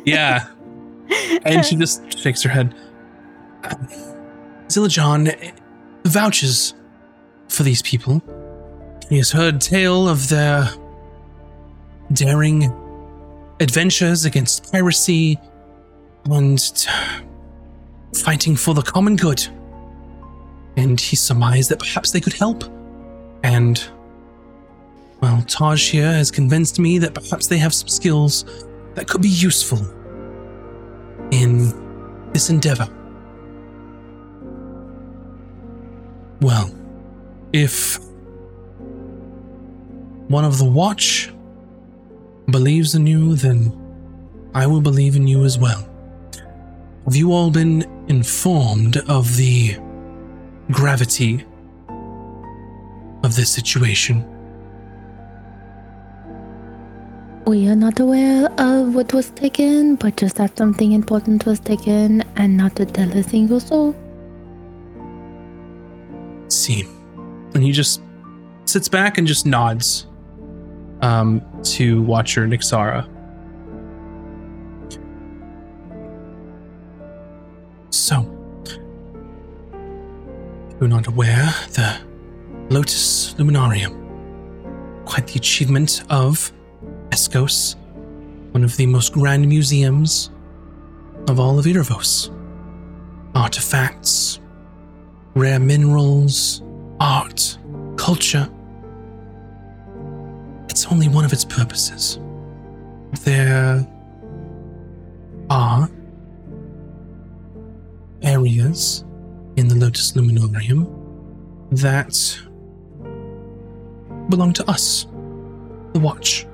[0.04, 0.46] yeah
[1.44, 2.74] and she just shakes her head
[4.70, 5.28] Zilla John
[6.04, 6.74] vouches
[7.48, 8.22] for these people
[9.08, 10.68] he has heard tale of their
[12.12, 12.64] daring
[13.60, 15.38] adventures against piracy
[16.26, 16.60] and
[18.14, 19.46] fighting for the common good
[20.76, 22.64] and he surmised that perhaps they could help
[23.42, 23.88] and
[25.20, 28.44] well Tahj here has convinced me that perhaps they have some skills
[28.94, 29.78] that could be useful
[31.30, 31.72] in
[32.32, 32.88] this endeavor.
[36.40, 36.74] Well,
[37.52, 37.98] if
[40.28, 41.32] one of the watch
[42.50, 43.72] believes in you, then
[44.54, 45.88] I will believe in you as well.
[47.04, 49.76] Have you all been informed of the
[50.70, 51.44] gravity
[53.22, 54.24] of this situation?
[57.46, 62.22] We are not aware of what was taken, but just that something important was taken
[62.36, 63.94] and not to tell a single soul.
[66.54, 66.84] see.
[67.54, 68.00] And he just
[68.64, 70.06] sits back and just nods
[71.02, 73.08] um, to Watcher Nixara.
[77.90, 78.22] So,
[80.80, 82.00] you're not aware, the
[82.70, 84.00] Lotus Luminarium.
[85.04, 86.52] Quite the achievement of
[87.10, 87.76] Escos,
[88.52, 90.30] one of the most grand museums
[91.28, 92.30] of all of Erebos.
[93.34, 94.40] Artifacts,
[95.34, 96.62] rare minerals,
[97.00, 97.58] art,
[97.96, 98.48] culture.
[100.68, 102.18] It's only one of its purposes.
[103.24, 103.86] There
[105.50, 105.88] are
[108.22, 109.04] areas
[109.56, 110.88] in the Lotus Luminarium
[111.70, 112.38] that
[114.28, 115.06] belong to us,
[115.92, 116.46] the Watch.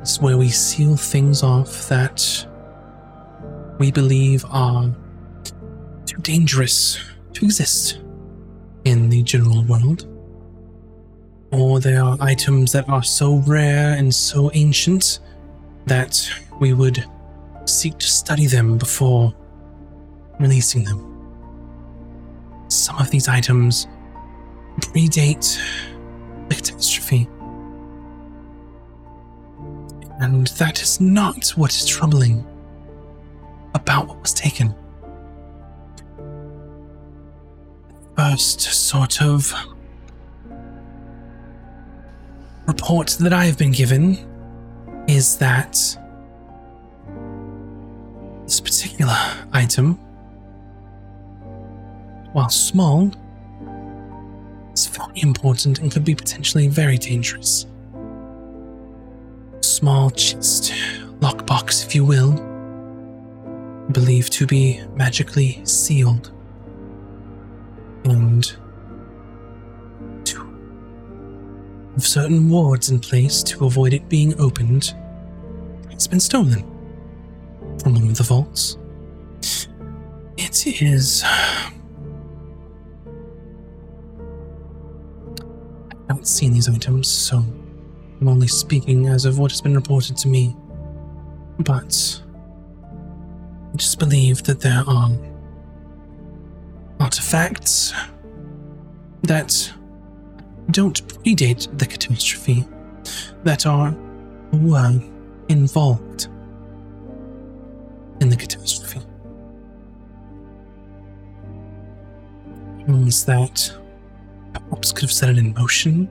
[0.00, 2.46] It's where we seal things off that
[3.78, 4.94] we believe are
[6.04, 7.00] too dangerous
[7.32, 8.00] to exist
[8.84, 10.06] in the general world.
[11.52, 15.20] Or there are items that are so rare and so ancient
[15.86, 16.28] that
[16.60, 17.04] we would
[17.64, 19.34] seek to study them before
[20.38, 21.13] releasing them.
[22.68, 23.86] Some of these items
[24.80, 25.58] predate
[26.48, 27.28] the catastrophe.
[30.20, 32.46] And that is not what is troubling
[33.74, 34.74] about what was taken.
[38.16, 39.52] First sort of
[42.66, 44.18] report that I have been given
[45.08, 45.72] is that
[48.44, 49.16] this particular
[49.52, 49.98] item,
[52.34, 53.10] while small,
[54.74, 57.66] is very important and could be potentially very dangerous.
[59.60, 60.72] Small chest,
[61.20, 62.32] lockbox, if you will,
[63.92, 66.32] believed to be magically sealed.
[68.04, 68.44] And
[70.24, 70.38] to
[71.94, 74.92] have certain wards in place to avoid it being opened
[75.90, 76.62] It's been stolen
[77.80, 78.76] from one of the vaults.
[80.36, 81.24] It is.
[86.04, 87.38] I haven't seen these items, so
[88.20, 90.54] I'm only speaking as of what has been reported to me.
[91.58, 92.20] But
[93.72, 95.10] I just believe that there are
[97.00, 97.94] artifacts
[99.22, 99.72] that
[100.70, 102.66] don't predate the catastrophe,
[103.44, 103.94] that are
[104.52, 105.02] well
[105.48, 106.28] involved
[108.20, 109.00] in the catastrophe.
[112.86, 113.74] Things that
[114.68, 116.08] perhaps could have set it in motion,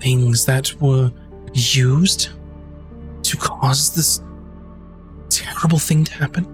[0.00, 1.10] things that were
[1.52, 2.30] used
[3.22, 4.20] to cause this
[5.28, 6.44] terrible thing to happen.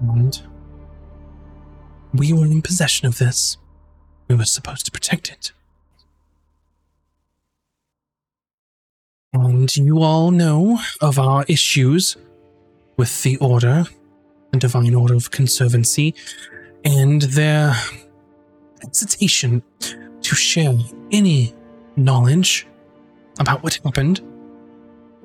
[0.00, 0.40] And
[2.14, 3.58] we were in possession of this.
[4.28, 5.52] We were supposed to protect it.
[9.32, 12.16] And you all know of our issues
[12.96, 13.84] with the Order,
[14.58, 16.14] Divine Order of Conservancy,
[16.84, 17.74] and their
[18.82, 19.62] hesitation
[20.22, 20.74] to share
[21.10, 21.54] any
[21.96, 22.66] knowledge
[23.38, 24.20] about what happened,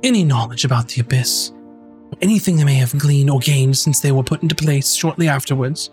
[0.04, 1.52] any knowledge about the Abyss,
[2.22, 5.90] anything they may have gleaned or gained since they were put into place shortly afterwards.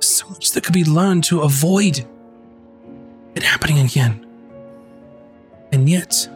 [0.00, 2.06] So much that could be learned to avoid
[3.34, 4.26] it happening again.
[5.72, 6.28] And yet,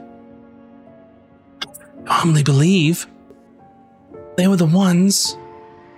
[2.06, 3.06] I firmly believe
[4.36, 5.36] they were the ones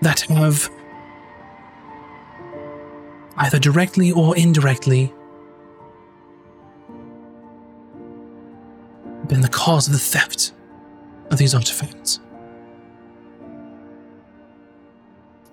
[0.02, 0.70] that have
[3.38, 5.12] either directly or indirectly
[9.26, 10.52] been the cause of the theft
[11.30, 12.20] of these artifacts.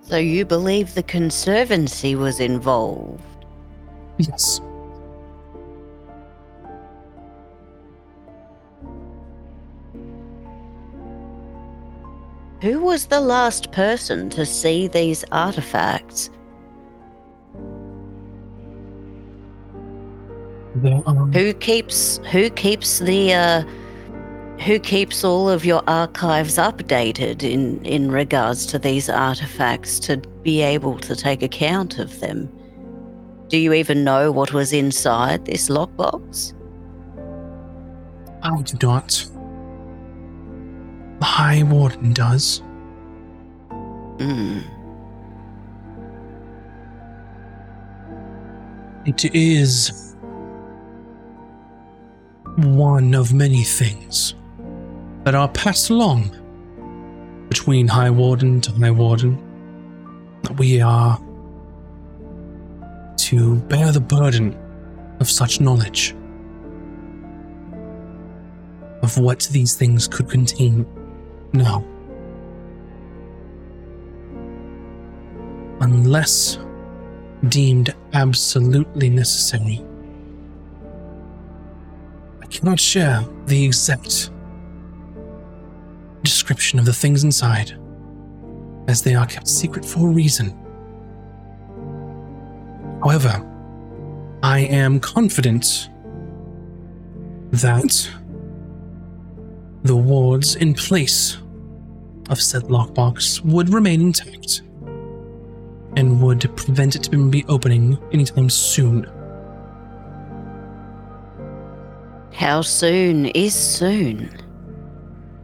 [0.02, 3.22] So you believe the Conservancy was involved?
[4.18, 4.60] Yes.
[12.64, 16.30] Who was the last person to see these artifacts?
[20.76, 23.62] There are Who keeps who keeps the uh
[24.64, 30.62] who keeps all of your archives updated in in regards to these artifacts to be
[30.62, 32.48] able to take account of them?
[33.48, 36.54] Do you even know what was inside this lockbox?
[38.42, 39.33] I do not.
[41.24, 42.58] The High Warden does.
[44.18, 44.58] Hmm.
[49.06, 50.14] It is
[52.56, 54.34] one of many things
[55.24, 56.28] that are passed along
[57.48, 59.38] between High Warden to High Warden.
[60.42, 61.18] That we are
[63.16, 64.54] to bear the burden
[65.20, 66.14] of such knowledge.
[69.02, 70.86] of what these things could contain.
[71.54, 71.84] No.
[75.80, 76.58] Unless
[77.48, 79.84] deemed absolutely necessary.
[82.42, 84.30] I cannot share the exact
[86.24, 87.78] description of the things inside,
[88.88, 90.58] as they are kept secret for a reason.
[93.00, 93.48] However,
[94.42, 95.88] I am confident
[97.52, 98.10] that
[99.84, 101.38] the wards in place
[102.30, 104.62] of said lockbox would remain intact
[105.96, 109.06] and would prevent it from be opening anytime soon.
[112.32, 114.28] How soon is soon?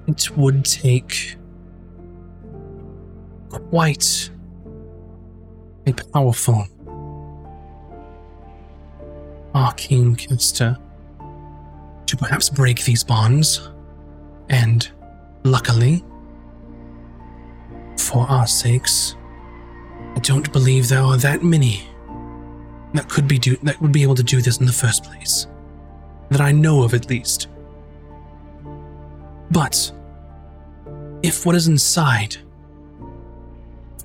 [0.09, 1.37] It would take
[3.49, 4.31] quite
[5.87, 6.67] a powerful
[9.55, 10.77] arcane caster
[12.07, 13.71] to perhaps break these bonds.
[14.49, 14.91] And
[15.45, 16.03] luckily,
[18.01, 19.15] for our sakes,
[20.17, 21.87] I don't believe there are that many
[22.95, 25.47] that could be do that would be able to do this in the first place.
[26.31, 27.49] That I know of at least.
[29.51, 29.93] But
[31.23, 32.37] if what is inside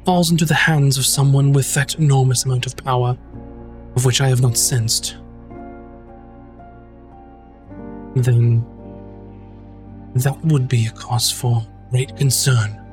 [0.06, 3.18] falls into the hands of someone with that enormous amount of power,
[3.96, 5.18] of which I have not sensed,
[8.16, 8.66] then
[10.16, 12.85] that would be a cause for great concern.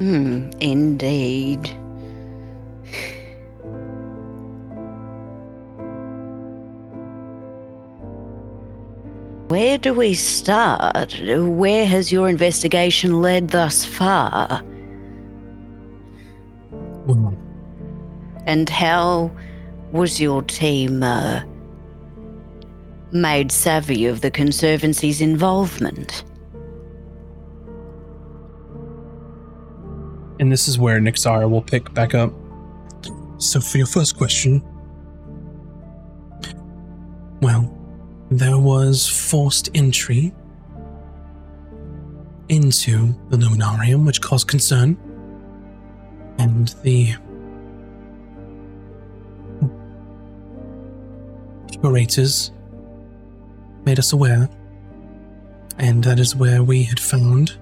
[0.00, 1.68] Hmm, indeed.
[9.48, 11.14] Where do we start?
[11.20, 14.62] Where has your investigation led thus far?
[17.04, 17.36] Well,
[18.46, 19.30] And how
[19.92, 21.42] was your team uh,
[23.12, 26.24] made savvy of the Conservancy's involvement?
[30.40, 32.32] And this is where Nixara will pick back up.
[33.36, 34.62] So, for your first question,
[37.42, 37.72] well,
[38.30, 40.32] there was forced entry
[42.48, 44.96] into the Luminarium, which caused concern,
[46.38, 47.14] and the
[51.70, 52.50] curators
[53.84, 54.48] made us aware,
[55.78, 57.58] and that is where we had found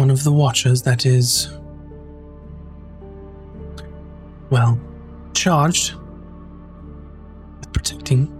[0.00, 1.52] one of the watchers that is,
[4.48, 4.80] well,
[5.34, 5.92] charged
[7.58, 8.32] with protecting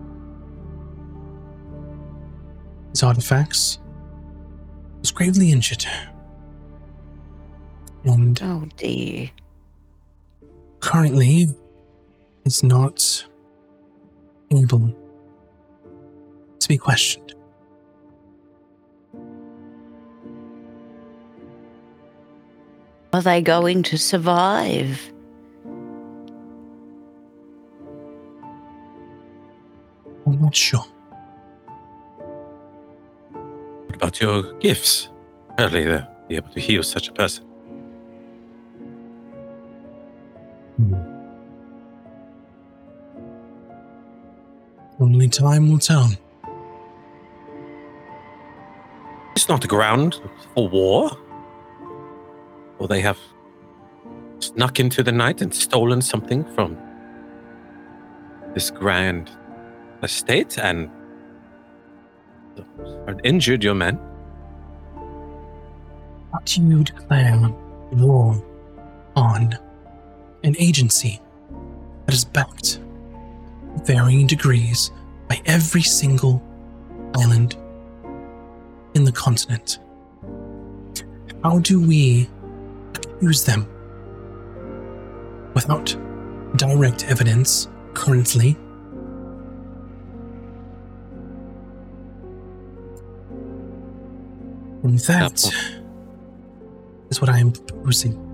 [2.89, 3.79] his artifacts,
[5.01, 5.85] was gravely injured.
[8.05, 9.29] And Oh dear.
[10.81, 11.47] currently
[12.47, 13.27] is not
[14.51, 14.97] able
[16.59, 17.30] to be questioned.
[23.13, 25.13] Are they going to survive?
[30.27, 30.85] I'm not sure.
[33.87, 35.09] What about your gifts?
[35.59, 37.45] Surely they'll be able to heal such a person.
[40.77, 40.95] Hmm.
[45.01, 46.11] Only time will tell.
[49.35, 50.21] It's not the ground
[50.55, 51.11] for war.
[52.81, 53.19] Or they have
[54.41, 56.77] snuck into the night and stolen something from
[58.55, 59.31] this grand
[60.03, 60.91] estate and
[63.23, 63.99] injured your men.
[66.45, 67.39] Do you declare
[67.93, 68.43] war
[69.15, 69.59] on
[70.43, 71.21] an agency
[72.07, 74.91] that is backed in varying degrees
[75.29, 76.43] by every single
[77.15, 77.57] island
[78.95, 79.81] in the continent?
[81.43, 82.29] How do we
[83.21, 83.67] accuse them
[85.53, 85.95] without
[86.57, 88.57] direct evidence currently?
[94.83, 95.39] And that
[97.11, 98.27] is what I am proposing.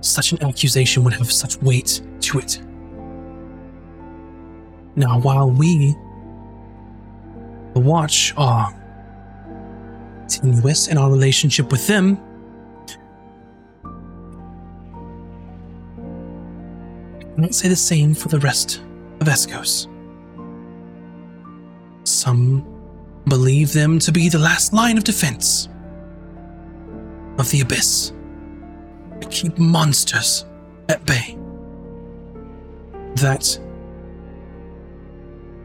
[0.00, 2.62] Such an accusation would have such weight to it.
[4.94, 5.96] Now, while we,
[7.74, 8.79] the Watch, are
[10.30, 12.18] tenuous in our relationship with them,
[17.18, 18.82] I cannot say the same for the rest
[19.20, 19.88] of Escos.
[22.04, 22.64] Some
[23.28, 25.68] believe them to be the last line of defense
[27.38, 28.12] of the abyss
[29.20, 30.44] to keep monsters
[30.88, 31.36] at bay.
[33.16, 33.58] that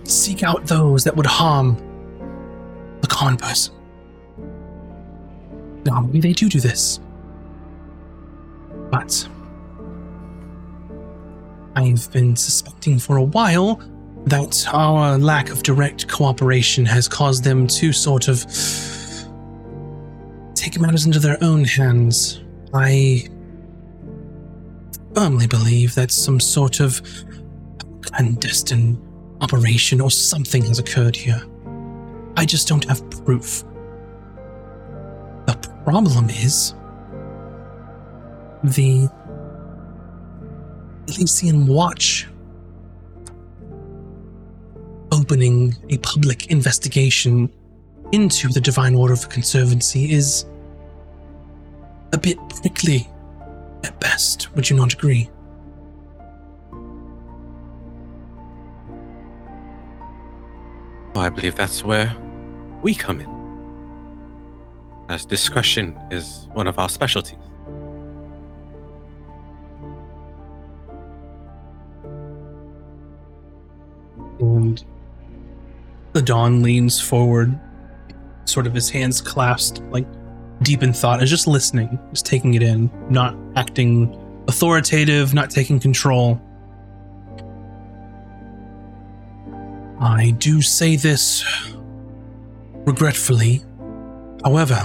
[0.04, 1.76] seek out those that would harm
[3.02, 3.75] the common person.
[5.86, 7.00] Now, maybe they do do this,
[8.90, 9.28] but
[11.76, 13.82] I've been suspecting for a while
[14.26, 18.40] that our lack of direct cooperation has caused them to sort of
[20.56, 22.42] take matters into their own hands.
[22.74, 23.28] I
[25.14, 27.02] firmly believe that some sort of
[28.02, 29.00] clandestine
[29.42, 31.44] operation or something has occurred here.
[32.38, 33.64] I just don't have proof.
[35.86, 36.74] Problem is
[38.64, 39.08] the
[41.08, 42.28] Elysian Watch
[45.12, 47.52] opening a public investigation
[48.12, 50.46] into the Divine Order of Conservancy is
[52.14, 53.08] a bit prickly
[53.84, 54.56] at best.
[54.56, 55.30] Would you not agree?
[61.16, 62.18] I believe that's where
[62.82, 63.35] we come in.
[65.08, 67.38] As discretion is one of our specialties.
[74.40, 74.84] And
[76.14, 77.58] the Dawn leans forward,
[78.46, 80.08] sort of his hands clasped, like
[80.64, 84.18] deep in thought, is just listening, just taking it in, not acting
[84.48, 86.42] authoritative, not taking control.
[90.00, 91.46] I do say this
[92.86, 93.64] regretfully.
[94.46, 94.76] However,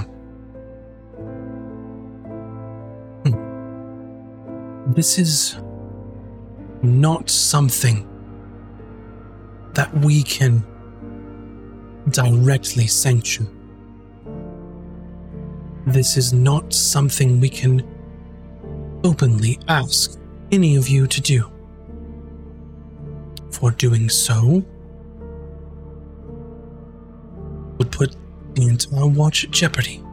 [3.23, 5.57] hmm, this is
[6.81, 8.07] not something
[9.75, 10.65] that we can
[12.09, 13.47] directly sanction.
[15.85, 17.87] This is not something we can
[19.03, 20.19] openly ask
[20.51, 21.51] any of you to do.
[23.51, 24.63] For doing so
[27.77, 28.15] would put
[28.53, 30.03] the entire watch jeopardy,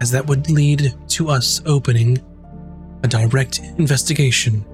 [0.00, 2.18] as that would lead to us opening
[3.02, 4.64] a direct investigation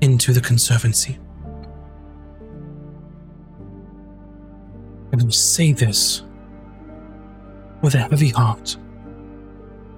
[0.00, 1.18] into the Conservancy.
[5.12, 6.22] And I say this
[7.82, 8.76] with a heavy heart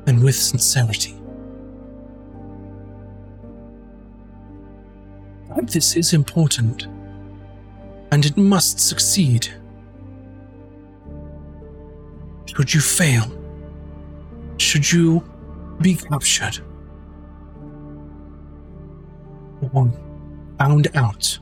[0.07, 1.15] and with sincerity.
[5.55, 6.87] But this is important,
[8.13, 9.49] and it must succeed.
[12.59, 13.25] Should you fail,
[14.57, 15.23] should you
[15.81, 16.59] be captured,
[19.73, 19.93] or
[20.59, 21.39] found out,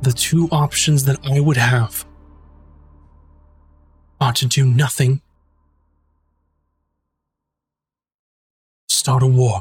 [0.00, 2.06] the two options that I would have
[4.18, 5.20] are to do nothing,
[8.88, 9.60] start a war,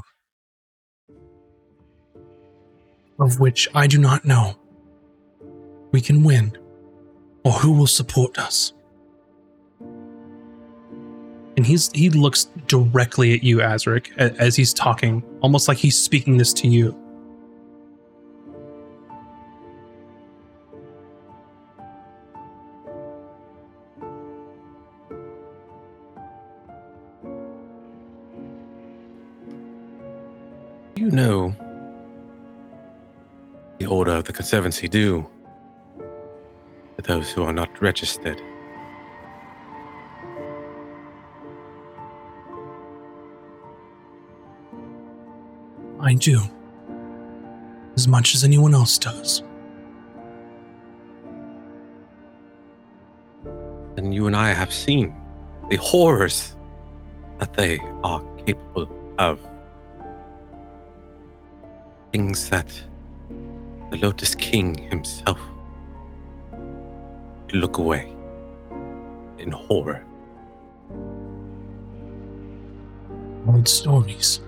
[3.19, 4.55] of which I do not know.
[5.91, 6.57] We can win
[7.45, 8.73] or who will support us.
[11.55, 16.37] And he's he looks directly at you, Azric, as he's talking, almost like he's speaking
[16.37, 16.99] this to you.
[30.97, 31.55] You know,
[33.77, 35.29] the Order of the Conservancy do
[37.03, 38.41] those who are not registered.
[45.99, 46.39] I do.
[47.95, 49.41] As much as anyone else does.
[53.97, 55.15] And you and I have seen
[55.69, 56.55] the horrors
[57.39, 59.39] that they are capable of.
[62.11, 62.67] Things that
[63.89, 65.39] the Lotus King himself
[67.53, 68.11] look away
[69.37, 70.03] in horror.
[73.47, 74.41] Old stories.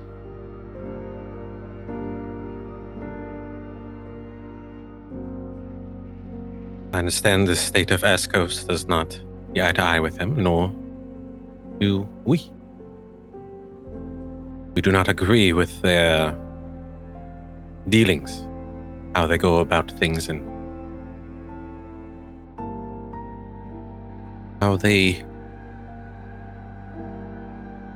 [6.93, 9.19] I understand the state of Escos does not
[9.53, 10.73] see eye to eye with him, nor
[11.79, 12.49] do we.
[14.73, 16.35] We do not agree with their
[17.89, 18.47] dealings,
[19.13, 20.41] how they go about things, and
[24.61, 25.23] how they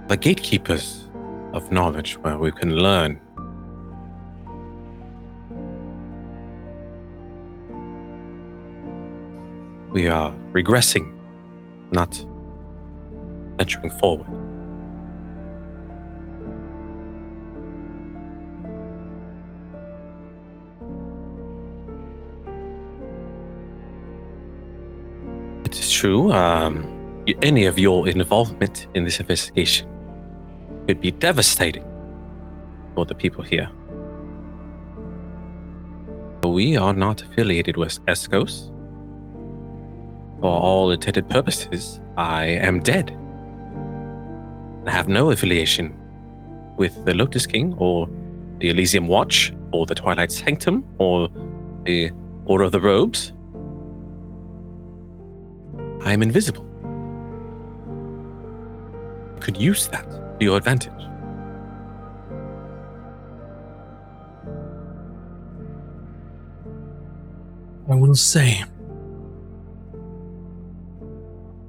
[0.07, 1.07] the gatekeepers
[1.53, 3.19] of knowledge where we can learn
[9.91, 11.13] we are regressing,
[11.91, 12.25] not
[13.57, 14.40] venturing forward.
[26.01, 26.31] True.
[26.31, 29.87] Um, any of your involvement in this investigation
[30.87, 31.85] could be devastating
[32.95, 33.69] for the people here.
[36.43, 38.71] We are not affiliated with Escos.
[40.39, 43.15] For all intended purposes, I am dead.
[44.87, 45.95] I have no affiliation
[46.77, 48.09] with the Lotus King or
[48.57, 51.29] the Elysian Watch or the Twilight Sanctum or
[51.85, 52.11] the
[52.45, 53.33] Order of the Robes.
[56.03, 56.65] I am invisible.
[59.35, 60.09] You could use that
[60.39, 60.91] to your advantage.
[67.89, 68.63] I will say,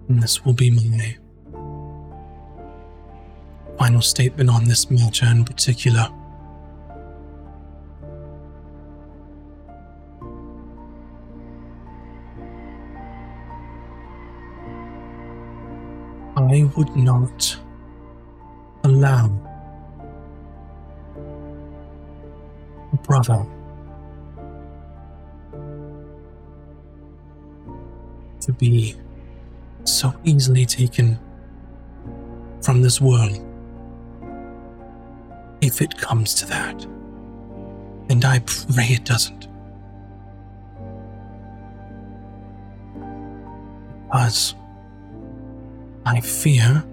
[0.09, 1.17] and this will be my
[3.77, 6.09] final statement on this matter in particular.
[16.51, 17.57] I would not
[18.85, 19.31] allow
[22.93, 23.47] a brother
[28.41, 28.97] to be
[29.85, 31.19] so easily taken
[32.63, 33.39] from this world.
[35.61, 36.85] If it comes to that.
[38.11, 39.47] And I pray it doesn't.
[44.05, 44.55] Because
[46.05, 46.85] I fear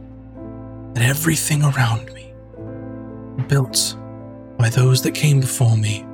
[0.94, 2.34] that everything around me,
[3.48, 3.98] built
[4.58, 6.06] by those that came before me,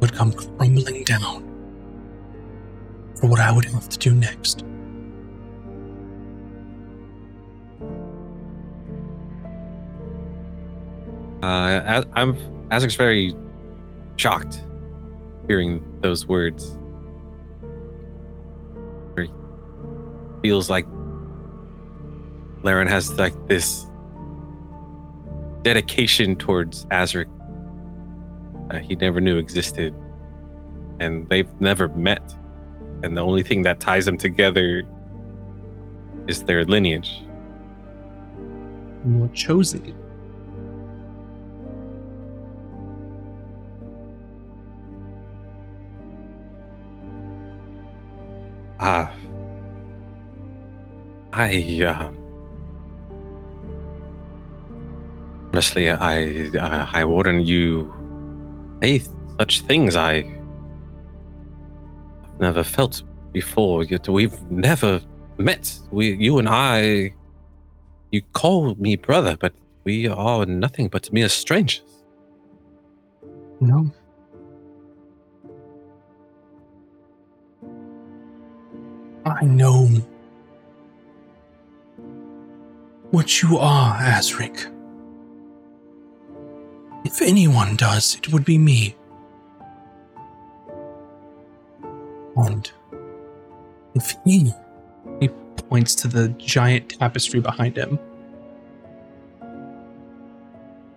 [0.00, 1.42] would come crumbling down
[3.14, 4.64] for what I would have to do next.
[11.42, 12.36] Uh, I'm
[12.70, 13.34] Azric's very
[14.16, 14.62] shocked
[15.46, 16.78] hearing those words.
[19.16, 19.30] He
[20.42, 20.86] feels like
[22.64, 23.86] Laren has like this
[25.62, 27.28] dedication towards Azric
[28.70, 29.94] uh, he never knew existed,
[31.00, 32.34] and they've never met.
[33.02, 34.84] And the only thing that ties them together
[36.26, 37.22] is their lineage.
[39.04, 39.94] Were chosen.
[48.80, 49.12] Ah.
[51.32, 52.10] I, uh,
[55.54, 57.94] honestly, I, I, I wouldn't you
[58.82, 59.00] say
[59.38, 59.94] such things.
[59.94, 60.28] I
[62.40, 63.84] never felt before.
[63.84, 65.00] Yet we've never
[65.38, 65.72] met.
[65.92, 67.14] We, you and I,
[68.10, 69.54] you call me brother, but
[69.84, 71.84] we are nothing but mere strangers.
[73.60, 73.92] No.
[79.24, 79.86] I know
[83.12, 84.74] what you are, Azric.
[87.04, 88.96] If anyone does, it would be me.
[92.36, 92.70] And
[93.94, 94.52] if he,
[95.20, 95.28] he
[95.68, 97.98] points to the giant tapestry behind him.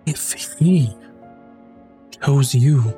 [0.06, 0.96] If he
[2.22, 2.94] chose you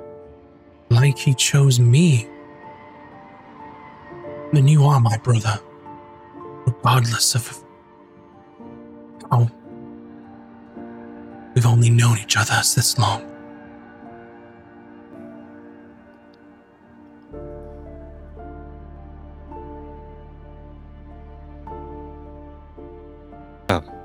[0.88, 2.28] like he chose me,
[4.52, 5.58] then you are my brother,
[6.66, 7.64] regardless of
[9.30, 9.50] how
[11.54, 13.30] we've only known each other this long.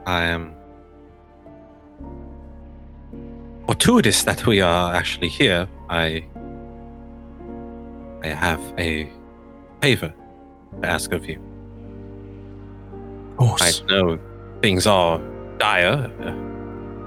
[0.06, 0.54] I am
[3.66, 5.68] fortuitous that we are actually here.
[5.90, 6.24] I
[8.24, 9.10] I have a
[9.82, 10.14] favor
[10.82, 11.42] to ask of you.
[13.32, 13.82] Of course.
[13.82, 14.20] I know
[14.62, 15.20] things are
[15.58, 16.55] dire, uh,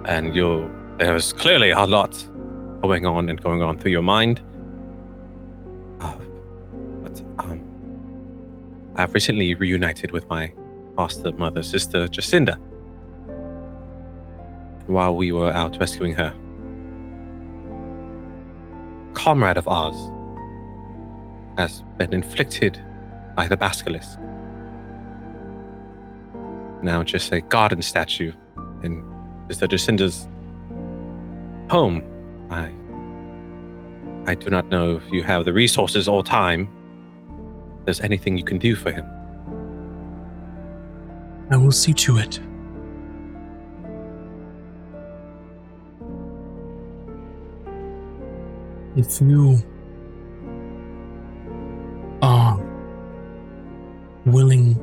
[0.05, 2.13] and you're there's clearly a lot
[2.83, 4.41] going on and going on through your mind.
[6.01, 6.17] Uh,
[7.03, 7.63] but um,
[8.97, 10.53] I've recently reunited with my
[10.97, 12.59] foster mother, sister Jacinda.
[14.87, 16.35] While we were out rescuing her,
[19.15, 19.97] comrade of ours
[21.59, 22.83] has been inflicted
[23.37, 24.19] by the basilisk
[26.83, 28.33] now just a garden statue
[29.49, 30.29] in Sister Jacinda's
[31.71, 32.03] home.
[32.51, 32.73] I
[34.27, 36.69] I do not know if you have the resources or time.
[37.85, 39.07] There's anything you can do for him.
[41.51, 42.41] I will see to it.
[48.97, 49.59] If you
[52.21, 52.61] are
[54.27, 54.75] willing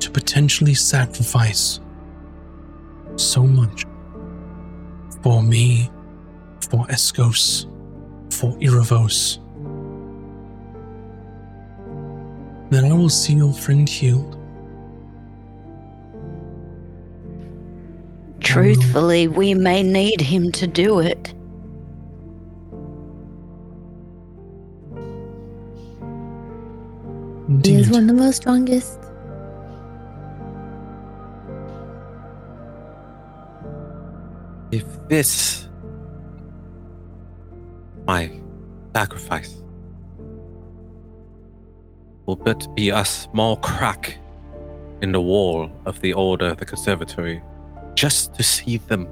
[0.00, 1.78] to potentially sacrifice
[3.16, 3.84] so much
[5.22, 5.90] for me,
[6.70, 7.66] for Escos,
[8.32, 9.38] for Iravos,
[12.70, 14.38] then I will see your friend healed.
[18.40, 21.32] Truthfully, we may need him to do it.
[27.64, 29.05] He is one of our strongest.
[35.08, 35.68] This,
[38.06, 38.30] my
[38.94, 39.62] sacrifice,
[42.26, 44.18] will but be a small crack
[45.02, 47.42] in the wall of the Order of the Conservatory,
[47.94, 49.08] just to see them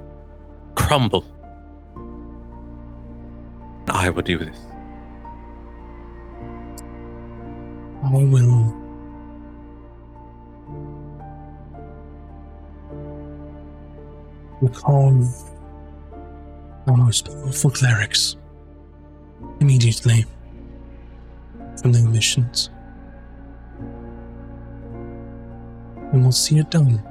[0.75, 1.25] crumble,
[3.89, 4.59] I will do this.
[8.05, 8.75] I will.
[14.61, 15.13] Recall
[16.87, 18.37] our most powerful clerics
[19.61, 20.25] immediately
[21.81, 22.71] from their missions.
[26.13, 27.03] And we'll see it done.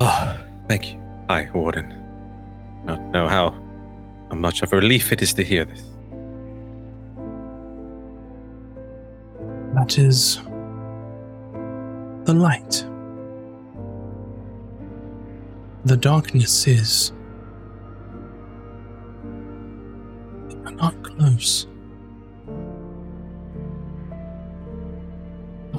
[0.00, 0.38] Oh,
[0.68, 1.00] thank you.
[1.28, 1.94] Hi, Warden.
[2.84, 3.50] Not know how,
[4.30, 5.82] how much of a relief it is to hear this.
[9.74, 10.40] That is
[12.24, 12.84] the light.
[15.88, 17.12] The darkness is.
[20.66, 21.66] Are not close.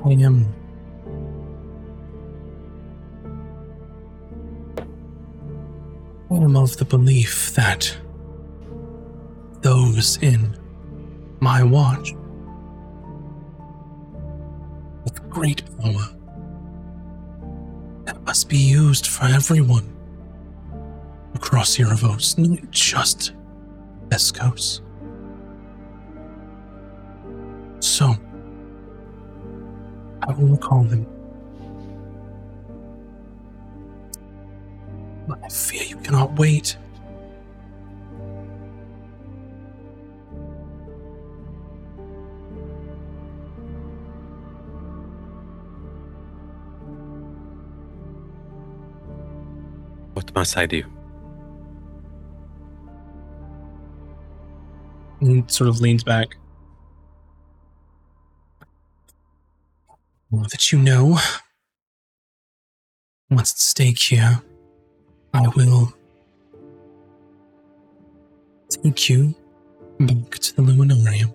[0.04, 0.52] I am.
[6.32, 7.96] I am of the belief that
[9.62, 10.58] those in
[11.40, 12.16] my watch
[15.04, 16.10] with great power
[18.06, 19.99] that must be used for everyone
[21.60, 23.34] not just
[24.10, 24.80] Escos.
[27.82, 28.16] So,
[30.24, 31.06] I will call them.
[35.28, 36.78] But I fear you cannot wait.
[50.14, 50.84] What must I do?
[55.48, 56.36] Sort of leans back.
[60.32, 61.18] That you know
[63.30, 64.42] what's at stake here,
[65.34, 65.94] I will
[68.70, 69.34] take you
[70.00, 71.34] back to the Luminarium.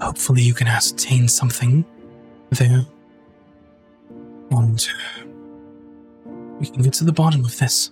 [0.00, 1.84] Hopefully, you can ascertain something
[2.50, 2.86] there.
[4.50, 4.88] And
[6.60, 7.90] we can get to the bottom of this.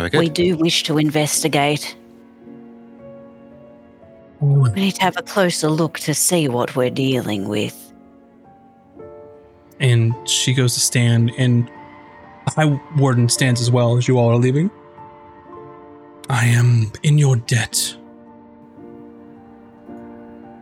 [0.00, 0.20] Very good.
[0.20, 1.96] We do wish to investigate.
[4.40, 7.76] We need to have a closer look to see what we're dealing with.
[9.80, 11.66] and she goes to stand and
[12.44, 14.70] the high warden stands as well as you all are leaving
[16.28, 17.96] i am in your debt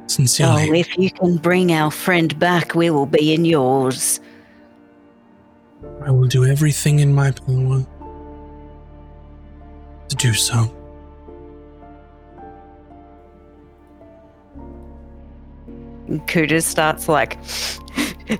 [0.06, 0.52] Sincerely.
[0.52, 4.20] Oh, sincerely if you can bring our friend back, we will be in yours.
[6.02, 7.84] i will do everything in my power
[10.08, 10.74] to do so
[16.08, 17.38] And Cooter starts like,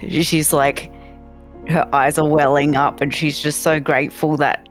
[0.01, 0.91] she's like,
[1.69, 4.67] her eyes are welling up, and she's just so grateful that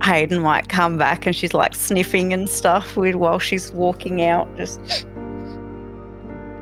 [0.00, 4.54] Haydan might come back, and she's like sniffing and stuff with while she's walking out.
[4.56, 5.06] Just,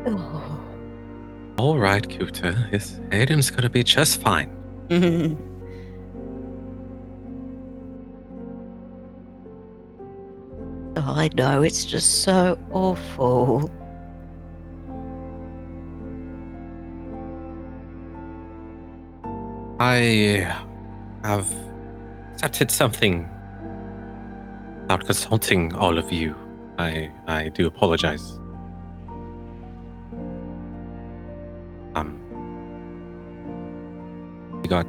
[0.07, 0.45] oh.
[1.57, 2.71] All right, Cooter.
[2.71, 4.55] Yes, Aiden's gonna be just fine.
[4.91, 5.37] Oh,
[11.07, 13.71] I know, it's just so awful.
[19.81, 20.53] I
[21.23, 21.55] have
[22.37, 23.29] started something
[24.85, 26.35] about consulting all of you.
[26.79, 28.39] I I do apologize.
[31.95, 32.19] Um,
[34.63, 34.87] we got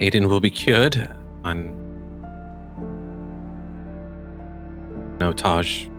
[0.00, 1.08] Aiden will be cured
[1.44, 1.85] on
[5.18, 5.90] no Tahj.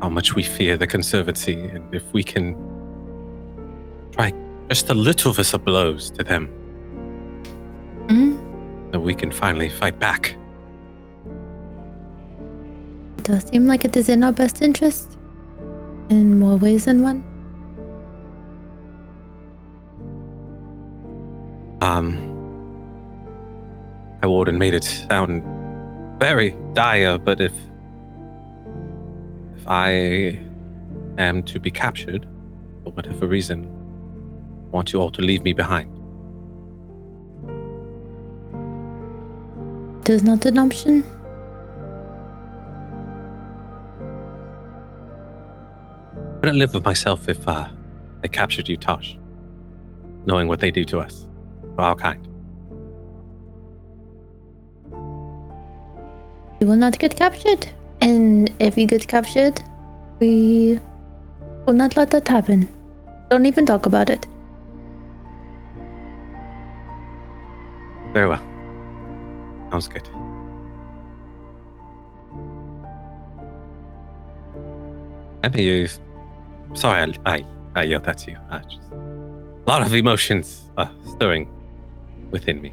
[0.00, 2.54] How much we fear the conservancy, and if we can
[4.12, 4.32] try
[4.68, 6.48] just a little of us blows to them,
[8.08, 8.36] Hmm?
[8.92, 10.36] So we can finally fight back.
[13.18, 15.18] It does seem like it is in our best interest.
[16.08, 17.24] In more ways than one.
[21.80, 22.16] Um,
[24.22, 25.42] my warden made it sound
[26.20, 27.52] very dire, but if
[29.66, 30.38] if I
[31.18, 32.26] am to be captured
[32.84, 33.64] for whatever reason,
[34.68, 35.92] I want you all to leave me behind.
[40.04, 41.02] There's not an option.
[46.14, 47.68] I couldn't live with myself if uh,
[48.22, 49.18] they captured you, Tahj,
[50.26, 51.26] knowing what they do to us,
[51.76, 52.24] to our kind.
[56.60, 57.68] You will not get captured.
[58.06, 59.60] And if we get captured,
[60.20, 60.78] we
[61.66, 62.68] will not let that happen.
[63.30, 64.24] Don't even talk about it.
[68.12, 68.44] Very well.
[69.72, 70.08] Sounds good.
[75.42, 75.88] Emma, you.
[76.74, 78.36] Sorry, I, I, I yelled at you.
[78.48, 81.48] Uh, just a lot of emotions uh, stirring
[82.30, 82.72] within me.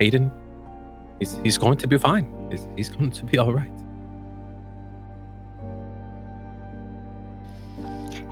[0.00, 0.30] Aiden,
[1.18, 2.26] he's, he's going to be fine.
[2.50, 3.70] He's, he's going to be all right.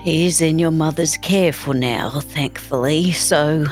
[0.01, 3.67] He's in your mother's care for now, thankfully, so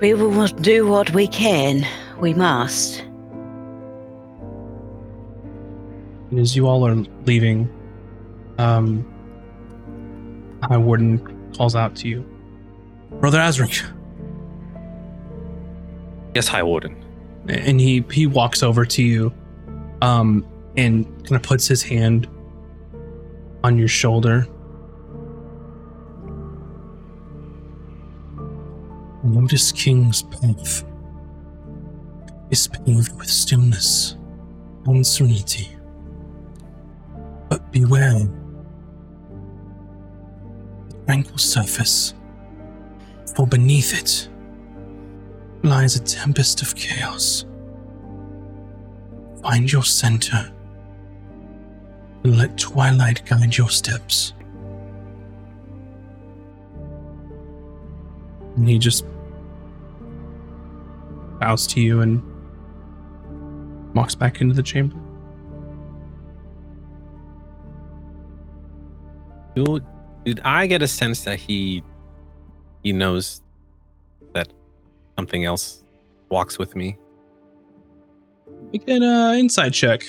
[0.00, 1.86] we will do what we can.
[2.18, 3.00] We must.
[6.30, 6.94] And as you all are
[7.24, 7.68] leaving,
[8.58, 9.04] um,
[10.62, 12.24] High Warden calls out to you,
[13.20, 13.84] Brother Azric,
[16.34, 16.96] Yes, High Warden.
[17.48, 19.32] and he he walks over to you,
[20.02, 20.46] um,
[20.76, 22.28] and kind of puts his hand
[23.64, 24.46] on your shoulder.
[29.22, 30.84] Notice King's path
[32.50, 34.16] is paved with stillness
[34.86, 35.68] and serenity.
[37.48, 38.18] But beware
[40.88, 42.14] the tranquil surface,
[43.36, 44.28] for beneath it
[45.62, 47.44] lies a tempest of chaos.
[49.42, 50.52] Find your center
[52.24, 54.34] and let twilight guide your steps.
[58.56, 59.04] And he just
[61.38, 62.22] bows to you and
[63.94, 64.96] walks back into the chamber.
[70.24, 71.82] Did I get a sense that he
[72.82, 73.42] he knows
[74.32, 74.52] that
[75.20, 75.84] something else
[76.30, 76.96] walks with me?
[78.72, 80.00] Make an uh, inside check.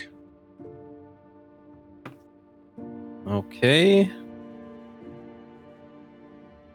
[3.27, 4.09] Okay.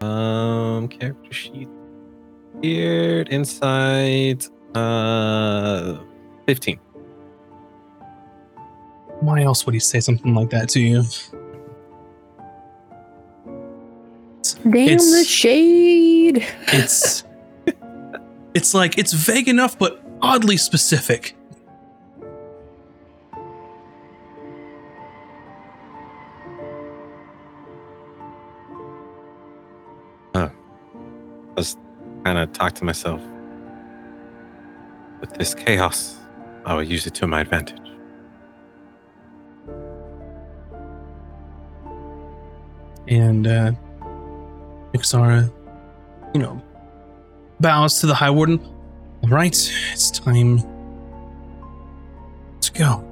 [0.02, 1.68] Um, character sheet
[2.62, 4.44] here inside.
[4.74, 5.98] Uh,
[6.46, 6.78] fifteen.
[9.20, 11.02] Why else would he say something like that to you?
[14.62, 16.46] Damn It's- the shade.
[16.68, 17.24] It's
[18.56, 21.36] it's like it's vague enough but oddly specific.
[30.34, 30.48] Huh.
[31.58, 31.78] Just
[32.24, 33.20] kind of talk to myself.
[35.20, 36.16] With this chaos,
[36.64, 37.76] I will use it to my advantage.
[43.06, 43.72] And uh
[44.94, 45.52] Ixara,
[46.32, 46.62] you know,
[47.60, 48.60] bows to the High Warden.
[49.22, 50.58] All right, it's time
[52.60, 53.02] to go.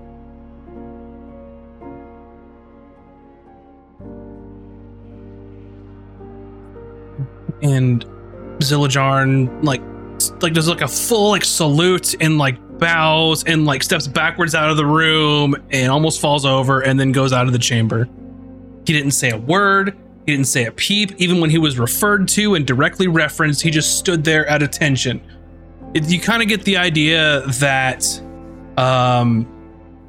[7.62, 8.04] And
[8.58, 9.80] Zillajarn like
[10.42, 14.70] like does like a full like salute and like bows and like steps backwards out
[14.70, 18.08] of the room and almost falls over and then goes out of the chamber.
[18.86, 19.96] He didn't say a word.
[20.26, 21.12] He didn't say a peep.
[21.18, 25.20] Even when he was referred to and directly referenced, he just stood there at attention.
[25.92, 28.04] It, you kind of get the idea that,
[28.78, 29.46] um,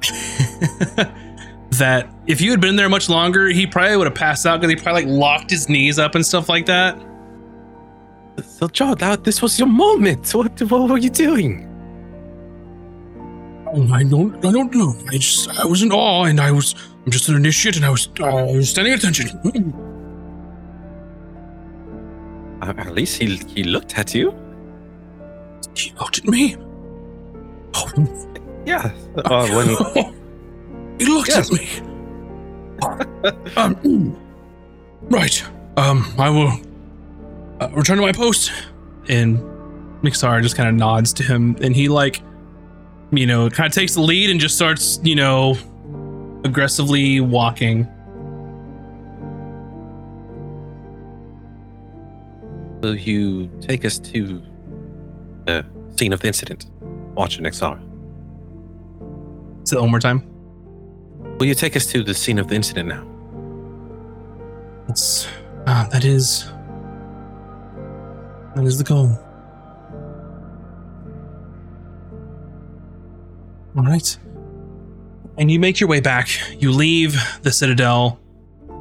[1.72, 4.70] that if you had been there much longer, he probably would have passed out because
[4.70, 6.98] he probably like locked his knees up and stuff like that.
[8.44, 10.34] So, Joe, that this was your moment.
[10.34, 11.66] What what were you doing?
[13.72, 14.94] Oh, I don't, I don't know.
[15.08, 16.74] I just, I was in awe, and I was,
[17.04, 19.74] I'm just an initiate, and I was, uh, I was standing at attention.
[22.66, 24.34] Uh, at least he he looked at you.
[25.76, 26.56] He looked at me.
[27.74, 27.88] Oh,
[28.66, 28.90] Yeah.
[29.16, 29.66] Uh, when
[30.98, 31.50] he looked Yes.
[31.50, 31.66] at me.
[33.56, 34.16] um,
[35.02, 35.44] Right.
[35.76, 36.52] Um, I will
[37.60, 38.50] uh, return to my post.
[39.08, 39.38] And
[40.02, 42.20] Mixar just kind of nods to him, and he like,
[43.12, 45.56] you know, kind of takes the lead and just starts, you know,
[46.44, 47.86] aggressively walking.
[52.86, 54.40] Will you take us to
[55.44, 56.70] the scene of the incident?
[57.16, 57.80] Watch Nexar.
[59.64, 60.22] Say that one more time.
[61.40, 63.04] Will you take us to the scene of the incident now?
[64.88, 65.26] It's
[65.66, 66.48] ah, that is
[68.54, 69.18] that is the goal.
[73.76, 74.16] All right,
[75.38, 76.28] and you make your way back.
[76.60, 78.20] You leave the citadel,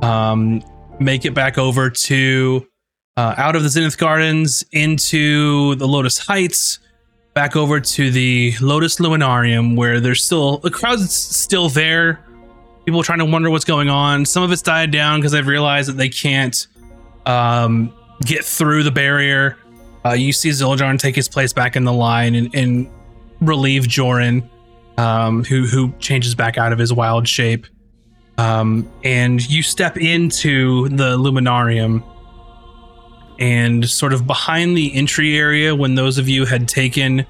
[0.03, 0.61] um,
[0.99, 2.67] make it back over to
[3.17, 6.79] uh, out of the Zenith Gardens into the Lotus Heights,
[7.33, 12.25] back over to the Lotus Luminarium, where there's still the crowd's still there
[12.85, 14.25] people trying to wonder what's going on.
[14.25, 16.67] Some of it's died down because they've realized that they can't
[17.25, 17.93] um,
[18.23, 19.57] get through the barrier.
[20.05, 22.89] Uh, you see Zildjarn take his place back in the line and, and
[23.41, 24.47] relieve Joran,
[24.97, 27.65] um, who who changes back out of his wild shape.
[28.37, 32.03] Um, and you step into the Luminarium,
[33.39, 37.25] and sort of behind the entry area, when those of you had taken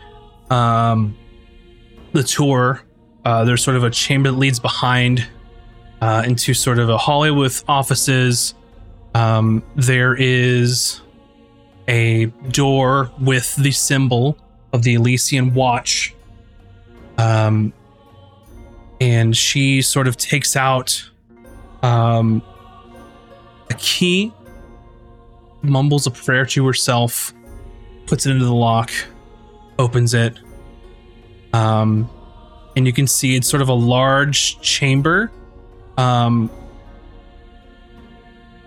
[0.50, 1.18] um,
[2.14, 2.82] the tour,
[3.26, 5.28] uh, there's sort of a chamber that leads behind
[6.02, 8.54] uh, into sort of a hallway with offices.
[9.14, 11.02] Um, there is
[11.88, 14.38] a door with the symbol
[14.74, 16.14] of the Elysian Watch.
[17.18, 17.74] Um,
[19.00, 21.10] and she sort of takes out
[21.82, 22.42] um,
[23.70, 24.34] a key,
[25.70, 27.34] mumbles a prayer to herself,
[28.06, 28.92] puts it into the lock,
[29.80, 30.40] opens it.
[31.54, 32.10] Um,
[32.76, 35.32] and you can see it's sort of a large chamber
[35.98, 36.50] um,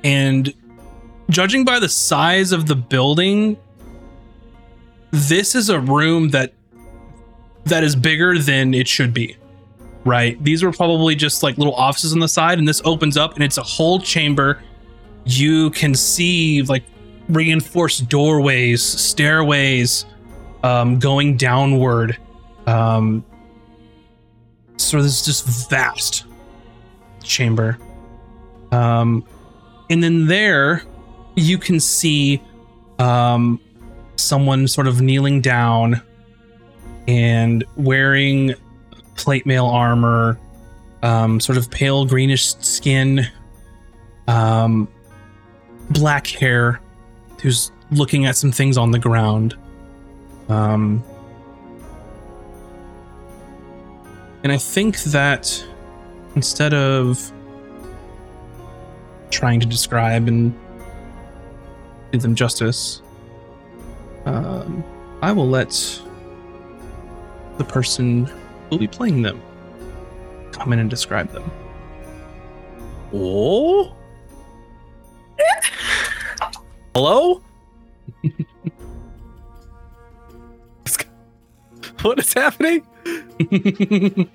[0.04, 0.52] and
[1.30, 3.56] judging by the size of the building,
[5.10, 6.54] this is a room that
[7.64, 9.36] that is bigger than it should be.
[10.04, 10.42] Right?
[10.42, 13.44] These were probably just like little offices on the side, and this opens up and
[13.44, 14.62] it's a whole chamber.
[15.28, 16.84] You can see like
[17.28, 20.06] reinforced doorways, stairways
[20.62, 22.16] um, going downward.
[22.66, 23.24] Um,
[24.78, 26.24] so this is just vast
[27.22, 27.78] chamber.
[28.72, 29.24] Um,
[29.90, 30.82] and then there,
[31.36, 32.42] you can see
[32.98, 33.60] um,
[34.16, 36.00] someone sort of kneeling down
[37.06, 38.54] and wearing
[39.16, 40.38] plate mail armor,
[41.02, 43.26] um, sort of pale greenish skin,
[44.26, 44.88] um,
[45.90, 46.80] black hair,
[47.40, 49.56] who's looking at some things on the ground.
[50.48, 51.02] Um,
[54.42, 55.64] and I think that
[56.34, 57.32] instead of
[59.30, 60.54] trying to describe and
[62.12, 63.02] do them justice,
[64.24, 64.84] um,
[65.22, 65.70] I will let
[67.58, 68.34] the person who
[68.70, 69.42] will be playing them
[70.52, 71.50] come in and describe them.
[73.12, 73.94] Oh?
[76.98, 77.40] Hello?
[82.02, 82.84] what is happening?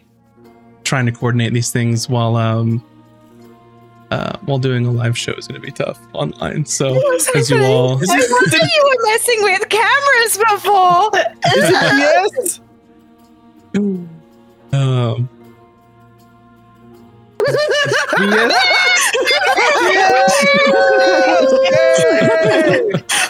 [0.86, 2.82] trying to coordinate these things while um
[4.12, 6.66] uh, while doing a live show is going to be tough online.
[6.66, 6.96] So
[7.36, 11.10] as you all, I wonder you were messing with cameras before.
[11.58, 12.62] yes.
[14.72, 15.28] um,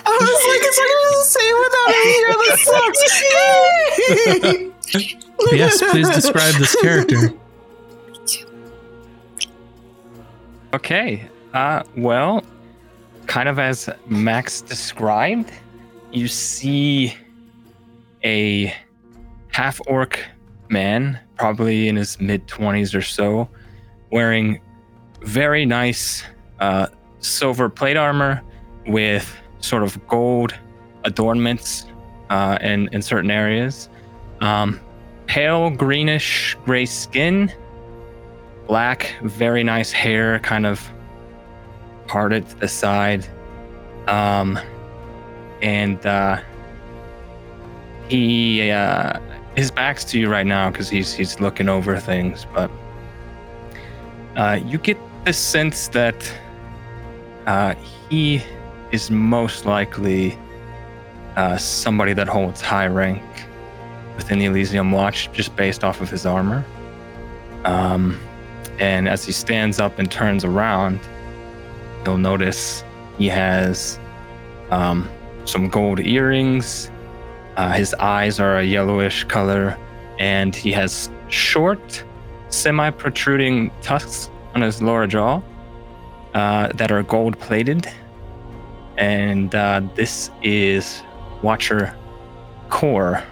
[0.06, 2.32] I was like, it's not going to say without me here.
[2.44, 3.02] This sucks.
[5.54, 7.34] yes, please describe this character.
[10.74, 11.30] Okay.
[11.54, 12.44] Uh, well,
[13.28, 15.52] kind of as Max described,
[16.12, 17.16] you see
[18.24, 18.74] a
[19.50, 20.20] half orc
[20.70, 23.48] man, probably in his mid 20s or so,
[24.12, 24.60] wearing
[25.24, 26.24] very nice
[26.60, 26.88] uh,
[27.20, 28.42] silver plate armor
[28.88, 30.54] with sort of gold
[31.06, 31.86] adornments
[32.30, 33.90] uh, in, in certain areas.
[34.42, 34.80] Um,
[35.28, 37.52] pale greenish gray skin
[38.68, 40.90] black, very nice hair, kind of
[42.08, 43.26] parted to the side.
[44.08, 44.60] Um,
[45.62, 46.42] and uh,
[48.10, 49.20] he uh,
[49.56, 52.70] his back's to you right now because he's he's looking over things, but
[54.36, 56.34] uh, you get the sense that
[57.46, 57.76] uh,
[58.10, 58.42] he
[58.92, 60.38] is most likely
[61.36, 63.24] uh, somebody that holds high rank
[64.18, 66.64] within the Elysian Watch, just based off of his armor.
[67.64, 68.20] Um,
[68.80, 71.00] and as he stands up and turns around,
[72.06, 72.84] you'll notice
[73.18, 74.00] he has
[74.72, 75.10] um,
[75.46, 76.92] some gold earrings.
[77.56, 79.78] Uh, his eyes are a yellowish color,
[80.20, 82.04] and he has short,
[82.50, 85.42] semi protruding tusks on his lower jaw
[86.34, 87.88] uh, that are gold plated.
[88.98, 91.02] And uh, this is
[91.42, 91.96] Watcher
[92.70, 93.24] Core.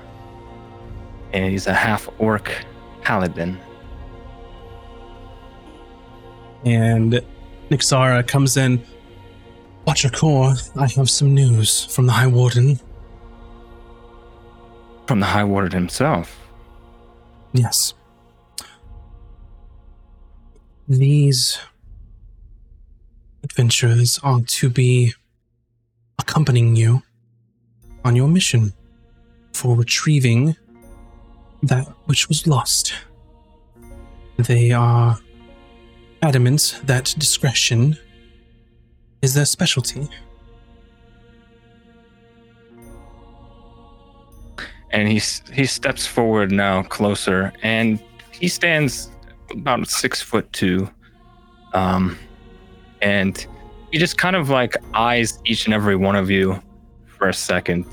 [1.34, 2.52] And he's a half orc
[3.02, 3.60] paladin.
[6.66, 7.22] And
[7.70, 8.84] Nixara comes in.
[9.86, 12.80] Watcher Core, I have some news from the High Warden.
[15.08, 16.38] From the High Warden himself.
[17.54, 17.94] Yes.
[20.92, 21.58] These
[23.46, 25.14] adventurers are to be
[26.20, 27.02] accompanying you
[28.04, 28.74] on your mission
[29.54, 30.58] for retrieving
[31.64, 32.94] that which was lost.
[34.36, 35.18] They are
[36.24, 37.98] adamant that discretion
[39.22, 40.10] is their specialty.
[44.90, 45.22] and he
[45.54, 47.98] he steps forward now closer and
[48.34, 49.11] he stands
[49.54, 50.90] about six foot two
[51.74, 52.18] um
[53.02, 53.48] and
[53.92, 56.62] he just kind of like eyes each and every one of you
[57.06, 57.86] for a second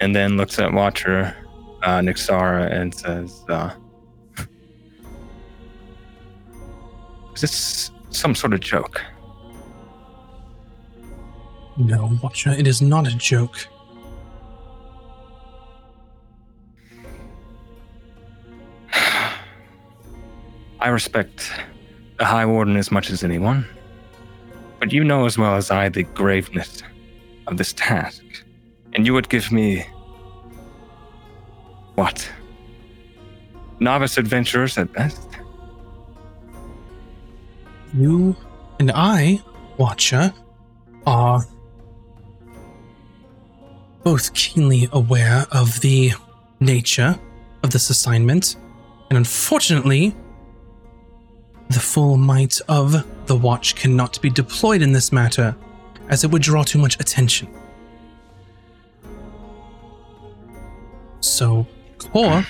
[0.00, 1.34] and then looks at watcher
[1.82, 3.70] uh nixara and says uh
[7.34, 9.00] is this some sort of joke
[11.76, 13.66] No, Watcher, it is not a joke.
[20.82, 21.48] I respect
[22.18, 23.64] the High Warden as much as anyone,
[24.80, 26.82] but you know as well as I the graveness
[27.46, 28.24] of this task,
[28.92, 29.86] and you would give me.
[31.94, 32.28] what?
[33.78, 35.28] Novice adventurers at best?
[37.94, 38.36] You
[38.80, 39.40] and I,
[39.78, 40.34] Watcher,
[41.06, 41.46] are
[44.02, 46.10] both keenly aware of the
[46.58, 47.16] nature
[47.62, 48.56] of this assignment,
[49.10, 50.16] and unfortunately,
[51.72, 55.56] the full might of the Watch cannot be deployed in this matter,
[56.08, 57.48] as it would draw too much attention.
[61.20, 61.66] So,
[61.98, 62.44] Core,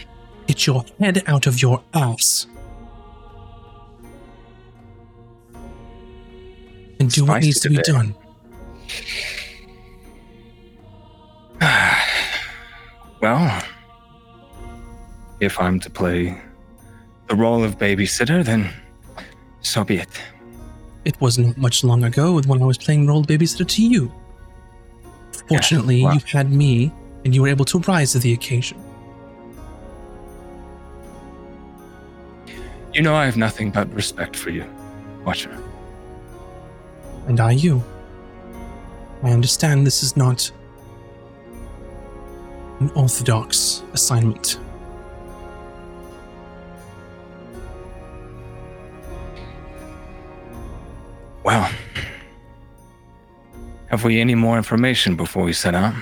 [0.47, 2.47] get your head out of your ass.
[6.99, 8.15] And do what needs to be done.
[13.21, 13.63] well,
[15.41, 16.41] if I'm to play
[17.29, 18.73] the role of babysitter, then
[19.63, 20.09] so be it.
[21.05, 24.13] It was not much long ago when I was playing role babysitter to you.
[25.49, 26.15] Fortunately, well.
[26.15, 26.93] you had me,
[27.25, 28.79] and you were able to rise to the occasion.
[32.93, 34.67] You know I have nothing but respect for you,
[35.25, 35.59] Watcher.
[37.27, 37.83] And I you.
[39.23, 40.51] I understand this is not
[42.81, 44.59] an orthodox assignment.
[51.53, 51.71] Well,
[53.91, 55.93] have we any more information before we set out?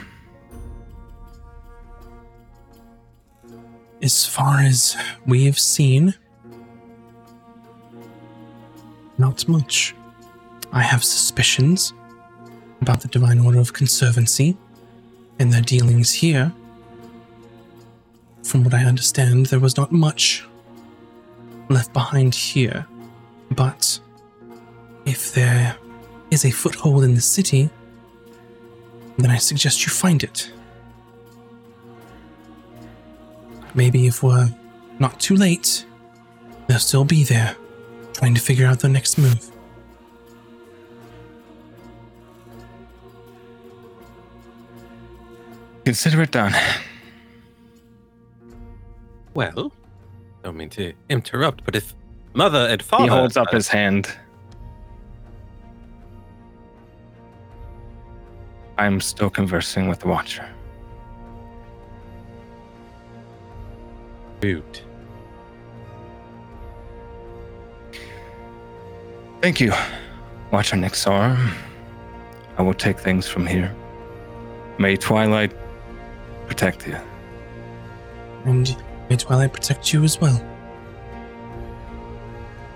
[4.00, 4.96] As far as
[5.26, 6.14] we have seen,
[9.18, 9.92] not much.
[10.72, 11.94] I have suspicions
[12.80, 14.56] about the Divine Order of Conservancy
[15.40, 16.52] and their dealings here.
[18.44, 20.46] From what I understand, there was not much
[21.68, 22.86] left behind here,
[23.50, 23.98] but
[25.10, 25.76] if there
[26.30, 27.68] is a foothold in the city,
[29.18, 30.50] then I suggest you find it.
[33.74, 34.48] Maybe if we're
[35.00, 35.84] not too late,
[36.68, 37.56] they'll still be there,
[38.12, 39.50] trying to figure out the next move.
[45.84, 46.54] Consider it done.
[49.34, 49.72] Well,
[50.44, 51.94] don't mean to interrupt, but if
[52.32, 54.08] mother and father He holds up his hand.
[58.80, 60.48] I'm still conversing with the Watcher.
[64.40, 64.80] Rude.
[69.42, 69.74] Thank you,
[70.50, 71.36] Watcher Nixar.
[72.56, 73.70] I will take things from here.
[74.78, 75.52] May Twilight
[76.46, 76.96] protect you.
[78.46, 78.74] And
[79.10, 80.42] may Twilight protect you as well.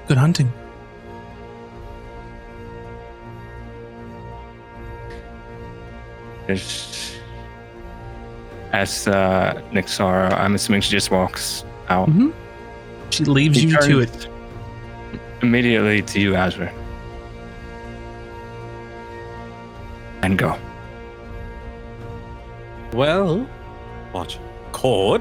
[0.07, 0.53] Good hunting.
[6.47, 7.13] There's-
[8.73, 12.09] As uh, Nixar, I'm assuming she just walks out.
[12.09, 12.31] Mm-hmm.
[13.11, 14.29] She leaves He you to it.
[15.43, 16.73] Immediately to you, Azra.
[20.23, 20.57] and go.
[22.95, 23.47] Well,
[24.15, 24.39] watch
[24.73, 25.21] Core.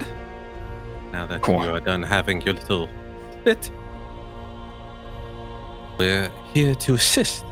[1.11, 1.65] Now that Core.
[1.65, 2.87] you are done having your little
[3.43, 3.69] bit,
[5.99, 7.43] we're here to assist,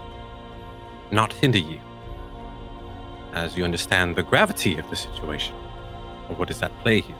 [1.11, 1.80] not hinder you.
[3.33, 5.55] As you understand the gravity of the situation,
[6.29, 7.15] or what is at play here.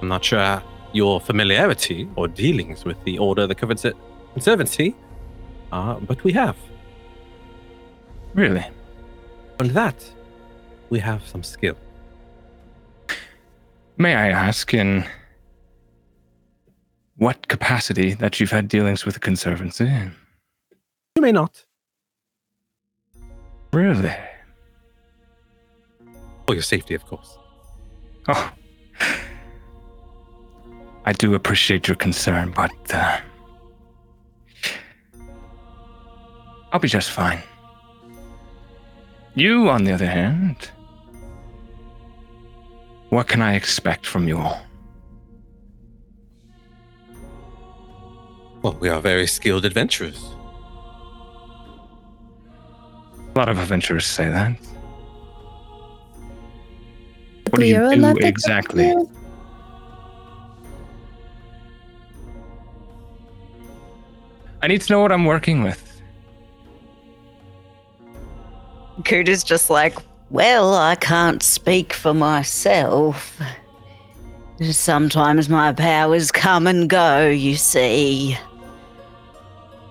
[0.00, 3.98] I'm not sure your familiarity or dealings with the Order of the Conserv-
[4.32, 4.94] Conservancy,
[5.72, 6.56] uh, but we have.
[8.34, 8.64] Really?
[9.60, 10.10] On that,
[10.90, 11.76] we have some skill.
[13.96, 15.04] May I ask in
[17.16, 19.90] what capacity that you've had dealings with the Conservancy?
[21.18, 21.64] You may not.
[23.72, 24.14] Really?
[26.46, 27.36] For your safety, of course.
[28.28, 28.52] Oh.
[31.04, 33.18] I do appreciate your concern, but uh,
[36.70, 37.42] I'll be just fine.
[39.34, 40.70] You, on the other hand,
[43.08, 44.60] what can I expect from you all?
[48.62, 50.37] Well, we are very skilled adventurers.
[53.34, 54.56] A lot of adventurers say that.
[57.50, 58.94] What do you do allowed exactly?
[64.60, 65.84] I need to know what I'm working with.
[69.04, 69.96] Cooter's just like,
[70.30, 73.40] Well, I can't speak for myself.
[74.60, 78.36] Sometimes my powers come and go, you see.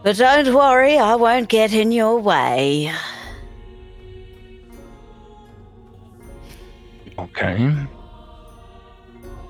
[0.03, 2.91] But don't worry, I won't get in your way.
[7.19, 7.55] Okay.
[7.57, 7.85] Mm-hmm.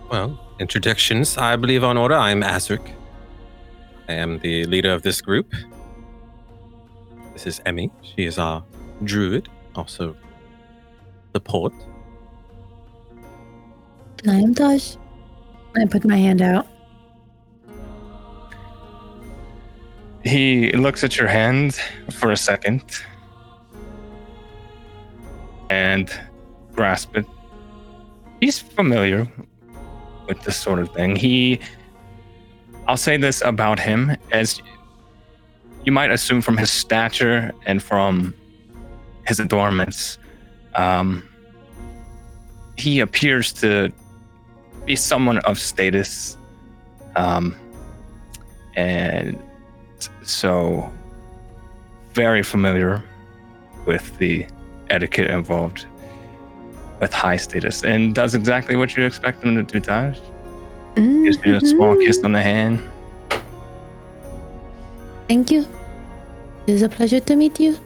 [0.09, 1.37] Well, introductions.
[1.37, 2.15] I believe on order.
[2.15, 2.93] I'm Azric.
[4.07, 5.53] I am the leader of this group.
[7.33, 7.91] This is Emy.
[8.01, 8.63] She is our
[9.03, 10.15] druid, also
[11.33, 11.73] support.
[14.23, 14.97] And I am Tahj.
[15.75, 16.67] I put my hand out.
[20.23, 21.75] He looks at your hand
[22.11, 22.81] for a second
[25.69, 26.09] and
[26.73, 27.25] grasp it.
[28.39, 29.27] He's familiar
[30.27, 31.15] with this sort of thing.
[31.15, 31.59] He,
[32.87, 34.61] I'll say this about him, as
[35.83, 38.33] you might assume from his stature and from
[39.25, 40.17] his adornments,
[40.75, 41.27] um,
[42.77, 43.91] he appears to
[44.85, 46.37] be someone of status,
[47.15, 47.55] um,
[48.75, 49.41] and
[50.23, 50.91] so
[52.13, 53.03] very familiar
[53.85, 54.45] with the
[54.89, 55.85] etiquette involved
[56.99, 60.19] with high status and does exactly what you expect him to do, Tahj.
[60.95, 62.81] Gives you a small kiss on the hand.
[65.27, 65.67] Thank you.
[66.65, 67.77] It is a pleasure to meet you.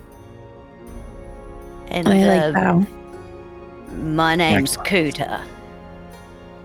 [1.87, 2.87] And I like uh, bow.
[3.97, 5.43] my name's Cooter.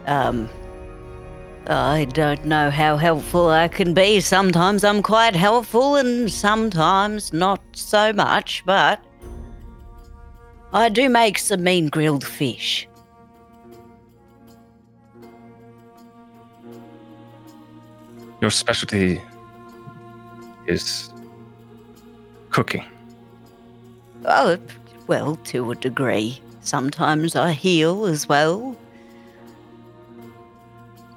[0.06, 0.48] Um,
[1.66, 4.20] I don't know how helpful I can be.
[4.20, 9.04] Sometimes I'm quite helpful and sometimes not so much, but
[10.76, 12.86] I do make some mean grilled fish.
[18.42, 19.18] Your specialty
[20.66, 21.10] is
[22.50, 22.84] cooking.
[24.26, 24.58] Oh,
[25.06, 26.42] well, to a degree.
[26.60, 28.76] Sometimes I heal as well.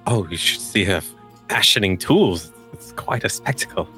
[0.07, 1.01] Oh, you should see her
[1.49, 2.53] fashioning tools.
[2.71, 3.89] It's quite a spectacle.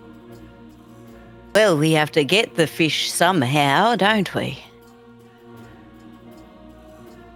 [1.54, 4.58] Well, we have to get the fish somehow, don't we?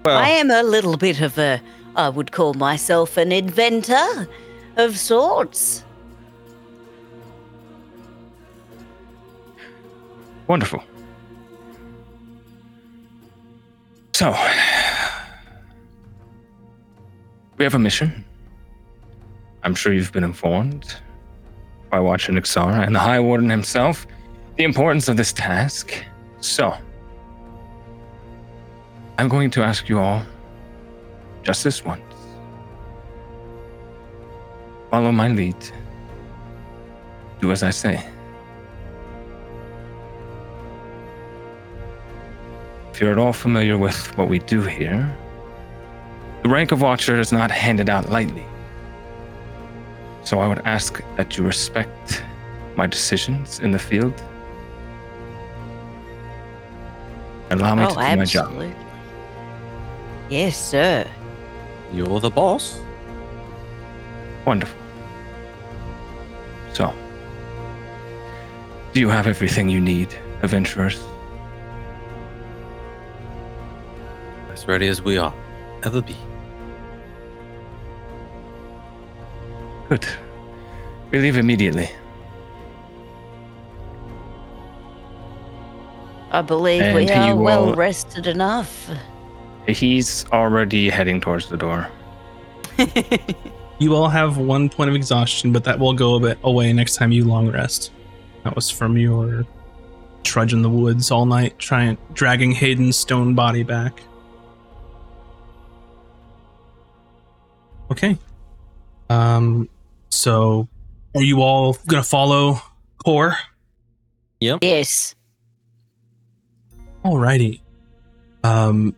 [0.06, 1.60] Well, I am a little bit of a,
[1.96, 4.30] I would call myself an inventor
[4.76, 5.84] of sorts.
[10.46, 10.84] Wonderful.
[14.14, 14.30] So,
[17.58, 18.24] we have a mission.
[19.64, 20.98] I'm sure you've been informed
[21.90, 24.06] by watching Ixara and the High Warden himself
[24.58, 25.96] the importance of this task.
[26.42, 26.78] So,
[29.18, 30.24] I'm going to ask you all
[31.44, 32.02] just this once.
[34.92, 35.56] Follow my lead.
[37.40, 38.06] Do as I say.
[42.92, 45.16] If you're at all familiar with what we do here,
[46.44, 48.46] the rank of Watcher is not handed out lightly.
[50.24, 52.24] So I would ask that you respect
[52.76, 54.22] my decisions in the field.
[57.52, 58.85] Allow me oh, to do my job.
[60.26, 60.38] Absolutely.
[60.38, 61.08] Yes, sir.
[61.94, 62.80] you're the boss.
[64.46, 64.80] Wonderful.
[66.74, 66.94] So,
[68.94, 70.14] Do you have everything you need,
[70.44, 71.00] adventurers?
[74.52, 75.34] As ready as we are.
[75.84, 76.16] Ever be.
[79.90, 80.06] Good.
[81.12, 81.90] We leave immediately.
[86.32, 88.90] I believe And we are well will- rested enough.
[89.68, 91.88] He's already heading towards the door.
[93.78, 96.96] You all have one point of exhaustion, but that will go a bit away next
[96.96, 97.92] time you long rest.
[98.44, 99.46] That was from your
[100.24, 104.02] trudge in the woods all night, trying dragging Haydan's stone body back.
[107.92, 108.18] Okay.
[109.10, 109.68] Um.
[110.10, 110.70] So,
[111.14, 112.62] are you all gonna follow
[113.04, 113.36] Core?
[114.40, 114.60] Yep.
[114.62, 115.16] Yes.
[117.04, 117.60] Alrighty.
[118.44, 118.96] Um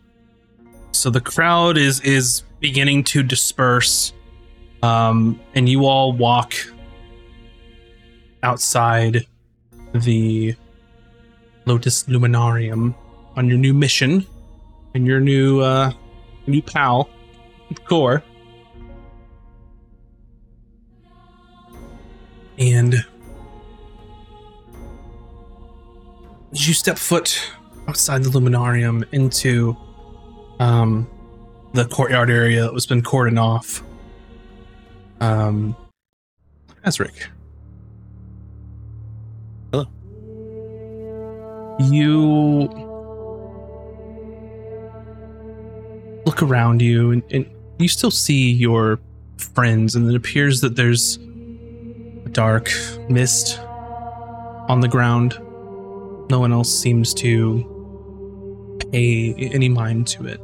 [0.97, 4.13] so the crowd is is beginning to disperse.
[4.83, 6.53] Um and you all walk
[8.43, 9.25] outside
[9.93, 10.55] the
[11.65, 12.95] Lotus Luminarium
[13.35, 14.25] on your new mission
[14.93, 15.91] and your new uh
[16.47, 17.09] new pal,
[17.85, 18.23] Core.
[22.57, 23.05] And
[26.51, 27.39] as you step foot
[27.87, 29.77] outside the luminarium into
[30.59, 31.07] um
[31.73, 33.83] the courtyard area that was been cordoned off.
[35.19, 35.75] Um
[36.85, 37.27] Azric.
[39.71, 39.85] Hello.
[41.79, 42.69] You
[46.25, 47.45] look around you and, and
[47.79, 48.99] you still see your
[49.37, 51.17] friends, and it appears that there's
[52.25, 52.71] a dark
[53.09, 53.59] mist
[54.69, 55.37] on the ground.
[56.29, 60.41] No one else seems to pay any mind to it.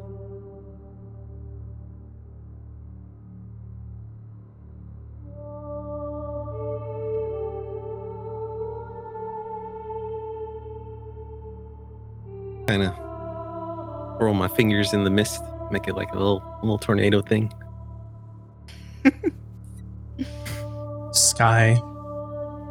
[12.73, 17.21] Kind of roll my fingers in the mist, make it like a little little tornado
[17.21, 17.53] thing.
[21.11, 21.79] Sky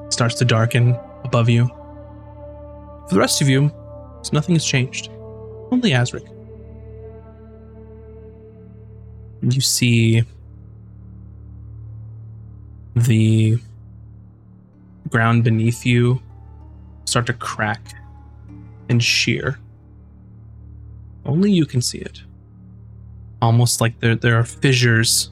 [0.08, 1.68] starts to darken above you.
[1.68, 3.70] For the rest of you,
[4.32, 5.08] nothing has changed.
[5.70, 6.26] Only Azric.
[9.40, 10.24] You see
[12.96, 13.56] the
[15.10, 16.20] ground beneath you
[17.04, 17.94] start to crack
[18.88, 19.60] and shear.
[21.24, 22.22] Only you can see it.
[23.40, 25.30] Almost like there, there are fissures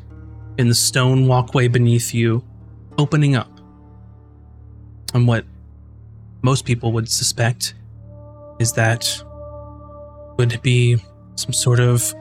[0.59, 2.45] in the stone walkway beneath you
[2.99, 3.61] opening up.
[5.15, 5.45] And what
[6.43, 7.75] most people would suspect
[8.59, 9.23] is that
[10.39, 10.99] would be
[11.35, 12.15] some sort of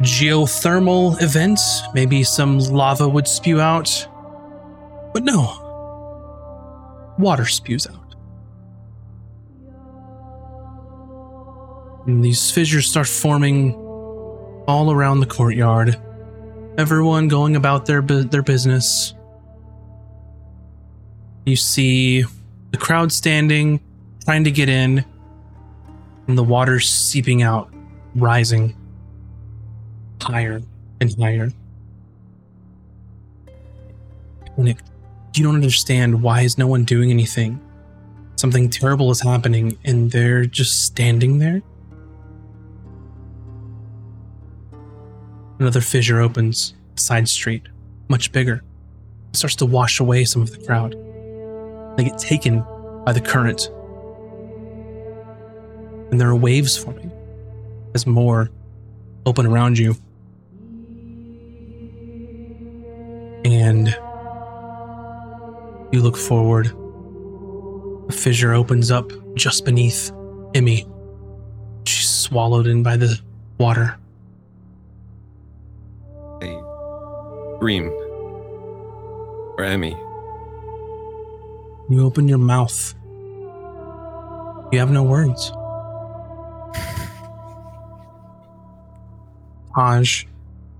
[0.00, 1.58] geothermal event.
[1.94, 4.06] Maybe some lava would spew out.
[5.12, 8.05] But no, water spews out.
[12.06, 13.74] And these fissures start forming
[14.66, 16.00] all around the courtyard.
[16.78, 19.14] Everyone going about their bu- their business.
[21.44, 22.24] You see
[22.70, 23.80] the crowd standing,
[24.24, 25.04] trying to get in,
[26.26, 27.72] and the water seeping out,
[28.14, 28.76] rising
[30.20, 30.60] higher
[31.00, 31.52] and higher.
[34.56, 34.78] When it,
[35.34, 37.60] you don't understand why is no one doing anything?
[38.36, 41.62] Something terrible is happening, and they're just standing there.
[45.58, 47.62] Another fissure opens, side street,
[48.08, 48.62] much bigger.
[49.30, 50.92] It starts to wash away some of the crowd.
[51.96, 52.62] They get taken
[53.04, 53.70] by the current.
[56.10, 57.10] And there are waves forming
[57.94, 58.50] as more
[59.24, 59.96] open around you.
[63.44, 63.88] And
[65.92, 66.66] you look forward.
[68.08, 70.10] A fissure opens up just beneath
[70.52, 70.92] Emy.
[71.86, 73.18] She's swallowed in by the
[73.58, 73.98] water.
[77.56, 77.88] Scream
[79.56, 79.98] Or Emy.
[81.88, 82.94] You open your mouth.
[84.70, 85.50] You have no words.
[89.74, 90.26] Tahj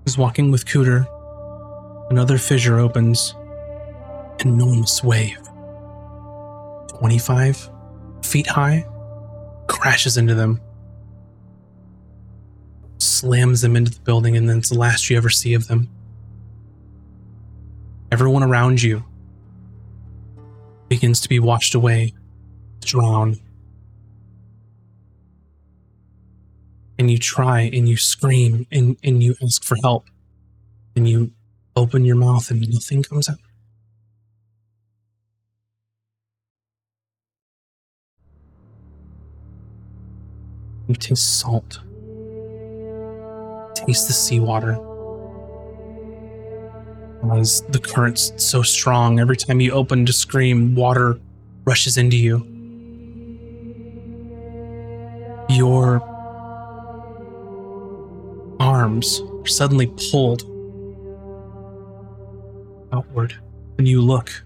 [0.05, 1.07] is walking with Cooter.
[2.11, 3.33] Another fissure opens.
[4.41, 5.39] Enormous wave,
[6.99, 7.71] 25
[8.23, 8.85] feet high,
[9.65, 10.61] crashes into them,
[12.99, 15.89] slams them into the building, and then it's the last you ever see of them
[18.11, 19.03] everyone around you
[20.87, 22.13] begins to be washed away,
[22.81, 23.39] drowned.
[26.99, 30.07] And you try and you scream and, and you ask for help.
[30.95, 31.31] And you
[31.75, 33.37] open your mouth and nothing comes out.
[40.87, 41.81] You taste salt.
[43.75, 44.96] Taste the seawater.
[47.31, 51.19] As the current's so strong, every time you open to scream, water
[51.65, 52.37] rushes into you.
[55.49, 56.01] Your
[58.59, 60.43] arms are suddenly pulled
[62.93, 63.33] outward,
[63.77, 64.43] and you look.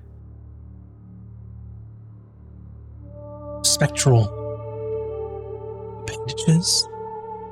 [3.63, 4.23] Spectral
[6.01, 6.87] appendages,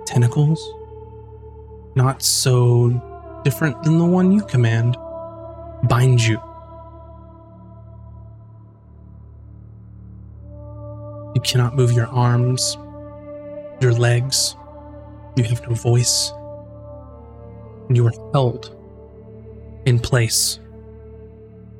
[0.05, 0.73] tentacles,
[1.95, 4.97] not so different than the one you command,
[5.83, 6.41] bind you.
[11.35, 12.77] You cannot move your arms,
[13.81, 14.55] your legs.
[15.35, 16.33] You have no voice.
[17.87, 18.75] And you are held
[19.85, 20.59] in place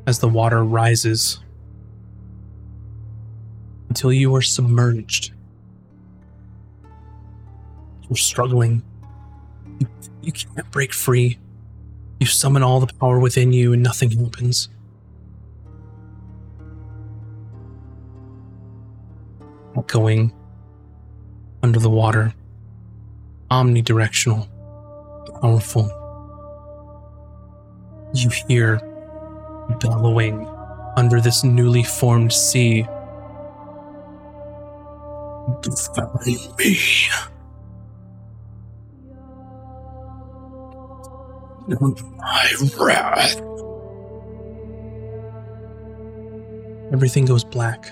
[0.07, 1.39] as the water rises
[3.89, 5.33] until you are submerged.
[8.09, 8.81] You're struggling.
[9.79, 9.87] You,
[10.21, 11.37] you can't break free.
[12.19, 14.67] You summon all the power within you and nothing happens.
[19.87, 20.33] Going
[21.63, 22.33] under the water,
[23.49, 24.47] omnidirectional,
[25.41, 25.89] powerful.
[28.13, 28.81] You hear
[29.79, 30.45] bellowing
[30.97, 32.81] under this newly formed sea.
[35.61, 37.09] Defy me.
[42.17, 43.41] My wrath.
[46.91, 47.91] Everything goes black.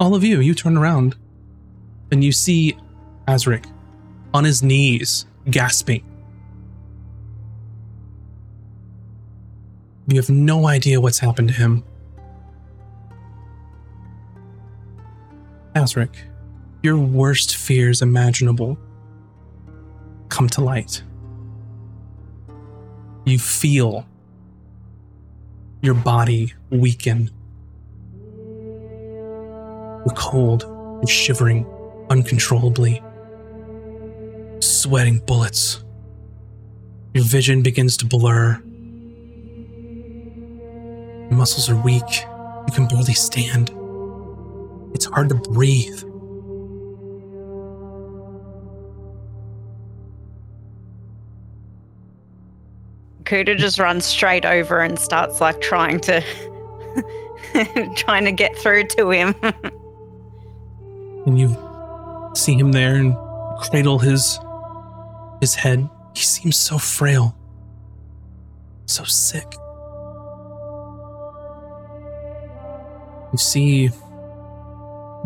[0.00, 1.14] All of you, you turn around
[2.10, 2.76] and you see
[3.28, 3.66] Azric
[4.34, 6.04] on his knees, gasping.
[10.08, 11.84] You have no idea what's happened to him.
[15.76, 16.16] Azric,
[16.82, 18.76] your worst fears imaginable
[20.32, 21.02] come to light.
[23.26, 24.06] You feel
[25.82, 27.30] your body weaken.
[30.04, 31.66] You're cold and shivering
[32.08, 33.02] uncontrollably,
[34.60, 35.84] sweating bullets.
[37.12, 38.58] Your vision begins to blur.
[41.28, 42.24] Your muscles are weak.
[42.66, 43.70] You can barely stand.
[44.94, 46.02] It's hard to breathe.
[53.32, 56.20] Cooter just runs straight over and starts like trying to
[57.96, 59.34] trying to get through to him.
[61.24, 61.56] and you
[62.34, 63.16] see him there and
[63.58, 64.38] cradle his
[65.40, 65.88] his head.
[66.14, 67.34] He seems so frail,
[68.84, 69.50] so sick.
[73.32, 73.88] You see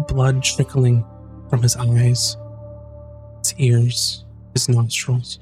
[0.07, 1.05] blood trickling
[1.51, 2.37] from his eyes,
[3.41, 5.41] his ears, his nostrils.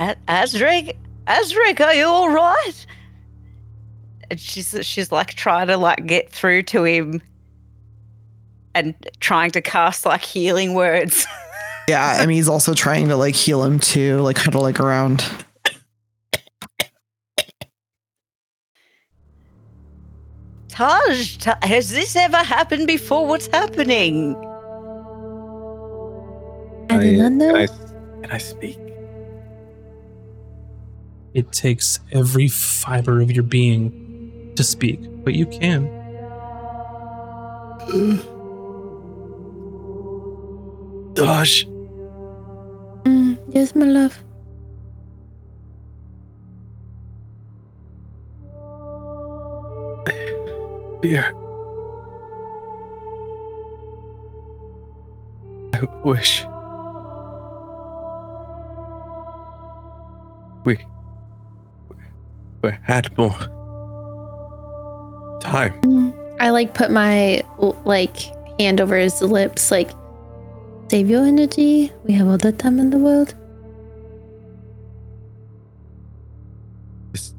[0.00, 0.96] A- Azric,
[1.26, 2.86] Azric, are you all right?
[4.30, 7.20] And she's she's like trying to like get through to him
[8.74, 11.26] and trying to cast like healing words.
[11.88, 14.78] Yeah, I mean he's also trying to like heal him too, like kind of like
[14.78, 15.24] around.
[20.68, 23.26] Tahj, has this ever happened before?
[23.26, 24.36] What's happening?
[26.90, 27.54] I did not know.
[27.54, 27.66] Can I,
[28.22, 28.89] can I speak?
[31.34, 35.88] It takes every fiber of your being to speak, but you can.
[41.14, 41.66] Dosh,
[43.04, 44.22] Mm, yes, my love.
[51.02, 51.32] dear.
[55.74, 56.44] I wish
[60.64, 60.76] we,
[62.62, 63.34] we had more
[65.40, 66.14] time.
[66.40, 67.42] I like put my
[67.84, 68.16] like
[68.58, 69.90] hand over his lips, like
[70.90, 71.92] save your energy.
[72.04, 73.34] We have all the time in the world.
[77.14, 77.34] It's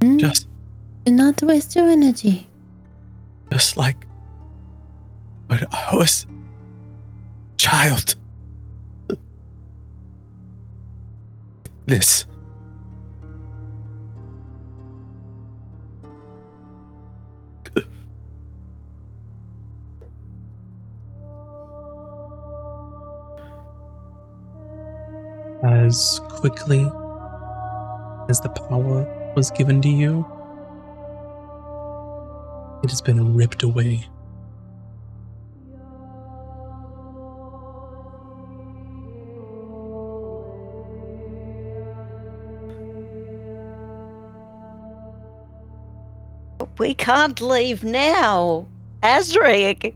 [0.00, 0.48] Mm, Just,
[1.04, 2.48] Do not waste your energy.
[3.52, 4.06] just like
[5.46, 6.26] when I was
[7.56, 8.14] child.
[11.86, 12.26] This.
[25.62, 26.80] As quickly
[28.28, 30.26] as the power was given to you.
[32.82, 34.04] It has been ripped away.
[46.78, 48.66] We can't leave now.
[49.04, 49.94] Azric.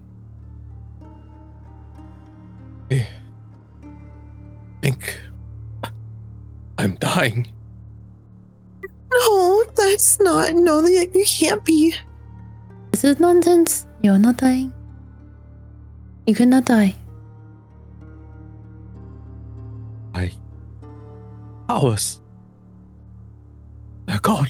[7.16, 7.46] I'm dying.
[9.10, 10.52] No, that's not.
[10.54, 11.94] No, that you can't be.
[12.90, 13.86] This is nonsense.
[14.02, 14.72] You're not dying.
[16.26, 16.94] You cannot die.
[20.14, 20.32] I.
[21.68, 22.20] powers.
[24.06, 24.48] They're gone.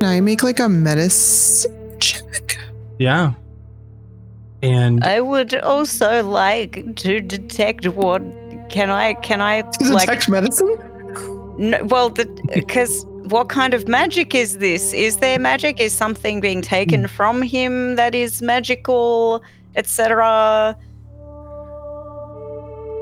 [0.00, 2.58] Can I make like a medicine check?
[2.98, 3.34] Yeah.
[4.62, 8.22] And I would also like to detect what.
[8.68, 9.14] Can I?
[9.14, 10.06] Can I To like?
[10.08, 10.76] detect medicine?
[11.58, 14.92] No, well, because what kind of magic is this?
[14.92, 15.80] Is there magic?
[15.80, 19.42] Is something being taken from him that is magical,
[19.76, 20.76] etc.?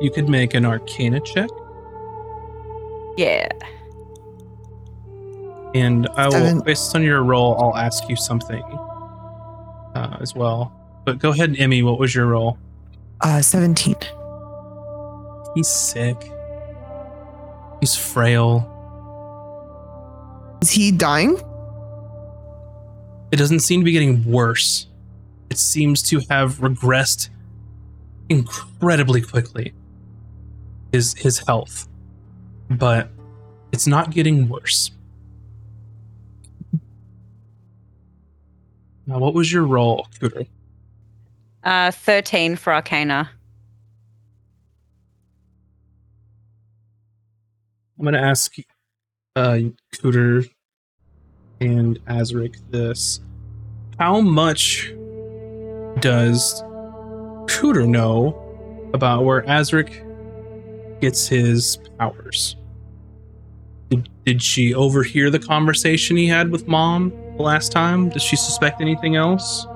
[0.01, 1.51] you could make an arcana check.
[3.17, 3.49] Yeah.
[5.75, 6.61] And I will, Seven.
[6.61, 8.62] based on your roll, I'll ask you something
[9.97, 10.73] uh, as well.
[11.09, 11.83] But go ahead, Emy.
[11.85, 12.59] What was your roll?
[13.23, 13.97] Uh, 17.
[15.55, 16.31] He's sick.
[17.81, 18.69] He's frail.
[20.61, 21.41] Is he dying?
[23.33, 24.87] It doesn't seem to be getting worse.
[25.49, 27.31] It seems to have regressed
[28.28, 29.73] incredibly quickly.
[30.93, 31.89] His his health,
[32.69, 33.09] but
[33.73, 34.91] it's not getting worse.
[39.07, 40.47] Now, what was your roll, Cooter?
[41.69, 43.31] Uh, 13 for Arcana.
[47.99, 48.55] I'm going to ask
[49.37, 49.59] uh,
[49.95, 50.49] Cooter
[51.61, 53.21] and Azric this.
[53.99, 54.95] How much
[56.01, 56.63] does
[57.49, 62.57] Cooter know about where Azric gets his powers?
[63.91, 68.09] Did, did she overhear the conversation he had with mom the last time?
[68.09, 69.67] Does she suspect anything else?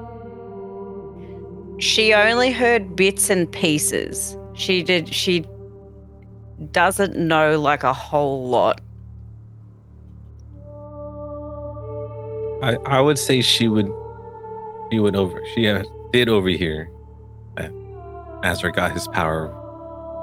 [1.82, 4.36] She only heard bits and pieces.
[4.54, 5.12] She did.
[5.12, 5.44] She
[6.70, 8.80] doesn't know like a whole lot.
[12.62, 13.92] I, I would say she would
[14.92, 16.88] she would over she uh, did overhear
[17.56, 17.72] that
[18.44, 19.48] Azra got his power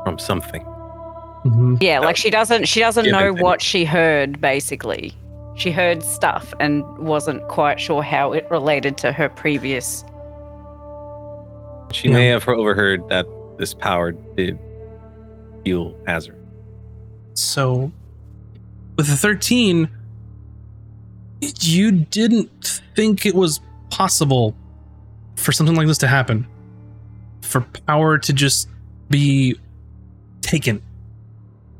[0.05, 0.63] from something.
[0.63, 1.75] Mm-hmm.
[1.81, 2.69] Yeah, like she doesn't.
[2.69, 4.39] She doesn't Yeah, know what she heard.
[4.39, 5.13] Basically,
[5.57, 10.05] she heard stuff and wasn't quite sure how it related to her previous.
[11.91, 12.13] She Yeah.
[12.15, 13.25] may have overheard that
[13.57, 14.57] this power did
[15.65, 16.35] heal Azra.
[17.33, 17.91] So,
[18.97, 19.89] with the 13,
[21.61, 23.59] you didn't think it was
[23.89, 24.55] possible
[25.35, 26.45] for something like this to happen.
[27.41, 28.67] For power to just
[29.09, 29.55] be
[30.41, 30.81] taken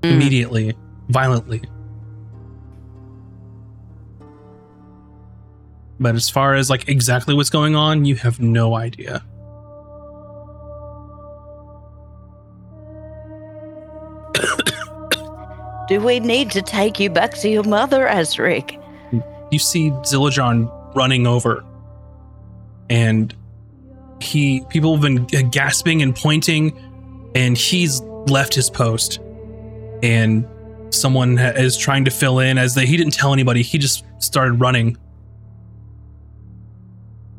[0.02, 0.12] Mm.
[0.14, 0.74] immediately,
[1.10, 1.62] violently.
[6.00, 9.24] But as far as like exactly what's going on, you have no idea.
[15.90, 18.80] Do we need to take you back to your mother, Azric?
[19.52, 21.66] you see Zillajarn running over,
[22.90, 23.34] and
[24.22, 26.78] he people have been gasping and pointing,
[27.36, 29.20] and he's left his post,
[30.04, 30.48] and
[30.92, 33.64] someone is trying to fill in as they he didn't tell anybody.
[33.64, 34.98] He just started running,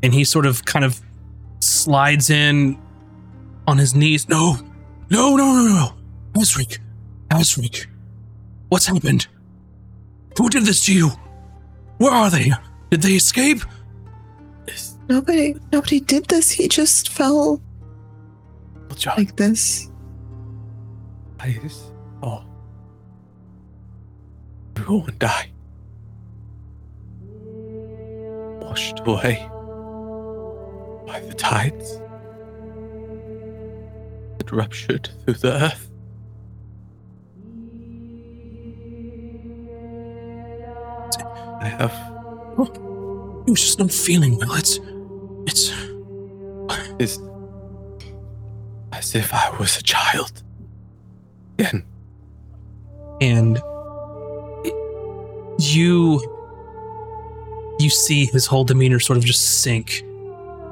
[0.03, 1.01] and he sort of kind of
[1.61, 2.81] slides in
[3.69, 4.29] on his knees.
[4.29, 4.57] No,
[5.09, 5.93] no, no, no, no,
[6.41, 6.79] Azric,
[7.31, 7.87] Azric,
[8.70, 9.26] what's happened?
[10.39, 11.10] Who did this to you?
[11.99, 12.52] Where are they?
[12.90, 13.60] Did they escape?
[15.08, 16.50] Nobody, nobody did this.
[16.50, 17.60] He just fell
[18.94, 19.90] John, like this.
[21.40, 21.90] eyes.
[22.23, 22.44] Oh.
[24.76, 25.50] Everyone die.
[28.62, 29.47] Washed away
[31.07, 32.00] by the tides.
[34.39, 35.90] It ruptured through the earth.
[41.60, 41.92] I have
[42.58, 44.55] Oh, was just not feeling well.
[44.55, 44.78] It's,
[45.47, 45.72] it's.
[46.98, 47.18] is
[48.92, 50.42] as if I was a child.
[51.58, 51.84] Again,
[53.20, 53.58] And
[55.58, 56.20] you,
[57.78, 60.02] you see his whole demeanor sort of just sink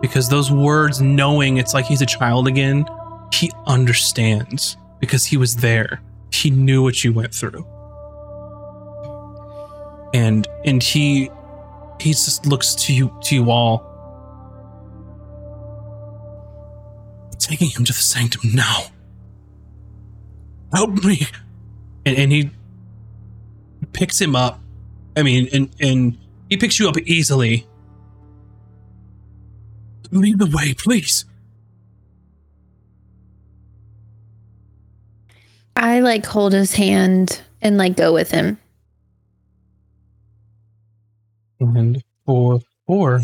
[0.00, 2.86] because those words, knowing it's like he's a child again,
[3.33, 6.00] he understands because he was there.
[6.33, 7.67] He knew what you went through.
[10.15, 11.31] And and he
[12.01, 13.85] he just looks to you to you all.
[17.39, 18.87] Taking him to the sanctum now.
[20.73, 21.27] Help me.
[22.05, 22.51] And, and he
[23.93, 24.61] picks him up.
[25.17, 27.67] I mean, and and he picks you up easily.
[30.11, 31.25] Lead the way, please.
[35.77, 38.59] I like hold his hand and like go with him.
[41.61, 43.23] And for four,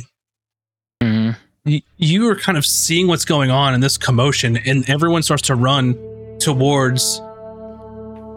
[1.03, 1.37] Mhm.
[1.65, 5.43] y- you are kind of seeing what's going on in this commotion, and everyone starts
[5.45, 5.95] to run
[6.41, 7.21] towards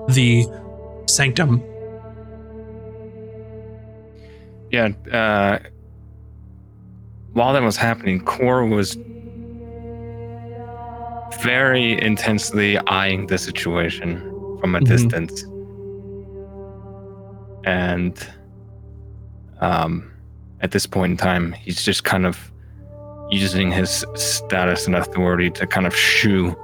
[0.09, 0.45] the
[1.08, 1.61] sanctum.
[4.72, 4.90] Yeah.
[5.11, 5.59] Uh,
[7.34, 8.98] while that was happening, Core was
[11.42, 14.19] very intensely eyeing the situation
[14.59, 14.85] from a Mhm.
[14.85, 15.43] distance.
[17.66, 18.16] And
[19.61, 20.11] um,
[20.61, 22.52] at this point in time, he's just kind of
[23.30, 26.56] using his status and authority to kind of shoo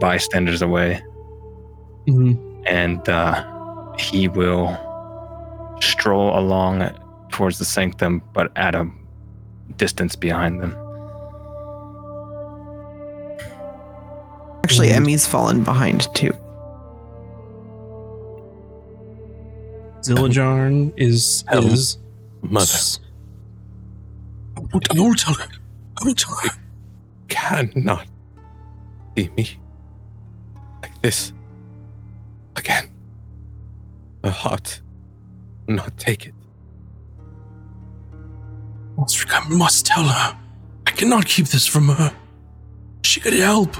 [0.00, 1.02] bystanders away.
[2.06, 2.38] Mhm.
[2.66, 3.44] And uh,
[3.98, 4.76] he will
[5.80, 6.90] stroll along
[7.30, 8.88] towards the sanctum, but at a
[9.76, 10.76] distance behind them.
[14.64, 14.96] Actually, Mhm.
[14.96, 16.32] Emy's fallen behind too.
[20.02, 21.68] Zillajarn is Hello.
[21.68, 21.98] is
[22.42, 23.00] Mother
[24.56, 25.48] I won't, I won't tell her.
[26.00, 26.50] I won't tell her.
[27.28, 28.06] cannot
[29.16, 29.58] see me
[30.82, 31.32] like this
[32.56, 32.90] again.
[34.24, 34.80] Her heart
[35.66, 36.34] will not take it.
[38.98, 40.36] I must tell her.
[40.86, 42.12] I cannot keep this from her.
[43.04, 43.76] She could help.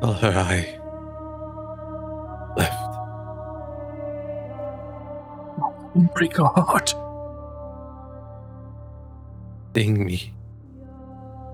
[0.00, 0.78] Tell her I
[2.56, 2.92] left.
[5.94, 6.94] Don't break her heart.
[9.74, 10.32] Seeing me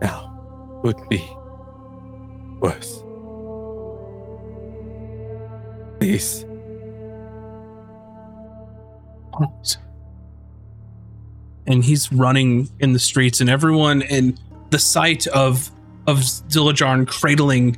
[0.01, 1.23] now would be
[2.61, 3.03] worse.
[5.99, 6.45] Please,
[9.33, 9.79] Please.
[11.67, 14.39] And he's running in the streets, and everyone, and
[14.71, 15.71] the sight of
[16.07, 17.77] of Zillajarn cradling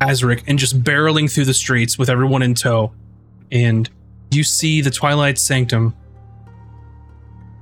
[0.00, 2.92] Azric and just barreling through the streets with everyone in tow,
[3.50, 3.88] and
[4.30, 5.94] you see the Twilight Sanctum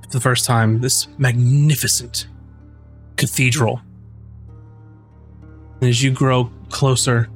[0.03, 0.81] for the first time.
[0.81, 2.27] This magnificent
[3.15, 3.81] cathedral.
[5.81, 7.29] And as you grow closer,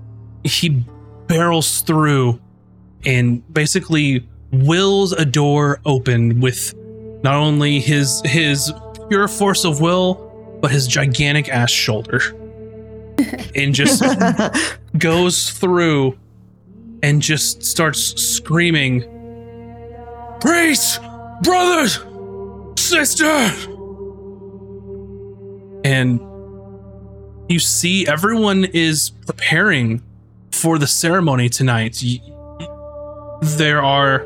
[0.43, 0.85] he
[1.27, 2.39] barrels through
[3.05, 6.73] and basically wills a door open with
[7.23, 8.73] not only his his
[9.09, 10.15] pure force of will,
[10.61, 12.21] but his gigantic ass shoulder.
[13.56, 14.03] And just
[14.98, 16.17] goes through
[17.03, 19.03] and just starts screaming
[20.41, 21.00] Priests!
[21.43, 22.00] Brothers!
[22.75, 23.67] Sisters!
[25.83, 26.19] And
[27.48, 30.01] you see everyone is preparing
[30.51, 32.03] for the ceremony tonight.
[33.43, 34.25] There are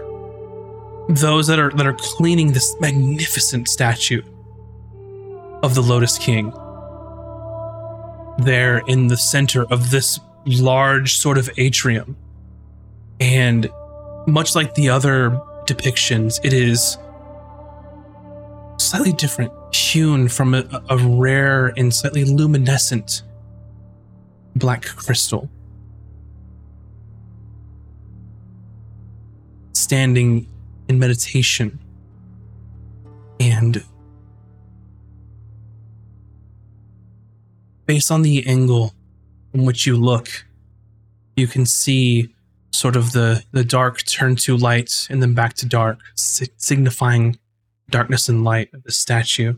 [1.09, 4.21] those that are that are cleaning this magnificent statue
[5.63, 6.53] of the Lotus King.
[8.37, 12.15] There in the center of this large sort of atrium.
[13.19, 13.69] And
[14.27, 16.97] much like the other depictions, it is
[18.77, 23.23] slightly different, hewn from a, a rare and slightly luminescent
[24.55, 25.49] black crystal.
[29.73, 30.47] Standing
[30.87, 31.79] in meditation
[33.39, 33.83] and
[37.85, 38.93] based on the angle
[39.53, 40.45] in which you look
[41.35, 42.33] you can see
[42.71, 47.37] sort of the the dark turn to light and then back to dark si- signifying
[47.89, 49.53] darkness and light of the statue.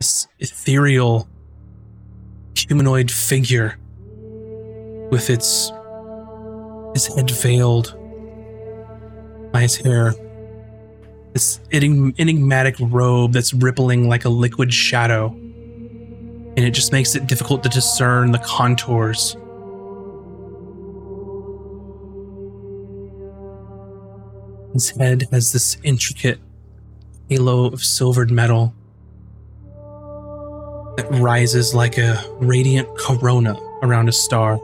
[0.00, 1.28] This ethereal
[2.56, 3.76] humanoid figure
[5.10, 5.72] with its
[6.94, 7.96] his head veiled
[9.52, 10.14] by his hair
[11.32, 15.34] this enigmatic robe that's rippling like a liquid shadow
[16.56, 19.36] and it just makes it difficult to discern the contours
[24.72, 26.38] His head has this intricate
[27.28, 28.74] halo of silvered metal
[30.96, 34.54] that rises like a radiant corona around a star.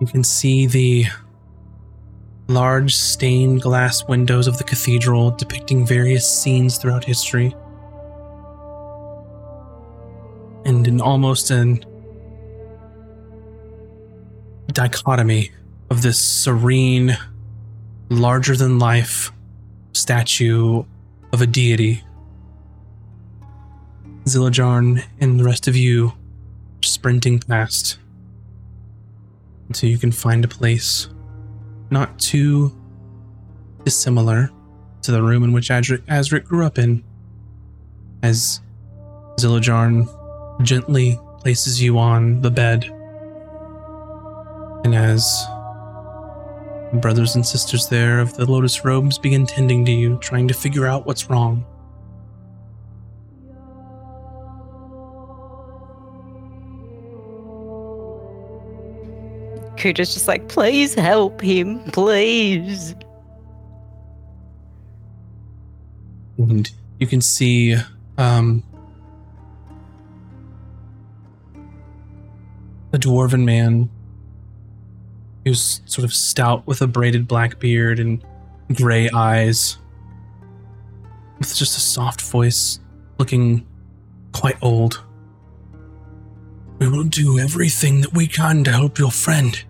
[0.00, 1.06] You can see the
[2.48, 7.54] large stained glass windows of the cathedral depicting various scenes throughout history.
[10.64, 11.84] And in almost an
[14.72, 15.50] dichotomy
[15.90, 17.16] of this serene,
[18.10, 19.32] larger than life
[19.92, 20.84] statue
[21.32, 22.04] of a deity.
[24.24, 26.12] Zillajarn and the rest of you
[26.82, 27.98] sprinting past
[29.66, 31.08] until you can find a place
[31.90, 32.72] not too
[33.84, 34.50] dissimilar
[35.02, 37.02] to the room in which Adric, Azric grew up in.
[38.22, 38.60] As
[39.36, 42.84] Zillajarn gently places you on the bed,
[44.84, 45.46] and as
[46.94, 50.86] brothers and sisters there of the Lotus Robes begin tending to you, trying to figure
[50.86, 51.64] out what's wrong.
[59.78, 62.94] Cooter's just like, please help him, please.
[66.38, 67.76] and you can see
[68.16, 68.62] um,
[72.92, 73.90] a dwarven man
[75.44, 78.24] who's sort of stout with a braided black beard and
[78.74, 79.78] gray eyes
[81.38, 82.80] with just a soft voice
[83.18, 83.66] looking
[84.32, 85.02] quite old
[86.78, 89.64] we will do everything that we can to help your friend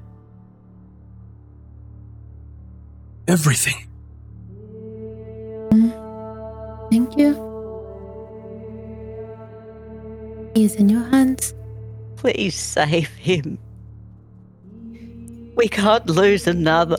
[3.28, 3.88] everything
[6.90, 7.34] Thank you.
[10.54, 11.54] He is in your hands.
[12.16, 13.58] Please save him.
[15.54, 16.96] We can't lose another.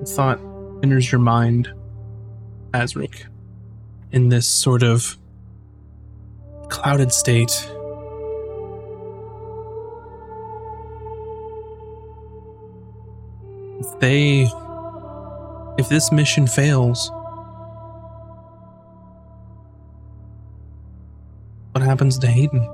[0.00, 0.40] The thought
[0.82, 1.72] enters your mind,
[2.72, 3.24] Azric,
[4.10, 5.16] in this sort of
[6.68, 7.70] clouded state.
[13.84, 14.48] If they.
[15.76, 17.10] If this mission fails,
[21.72, 22.64] what happens to Haydan?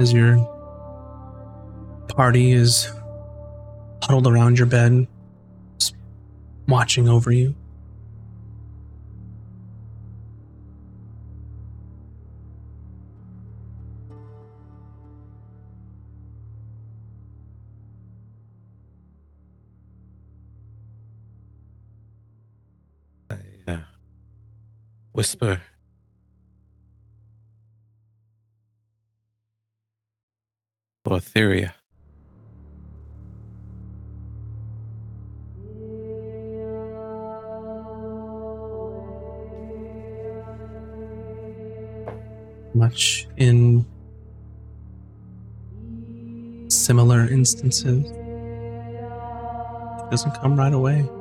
[0.00, 0.38] As your
[2.08, 2.88] party is
[4.02, 5.08] huddled around your bed,
[6.68, 7.56] watching over you.
[25.20, 25.60] Whisper.
[31.04, 31.74] For Etheria.
[42.72, 43.84] much in
[46.70, 48.06] similar instances.
[48.06, 51.19] It doesn't come right away.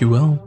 [0.00, 0.38] She will.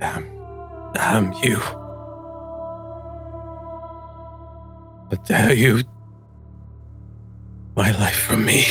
[0.00, 0.26] Damn.
[0.94, 1.58] Damn you.
[5.08, 5.84] How dare you?
[7.76, 8.64] My life from me.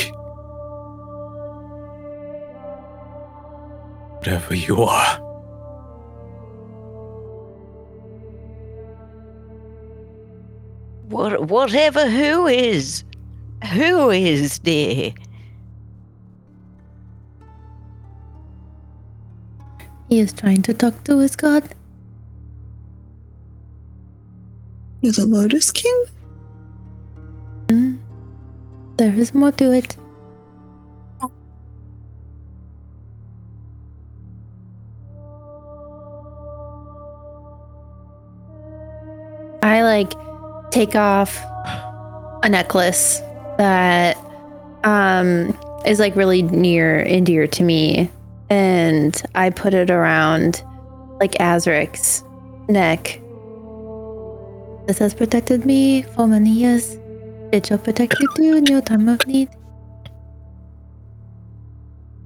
[4.18, 5.25] Whatever you are.
[11.26, 13.02] What, whatever who is.
[13.72, 15.12] Who is, dear?
[20.08, 21.74] He is trying to talk to his god.
[25.00, 26.04] You're the Lotus King?
[27.66, 27.98] Mm.
[28.96, 29.96] There is more to it.
[40.76, 41.42] Take off
[42.42, 43.20] a necklace
[43.56, 44.14] that
[44.84, 48.10] um is like really near and dear to me
[48.50, 50.62] and I put it around
[51.18, 52.22] like Azric's
[52.68, 53.18] neck.
[54.86, 56.98] This has protected me for many years.
[57.52, 59.48] It shall protect you too in your time of need.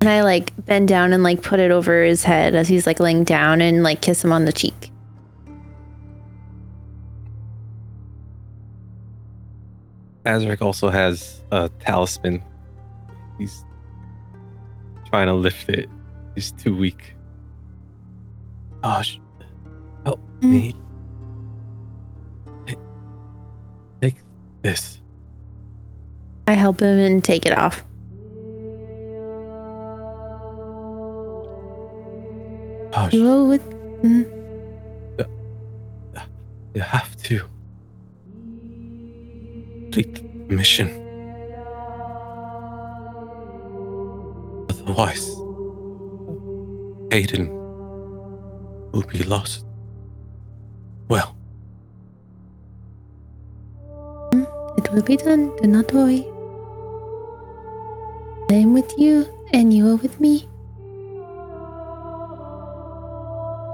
[0.01, 2.99] And I like bend down and like put it over his head as he's like
[2.99, 4.90] laying down and like kiss him on the cheek.
[10.31, 12.43] Azric also has a talisman.
[13.39, 13.65] He's
[15.09, 15.89] trying to lift it.
[16.35, 17.15] He's too weak.
[18.83, 19.21] Oh, Gosh,
[20.05, 20.51] help mm.
[20.51, 20.77] me.
[24.01, 24.17] Take
[24.63, 25.01] this.
[26.47, 27.85] I help him and take it off.
[32.93, 33.63] Oh, Gosh, You go with.
[34.03, 34.25] mm,
[35.21, 35.25] uh,
[36.19, 36.25] uh,
[36.75, 37.43] you have to
[39.91, 40.89] complete the mission.
[44.71, 45.27] Otherwise,
[47.11, 47.49] Haydan
[48.93, 49.65] will be lost.
[51.09, 51.37] Well,
[54.79, 55.51] It will be done.
[55.61, 56.25] Do not worry.
[58.51, 60.47] I am with you, and you are with me.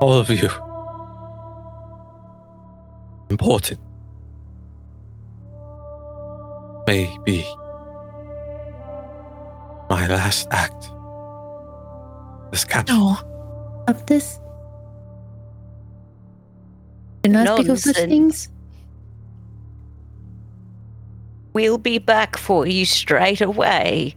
[0.02, 0.50] all of you
[3.30, 3.85] important.
[7.26, 7.44] Be
[9.90, 10.90] my last act
[12.52, 12.96] as captain.
[12.96, 13.18] No.
[13.88, 14.38] Of this.
[17.22, 18.08] Do not speak of such Nonsense.
[18.08, 18.48] things.
[21.52, 24.14] We'll be back for you straight away.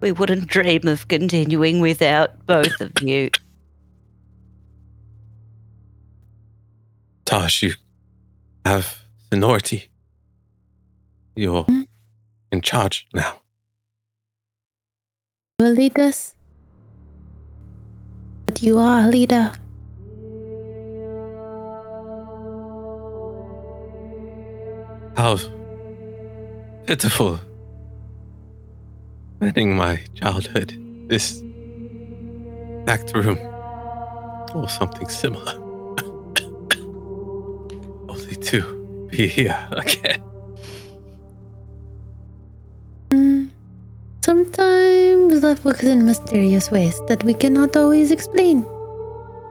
[0.00, 3.30] We wouldn't dream of continuing without both of you.
[7.24, 7.74] Tosh, you
[8.66, 8.98] have
[9.30, 9.91] seniority.
[11.34, 11.82] You're Hmm?
[12.50, 13.40] in charge now.
[15.58, 16.34] You will lead us.
[18.46, 19.52] But you are a leader.
[25.16, 25.38] How
[26.86, 27.38] pitiful.
[29.36, 30.74] Spending my childhood,
[31.08, 31.42] this
[32.86, 33.38] back room,
[34.54, 35.54] or something similar.
[38.08, 40.22] Only to be here again.
[44.32, 48.64] Sometimes life works in mysterious ways that we cannot always explain.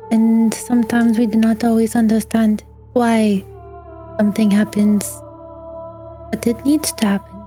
[0.10, 3.46] And sometimes we do not always understand why
[4.18, 5.06] something happens.
[6.32, 7.44] But it needs to happen.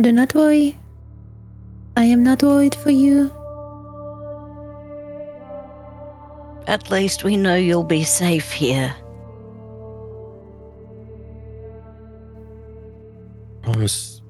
[0.00, 0.78] Do not worry.
[1.96, 3.32] I am not worried for you.
[6.68, 8.94] At least we know you'll be safe here.
[13.62, 14.22] Promise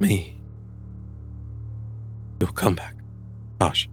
[0.00, 0.34] me
[2.40, 2.94] you'll come back.
[3.60, 3.88] Tosh.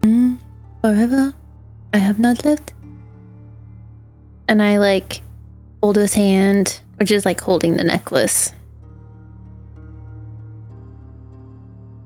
[0.00, 0.38] Mm,
[0.80, 1.34] forever,
[1.92, 2.72] I have not lived.
[4.48, 5.22] And I like
[5.82, 8.52] hold his hand, which is like holding the necklace.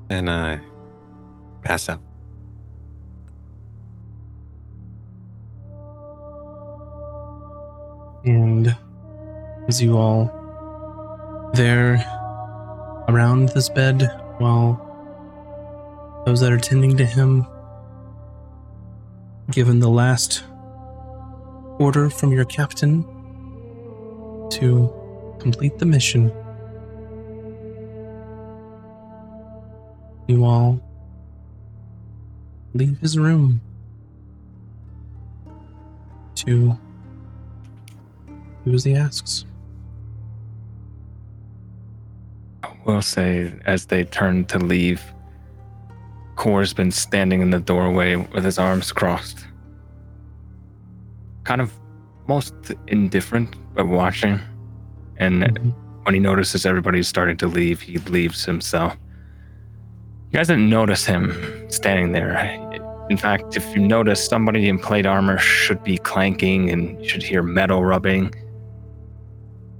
[0.09, 0.59] And I
[1.63, 2.01] pass out.
[8.25, 8.75] And
[9.67, 10.31] as you all
[11.53, 11.95] there
[13.07, 17.45] around this bed, while those that are tending to him,
[19.51, 20.43] given the last
[21.79, 23.03] order from your captain
[24.49, 24.91] to
[25.39, 26.31] complete the mission,
[30.27, 30.79] you all
[32.73, 33.61] leave his room
[36.35, 36.77] to
[38.65, 39.45] do as he asks.
[42.85, 45.01] Will say as they turn to leave,
[46.35, 49.45] Core's been standing in the doorway with his arms crossed.
[51.43, 51.71] Kind of
[52.27, 52.53] most
[52.87, 54.39] indifferent, but watching.
[55.17, 55.73] And Mhm.
[56.03, 58.97] when he notices everybody's starting to leave, he leaves himself.
[60.31, 61.33] You guys didn't notice him
[61.69, 62.37] standing there.
[63.09, 67.23] In fact, if you notice, somebody in plate armor should be clanking and you should
[67.23, 68.33] hear metal rubbing.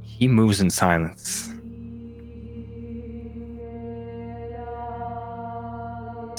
[0.01, 1.50] He moves in silence.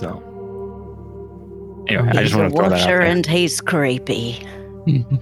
[0.03, 3.03] So, anyway, I just want to throw that out there.
[3.03, 4.45] and he's creepy.
[4.89, 5.13] and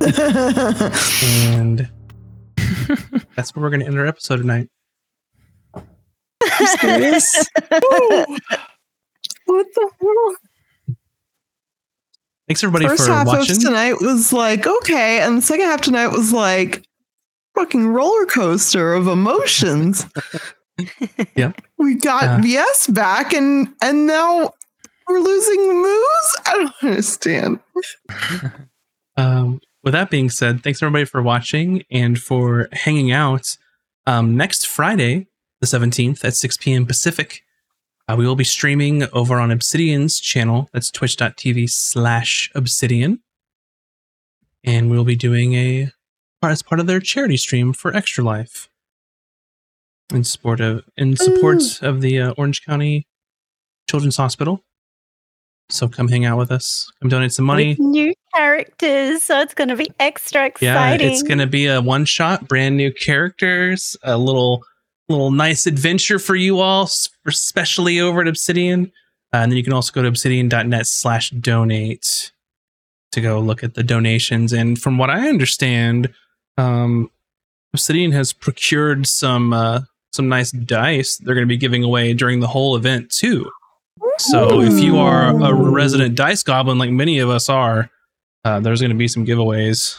[3.36, 4.68] that's where we're going to end our episode tonight.
[6.81, 7.47] serious?
[9.44, 10.36] what the hell?
[12.49, 13.57] Thanks everybody First for half watching.
[13.57, 16.83] of tonight was like okay, and the second half tonight was like
[17.55, 20.07] fucking roller coaster of emotions.
[21.36, 21.60] Yep.
[21.76, 22.39] We got Uh.
[22.41, 24.55] VS back, and and now
[25.10, 26.34] we're losing Moobs.
[26.47, 27.60] I don't understand.
[29.16, 33.56] Um, with that being said, thanks everybody for watching and for hanging out.
[34.06, 35.26] Um, next Friday,
[35.60, 36.86] the 17th at 6 p.m.
[36.86, 37.42] Pacific,
[38.08, 40.70] uh, we will be streaming over on Obsidian's channel.
[40.72, 43.20] That's twitch.tv slash Obsidian.
[44.64, 45.90] And we'll be doing a
[46.40, 48.70] part as part of their charity stream for Extra Life
[50.12, 53.06] in support of in support of the uh, Orange County
[53.89, 54.62] Children's Hospital.
[55.73, 56.90] So come hang out with us.
[57.00, 57.70] Come donate some money.
[57.70, 61.07] With new characters, so it's going to be extra exciting.
[61.07, 64.65] Yeah, it's gonna be a one shot, brand new characters, a little
[65.08, 66.89] little nice adventure for you all,
[67.26, 68.92] especially over at Obsidian.
[69.32, 72.32] Uh, and then you can also go to obsidian.net slash donate
[73.12, 74.52] to go look at the donations.
[74.52, 76.12] And from what I understand,
[76.57, 77.10] um,
[77.73, 79.81] Obsidian has procured some uh,
[80.12, 83.50] some nice dice they're going to be giving away during the whole event too.
[84.20, 87.90] So if you are a resident dice goblin, like many of us are,
[88.44, 89.99] uh, there's going to be some giveaways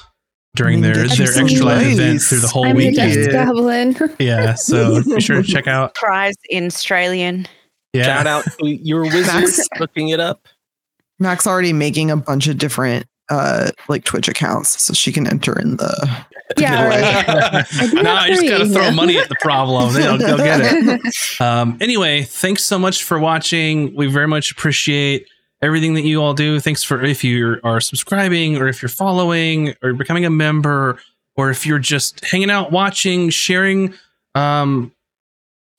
[0.55, 1.93] during their their some extra life dice.
[1.99, 3.13] event through the whole I'm weekend.
[3.15, 3.45] Dust Yeah.
[3.45, 3.95] Goblin.
[4.19, 5.95] Yeah, so be sure to check out.
[5.95, 7.47] prize in Australian.
[7.93, 10.47] Yeah, Shout out to your wizards looking it up.
[11.19, 15.57] Mac's already making a bunch of different uh like Twitch accounts so she can enter
[15.59, 16.25] in the
[16.61, 17.65] Yeah, right.
[17.71, 19.93] I no, have you just gotta throw money at the problem.
[19.93, 21.01] They'll, they'll get it.
[21.39, 23.95] Um, anyway, thanks so much for watching.
[23.95, 25.27] We very much appreciate
[25.61, 26.59] everything that you all do.
[26.59, 30.99] Thanks for if you are subscribing or if you're following or becoming a member
[31.35, 33.93] or if you're just hanging out, watching, sharing,
[34.35, 34.91] um,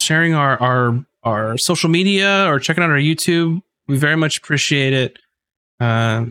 [0.01, 3.63] sharing our our our social media or checking out our YouTube.
[3.87, 5.19] We very much appreciate it.
[5.81, 6.27] Uh,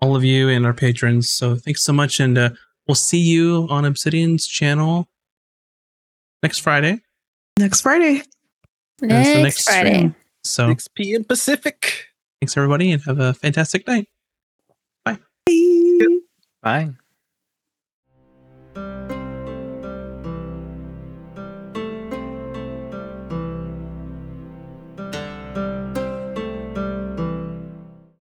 [0.00, 1.30] all of you and our patrons.
[1.30, 2.50] So thanks so much, and uh,
[2.86, 5.08] we'll see you on Obsidian's channel
[6.42, 7.00] next Friday.
[7.58, 8.22] next Friday.
[8.98, 9.94] That's Next next Friday.
[9.94, 10.14] stream.
[10.44, 11.24] So 6 p.m.
[11.24, 12.06] Pacific.
[12.40, 14.08] thanks everybody and have a fantastic night.
[15.04, 15.18] Bye.
[16.62, 16.90] Bye.